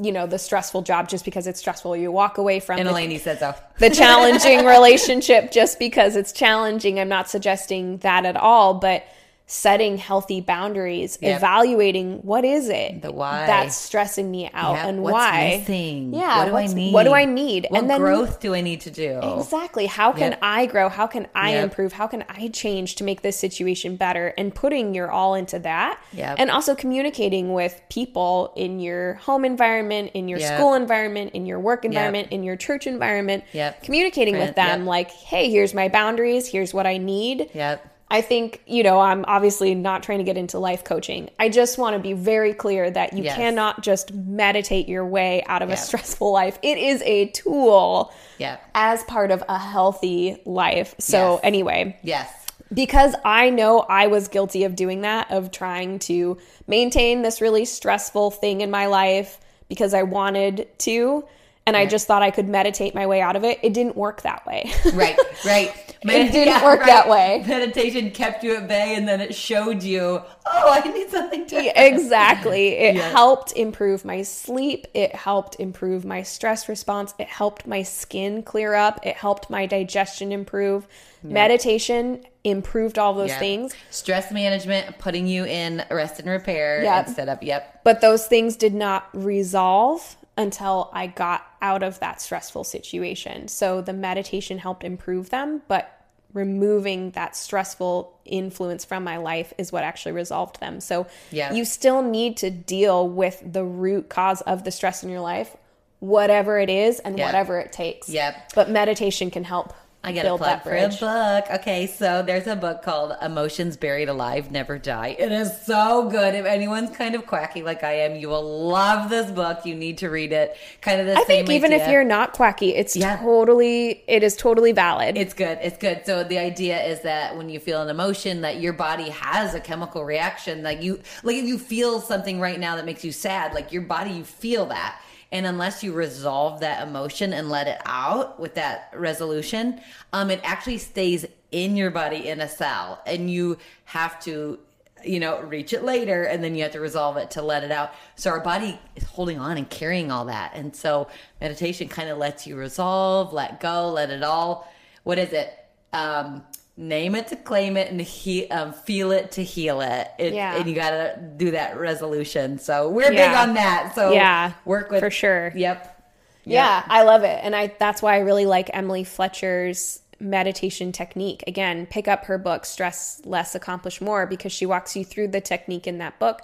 [0.00, 1.94] you know the stressful job just because it's stressful.
[1.96, 3.54] You walk away from and the, Elaine said so.
[3.78, 6.98] the challenging relationship just because it's challenging.
[6.98, 9.04] I'm not suggesting that at all but
[9.52, 11.38] setting healthy boundaries Yep.
[11.38, 13.46] evaluating what is it The why.
[13.46, 16.14] that's stressing me out Yeah, and what's why missing?
[16.14, 16.94] yeah what do I need?
[16.94, 19.18] what do i need What and then growth do I need to do?
[19.38, 19.86] Exactly.
[19.86, 20.38] How can Yep.
[20.40, 20.88] I grow?
[20.88, 21.64] How can I Yep.
[21.64, 21.92] improve?
[21.94, 24.32] How can I change to make this situation better?
[24.38, 25.98] And putting your all into that.
[26.12, 26.36] Yep.
[26.38, 30.54] And also communicating with people in your home environment, in your Yep.
[30.58, 33.42] school environment, in your work environment, in your church environment.
[33.52, 33.82] Yep.
[33.82, 34.88] Communicating with them yep.
[34.88, 36.46] like, hey, here's my boundaries.
[36.46, 37.50] Here's what I need.
[37.52, 37.84] Yep.
[38.12, 41.30] I think, you know, I'm obviously not trying to get into life coaching.
[41.38, 43.36] I just want to be very clear that you Yes.
[43.36, 46.58] cannot just meditate your way out of a stressful life.
[46.62, 48.60] It is a tool Yep.
[48.74, 50.94] as part of a healthy life.
[50.98, 51.40] So, Yes.
[51.44, 52.28] anyway, Yes.
[52.74, 57.64] because I know I was guilty of doing that, of trying to maintain this really
[57.64, 59.38] stressful thing in my life
[59.68, 61.24] because I wanted to.
[61.70, 63.60] And I just thought I could meditate my way out of it.
[63.62, 64.72] It didn't work that way.
[64.92, 65.16] Right.
[65.46, 65.72] Right.
[66.02, 67.44] It didn't work that way.
[67.46, 70.00] Meditation kept you at bay, and then it showed you,
[70.46, 71.86] oh, I need something to.
[71.86, 72.68] exactly.
[72.78, 73.10] It Yeah.
[73.10, 74.86] helped improve my sleep.
[74.94, 77.12] It helped improve my stress response.
[77.18, 79.04] It helped my skin clear up.
[79.04, 80.88] It helped my digestion improve.
[81.22, 83.38] Meditation improved all those Yeah.
[83.38, 83.74] things.
[83.90, 87.08] Stress management, putting you in rest and repair Yep.
[87.08, 87.80] instead of yep.
[87.84, 93.46] But those things did not resolve until I got out of that stressful situation.
[93.48, 95.96] So the meditation helped improve them, but
[96.32, 100.80] removing that stressful influence from my life is what actually resolved them.
[100.80, 101.52] So Yeah.
[101.52, 105.56] you still need to deal with the root cause of the stress in your life,
[105.98, 107.26] whatever it is and Yeah.
[107.26, 108.08] whatever it takes.
[108.08, 108.52] Yep.
[108.54, 111.44] But meditation can help I get a plug for a book.
[111.60, 115.16] Okay, so there's a book called Emotions Buried Alive, Never Die.
[115.18, 116.34] It is so good.
[116.34, 119.66] If anyone's kind of quacky like I am, you will love this book.
[119.66, 120.56] You need to read it.
[120.80, 123.18] Kind of the I same think even if you're not quacky, it's Yeah.
[123.18, 125.18] totally it is totally valid.
[125.18, 125.58] It's good.
[125.62, 126.06] It's good.
[126.06, 129.60] So the idea is that when you feel an emotion, that your body has a
[129.60, 130.62] chemical reaction.
[130.62, 133.82] Like you, like if you feel something right now that makes you sad, like your
[133.82, 134.98] body, you feel that.
[135.32, 139.80] And unless you resolve that emotion and let it out with that resolution,
[140.12, 144.58] um, it actually stays in your body in a cell, and you have to
[145.04, 147.70] you know, reach it later and then you have to resolve it to let it
[147.70, 147.94] out.
[148.16, 150.52] So our body is holding on and carrying all that.
[150.54, 151.08] And so
[151.40, 154.70] meditation kind of lets you resolve, let go, let it all,
[155.04, 155.56] what is it?
[155.92, 156.44] Um,
[156.80, 160.08] name it to claim it and he, um, feel it to heal it.
[160.18, 160.56] it Yeah.
[160.56, 162.58] And you got to do that resolution.
[162.58, 163.92] So we're big on that.
[163.94, 165.52] So Yeah, work with for sure.
[165.54, 165.98] Yep.
[166.44, 167.38] Yeah, I love it.
[167.42, 171.44] And I that's why I really like Emily Fletcher's meditation technique.
[171.46, 175.40] Again, pick up her book Stress Less Accomplish More because she walks you through the
[175.40, 176.40] technique in that book.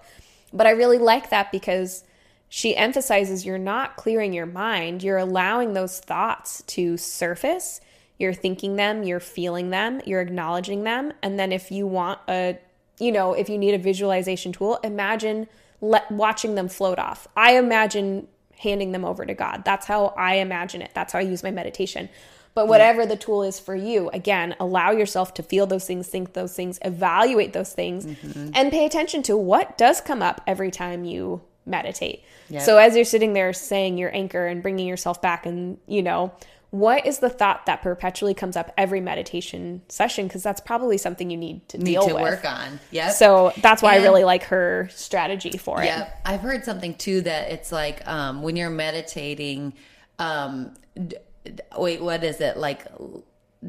[0.52, 2.04] But I really like that because
[2.48, 7.80] she emphasizes you're not clearing your mind, you're allowing those thoughts to surface.
[8.18, 12.58] You're thinking them, you're feeling them, you're acknowledging them, and then if you want a
[12.98, 15.48] you know, if you need a visualization tool, imagine
[15.80, 17.28] let, watching them float off.
[17.36, 18.28] I imagine
[18.58, 19.64] handing them over to God.
[19.64, 20.92] That's how I imagine it.
[20.94, 22.08] That's how I use my meditation.
[22.54, 26.32] But whatever the tool is for you, again, allow yourself to feel those things, think
[26.32, 28.48] those things, evaluate those things, mm-hmm.
[28.54, 32.24] and pay attention to what does come up every time you meditate.
[32.48, 32.62] Yep.
[32.62, 36.32] So as you're sitting there saying your anchor and bringing yourself back, and you know,
[36.78, 40.26] what is the thought that perpetually comes up every meditation session?
[40.26, 42.22] Because that's probably something you need to Need deal to with.
[42.22, 42.78] work on.
[42.90, 43.12] Yep.
[43.12, 45.86] So that's why I really like her strategy for it.
[45.86, 49.74] Yeah, I've heard something too that it's like um, when you're meditating.
[50.18, 52.86] Um, d- d- wait, what is it like?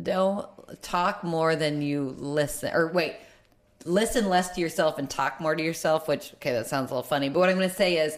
[0.03, 0.47] Don't
[0.81, 3.15] talk more than you listen, or wait,
[3.85, 6.07] listen less to yourself and talk more to yourself.
[6.07, 8.17] Which okay, that sounds a little funny, but what I'm going to say is.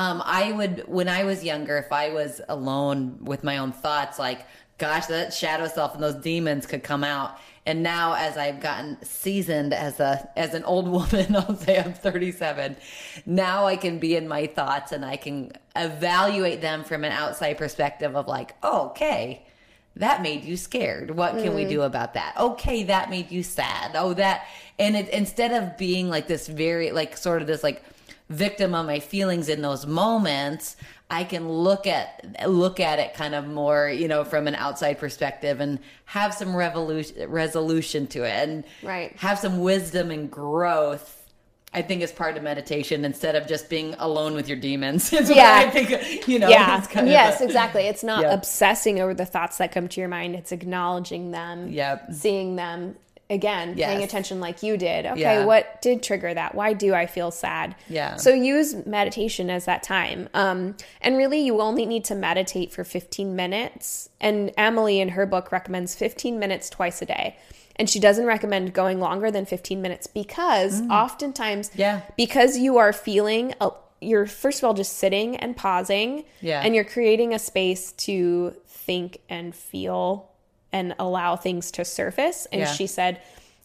[0.00, 4.18] Um, I would when I was younger, if I was alone with my own thoughts,
[4.18, 4.46] like,
[4.78, 7.36] gosh, that shadow self and those demons could come out.
[7.66, 11.92] And now, as I've gotten seasoned as a as an old woman, I'll say I'm
[11.92, 12.78] 37.
[13.26, 17.58] Now I can be in my thoughts and I can evaluate them from an outside
[17.58, 19.44] perspective of like, oh, okay,
[19.96, 21.10] that made you scared.
[21.10, 22.38] What can we do about that?
[22.38, 23.90] Okay, that made you sad.
[23.94, 24.46] Oh, that
[24.78, 27.82] and it instead of being like this very like sort of this like
[28.30, 30.76] victim of my feelings in those moments,
[31.10, 34.98] I can look at look at it kind of more, you know, from an outside
[34.98, 39.14] perspective and have some revolution resolution to it and Right.
[39.18, 41.16] have some wisdom and growth.
[41.72, 45.12] I think is part of meditation instead of just being alone with your demons.
[45.12, 45.62] Yeah.
[45.64, 46.48] I think you know.
[46.48, 46.78] yeah.
[46.78, 47.82] it's kind of Yes, a- exactly.
[47.86, 48.32] It's not Yeah.
[48.32, 50.34] obsessing over the thoughts that come to your mind.
[50.34, 51.68] It's acknowledging them.
[51.68, 52.12] Yep.
[52.12, 52.96] Seeing them
[53.30, 55.06] again, paying attention like you did.
[55.06, 55.44] Okay, Yeah.
[55.46, 56.54] what did trigger that?
[56.54, 57.74] Why do I feel sad?
[57.88, 58.16] Yeah.
[58.16, 60.28] So use meditation as that time.
[60.34, 64.08] Um, and really, you only need to meditate for 15 minutes.
[64.20, 67.36] And Emily in her book recommends 15 minutes twice a day.
[67.76, 71.78] And she doesn't recommend going longer than 15 minutes because oftentimes, Mm.
[71.78, 72.00] Yeah.
[72.16, 73.70] because you are feeling, a,
[74.02, 76.60] you're first of all just sitting and pausing, Yeah.
[76.62, 80.29] and you're creating a space to think and feel
[80.72, 82.46] and allow things to surface.
[82.52, 82.72] And Yeah.
[82.72, 83.20] she said,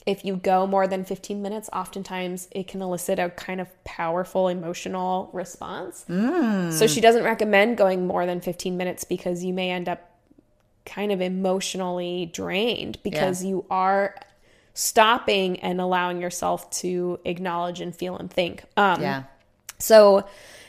[0.05, 4.47] if you go more than 15 minutes, oftentimes it can elicit a kind of powerful
[4.47, 6.05] emotional response.
[6.07, 10.11] So she doesn't recommend going more than 15 minutes because you may end up
[10.85, 13.49] kind of emotionally drained because Yeah.
[13.49, 14.15] you are
[14.75, 18.63] stopping and allowing yourself to acknowledge and feel and think.
[18.77, 19.23] Um, yeah.
[19.79, 20.23] So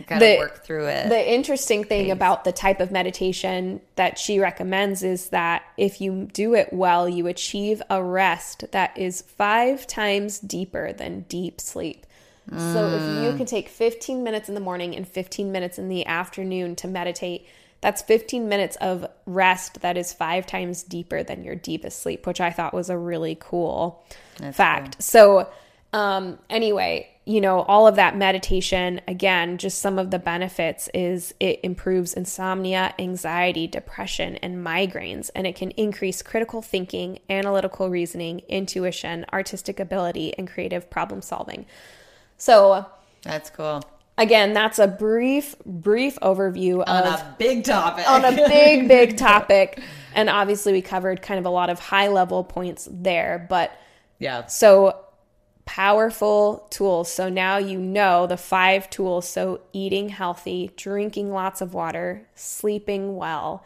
[0.06, 1.08] Got to the- work through it.
[1.08, 6.28] the interesting thing about the type of meditation that she recommends is that if you
[6.32, 12.04] do it well, you achieve a rest that is five times deeper than deep sleep.
[12.48, 12.54] So
[12.94, 13.24] if Mm.
[13.24, 16.86] you can take 15 minutes in the morning and 15 minutes in the afternoon to
[16.86, 17.44] meditate,
[17.80, 22.40] that's 15 minutes of rest that is five times deeper than your deepest sleep, which
[22.40, 24.04] I thought was a really cool
[24.52, 25.02] fact.
[25.02, 25.48] So,
[25.92, 31.34] um, anyway, you know, all of that meditation, again, just some of the benefits is
[31.40, 38.42] it improves insomnia, anxiety, depression, and migraines, and it can increase critical thinking, analytical reasoning,
[38.48, 41.66] intuition, artistic ability, and creative problem solving.
[42.38, 42.86] So,
[43.22, 43.82] That's cool.
[44.16, 48.08] again, that's a brief, brief overview On of a big topic.
[48.08, 49.82] on a big, big topic.
[50.14, 53.76] And obviously, we covered kind of a lot of high level points there, but
[54.20, 54.46] yeah.
[54.46, 55.00] so
[55.66, 57.12] powerful tools.
[57.12, 59.28] So now you know the five tools.
[59.28, 63.64] So eating healthy, drinking lots of water, sleeping well,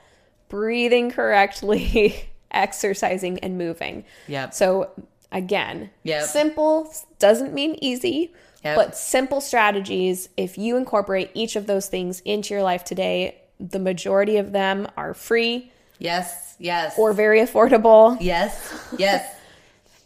[0.48, 4.05] breathing correctly, exercising, and moving.
[4.27, 4.55] Yep.
[4.55, 4.90] So
[5.31, 6.24] again, Yep.
[6.24, 8.32] simple doesn't mean easy,
[8.64, 8.77] Yep.
[8.77, 10.28] but simple strategies.
[10.36, 14.89] If you incorporate each of those things into your life today, the majority of them
[14.97, 16.56] are free Yes.
[16.59, 16.94] Yes.
[16.98, 18.16] or very affordable.
[18.20, 19.36] Yes, yes.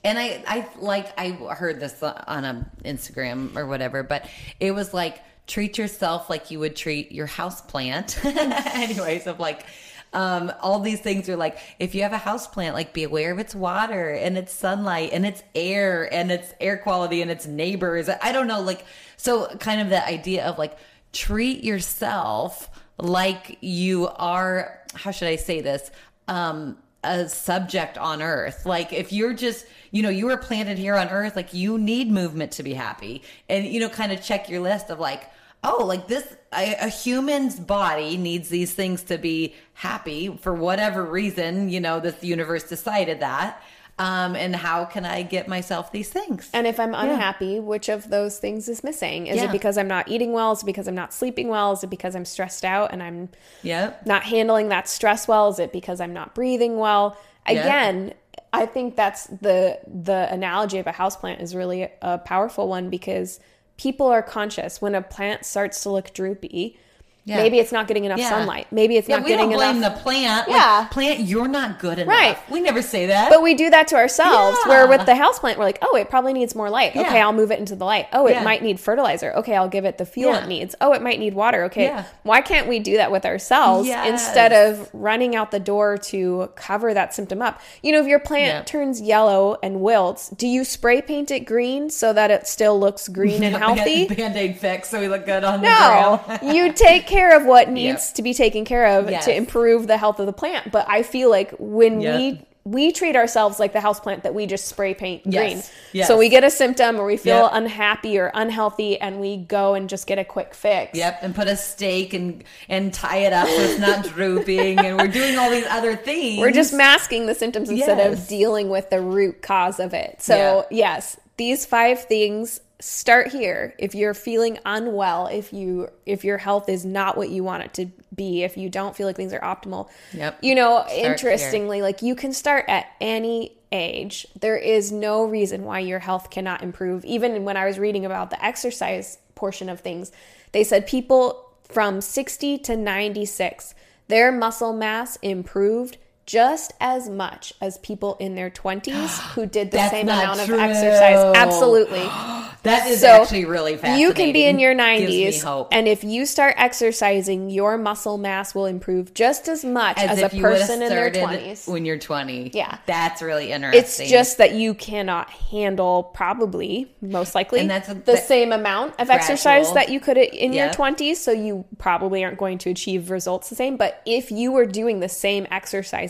[0.04, 4.28] And I, I like, I heard this on a Instagram or whatever, but
[4.60, 8.22] it was like treat yourself like you would treat your house plant.
[8.24, 9.64] Anyways, of like,
[10.12, 13.32] um, all these things are like, if you have a house plant, like be aware
[13.32, 17.46] of its water and its sunlight and its air and its air quality and its
[17.46, 18.08] neighbors.
[18.08, 18.84] I don't know, like,
[19.16, 20.78] so kind of the idea of like
[21.12, 25.90] treat yourself like you are, how should I say this?
[26.28, 28.66] Um, a subject on earth.
[28.66, 32.10] Like if you're just, you know, you were planted here on earth, like you need
[32.10, 33.22] movement to be happy.
[33.48, 35.30] And, you know, kind of check your list of like,
[35.62, 41.04] oh, like this, a, a human's body needs these things to be happy for whatever
[41.04, 43.62] reason, you know, this universe decided that.
[43.96, 46.50] Um, and how can I get myself these things?
[46.52, 49.28] And if I'm unhappy, which of those things is missing?
[49.28, 49.44] Is Yeah.
[49.44, 50.50] it because I'm not eating well?
[50.52, 51.72] Is it because I'm not sleeping well?
[51.72, 53.28] Is it because I'm stressed out and I'm
[53.62, 54.04] Yep.
[54.06, 55.48] not handling that stress well?
[55.48, 57.16] Is it because I'm not breathing well?
[57.46, 58.14] Again,
[58.52, 63.38] I think that's the the analogy of a houseplant is really a powerful one because
[63.76, 66.78] people are conscious when a plant starts to look droopy.
[67.26, 67.36] Yeah.
[67.38, 68.28] Maybe it's not getting enough Yeah.
[68.28, 68.66] sunlight.
[68.70, 69.96] Maybe it's Yeah, not we getting don't blame enough.
[69.96, 70.48] the plant.
[70.48, 70.86] Like, Yeah.
[70.90, 72.08] plant, you're not good enough.
[72.14, 72.36] Right.
[72.50, 73.30] We never say that.
[73.30, 74.58] But we do that to ourselves.
[74.64, 74.68] Yeah.
[74.68, 76.94] Where with the house plant, we're like, oh, it probably needs more light.
[76.94, 78.08] Okay, I'll move it into the light.
[78.12, 79.32] Oh, it might need fertilizer.
[79.36, 80.74] Okay, I'll give it the fuel it needs.
[80.82, 81.64] Oh, it might need water.
[81.64, 81.94] Okay,
[82.24, 84.06] why can't we do that with ourselves Yes.
[84.06, 87.58] instead of running out the door to cover that symptom up?
[87.82, 91.88] You know, if your plant turns yellow and wilts, do you spray paint it green
[91.88, 94.08] so that it still looks green and healthy?
[94.08, 96.54] Band aid fix so we look good on No, the grill.
[96.54, 99.24] you take care of what needs to be taken care of Yes.
[99.26, 100.70] to improve the health of the plant.
[100.72, 102.18] But I feel like when Yep.
[102.18, 105.62] we we treat ourselves like the houseplant that we just spray paint Yes, green.
[105.92, 106.08] yes.
[106.08, 107.50] So we get a symptom or we feel Yep.
[107.52, 110.96] unhappy or unhealthy and we go and just get a quick fix.
[110.96, 114.96] Yep, and put a stake and and tie it up so it's not drooping, and
[114.98, 116.38] we're doing all these other things.
[116.40, 120.22] We're just masking the symptoms instead of dealing with the root cause of it.
[120.22, 123.74] So, yes, these five things start here.
[123.78, 127.74] If you're feeling unwell, if you if your health is not what you want it
[127.74, 129.88] to be, if you don't feel like things are optimal.
[130.12, 130.38] Yep.
[130.42, 131.10] You know, here.
[131.10, 134.26] interestingly, like you can start at any age.
[134.38, 137.06] There is no reason why your health cannot improve.
[137.06, 140.12] Even when I was reading about the exercise portion of things,
[140.52, 143.74] they said people from 60 to 96,
[144.08, 149.88] their muscle mass improved just as much as people in their 20s who did the
[149.90, 150.54] same amount true.
[150.54, 151.36] of exercise.
[151.36, 151.98] Absolutely.
[152.62, 154.00] that is So, actually really fascinating.
[154.00, 155.68] You can be in your Gives me 90s, hope.
[155.72, 160.32] and if you start exercising, your muscle mass will improve just as much as, if
[160.32, 161.68] a person in their 20s.
[161.68, 162.50] when you're 20.
[162.54, 162.78] Yeah.
[162.86, 163.80] that's really interesting.
[164.04, 168.52] It's just that you cannot handle, probably, most likely, And that's a- the that- same
[168.52, 171.16] amount of exercise that you could in your 20s.
[171.16, 173.76] So you probably aren't going to achieve results the same.
[173.76, 175.46] But if you were doing the same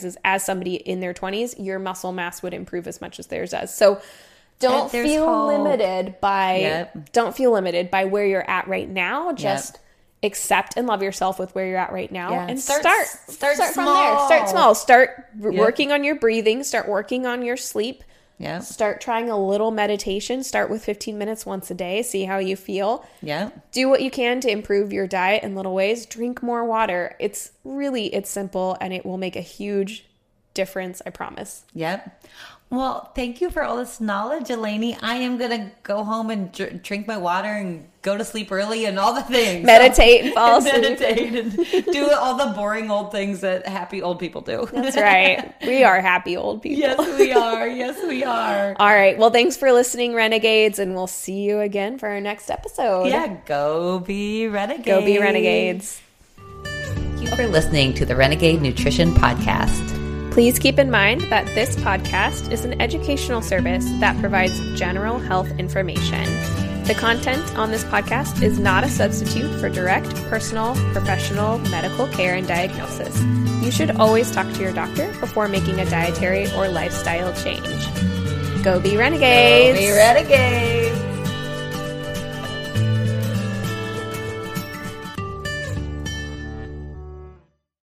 [0.05, 3.51] exercises as somebody in their 20s, your muscle mass would improve as much as theirs
[3.51, 3.73] does.
[3.73, 4.01] So
[4.59, 5.47] don't there's feel hope.
[5.47, 7.11] limited by Yep.
[7.11, 9.33] don't feel limited by where you're at right now.
[9.33, 9.79] Just
[10.23, 12.47] accept and love yourself with where you're at right now Yeah.
[12.47, 13.07] and Start- start
[13.57, 14.19] start from there.
[14.25, 14.73] Start small.
[14.75, 18.03] Start working on your breathing, start working on your sleep.
[18.37, 20.43] Yeah, Start trying a little meditation.
[20.43, 22.01] Start with 15 minutes once a day.
[22.01, 23.05] See how you feel.
[23.21, 23.51] yeah.
[23.71, 26.05] Do what you can to improve your diet in little ways.
[26.05, 27.15] Drink more water.
[27.19, 30.05] It's really it's simple and it will make a huge
[30.53, 31.63] difference, I promise.
[31.73, 32.25] Yep.
[32.71, 34.97] Well, thank you for all this knowledge, Elanie.
[35.01, 38.85] I am gonna go home and dr- drink my water and go to sleep early
[38.85, 39.65] and all the things.
[39.65, 40.73] Meditate and fall asleep.
[40.81, 41.55] meditate and
[41.85, 44.67] do all the boring old things that happy old people do.
[44.73, 45.53] That's right.
[45.65, 46.79] We are happy old people.
[46.79, 47.67] yes, we are.
[47.67, 48.75] Yes, we are.
[48.79, 49.17] All right.
[49.17, 53.05] Well, thanks for listening, Renegades, and we'll see you again for our next episode.
[53.05, 54.85] Yeah, go be renegades.
[54.85, 56.01] Go be renegades.
[56.35, 60.04] Thank you for listening to the Renegade Nutrition Podcast.
[60.35, 65.49] Please keep in mind that this podcast is an educational service that provides general health
[65.57, 66.25] information.
[66.83, 72.35] The content on this podcast is not a substitute for direct, personal, professional medical care
[72.35, 73.17] and diagnosis.
[73.63, 78.61] You should always talk to your doctor before making a dietary or lifestyle change.
[78.61, 79.79] Go be renegades!
[79.79, 81.04] Be renegades.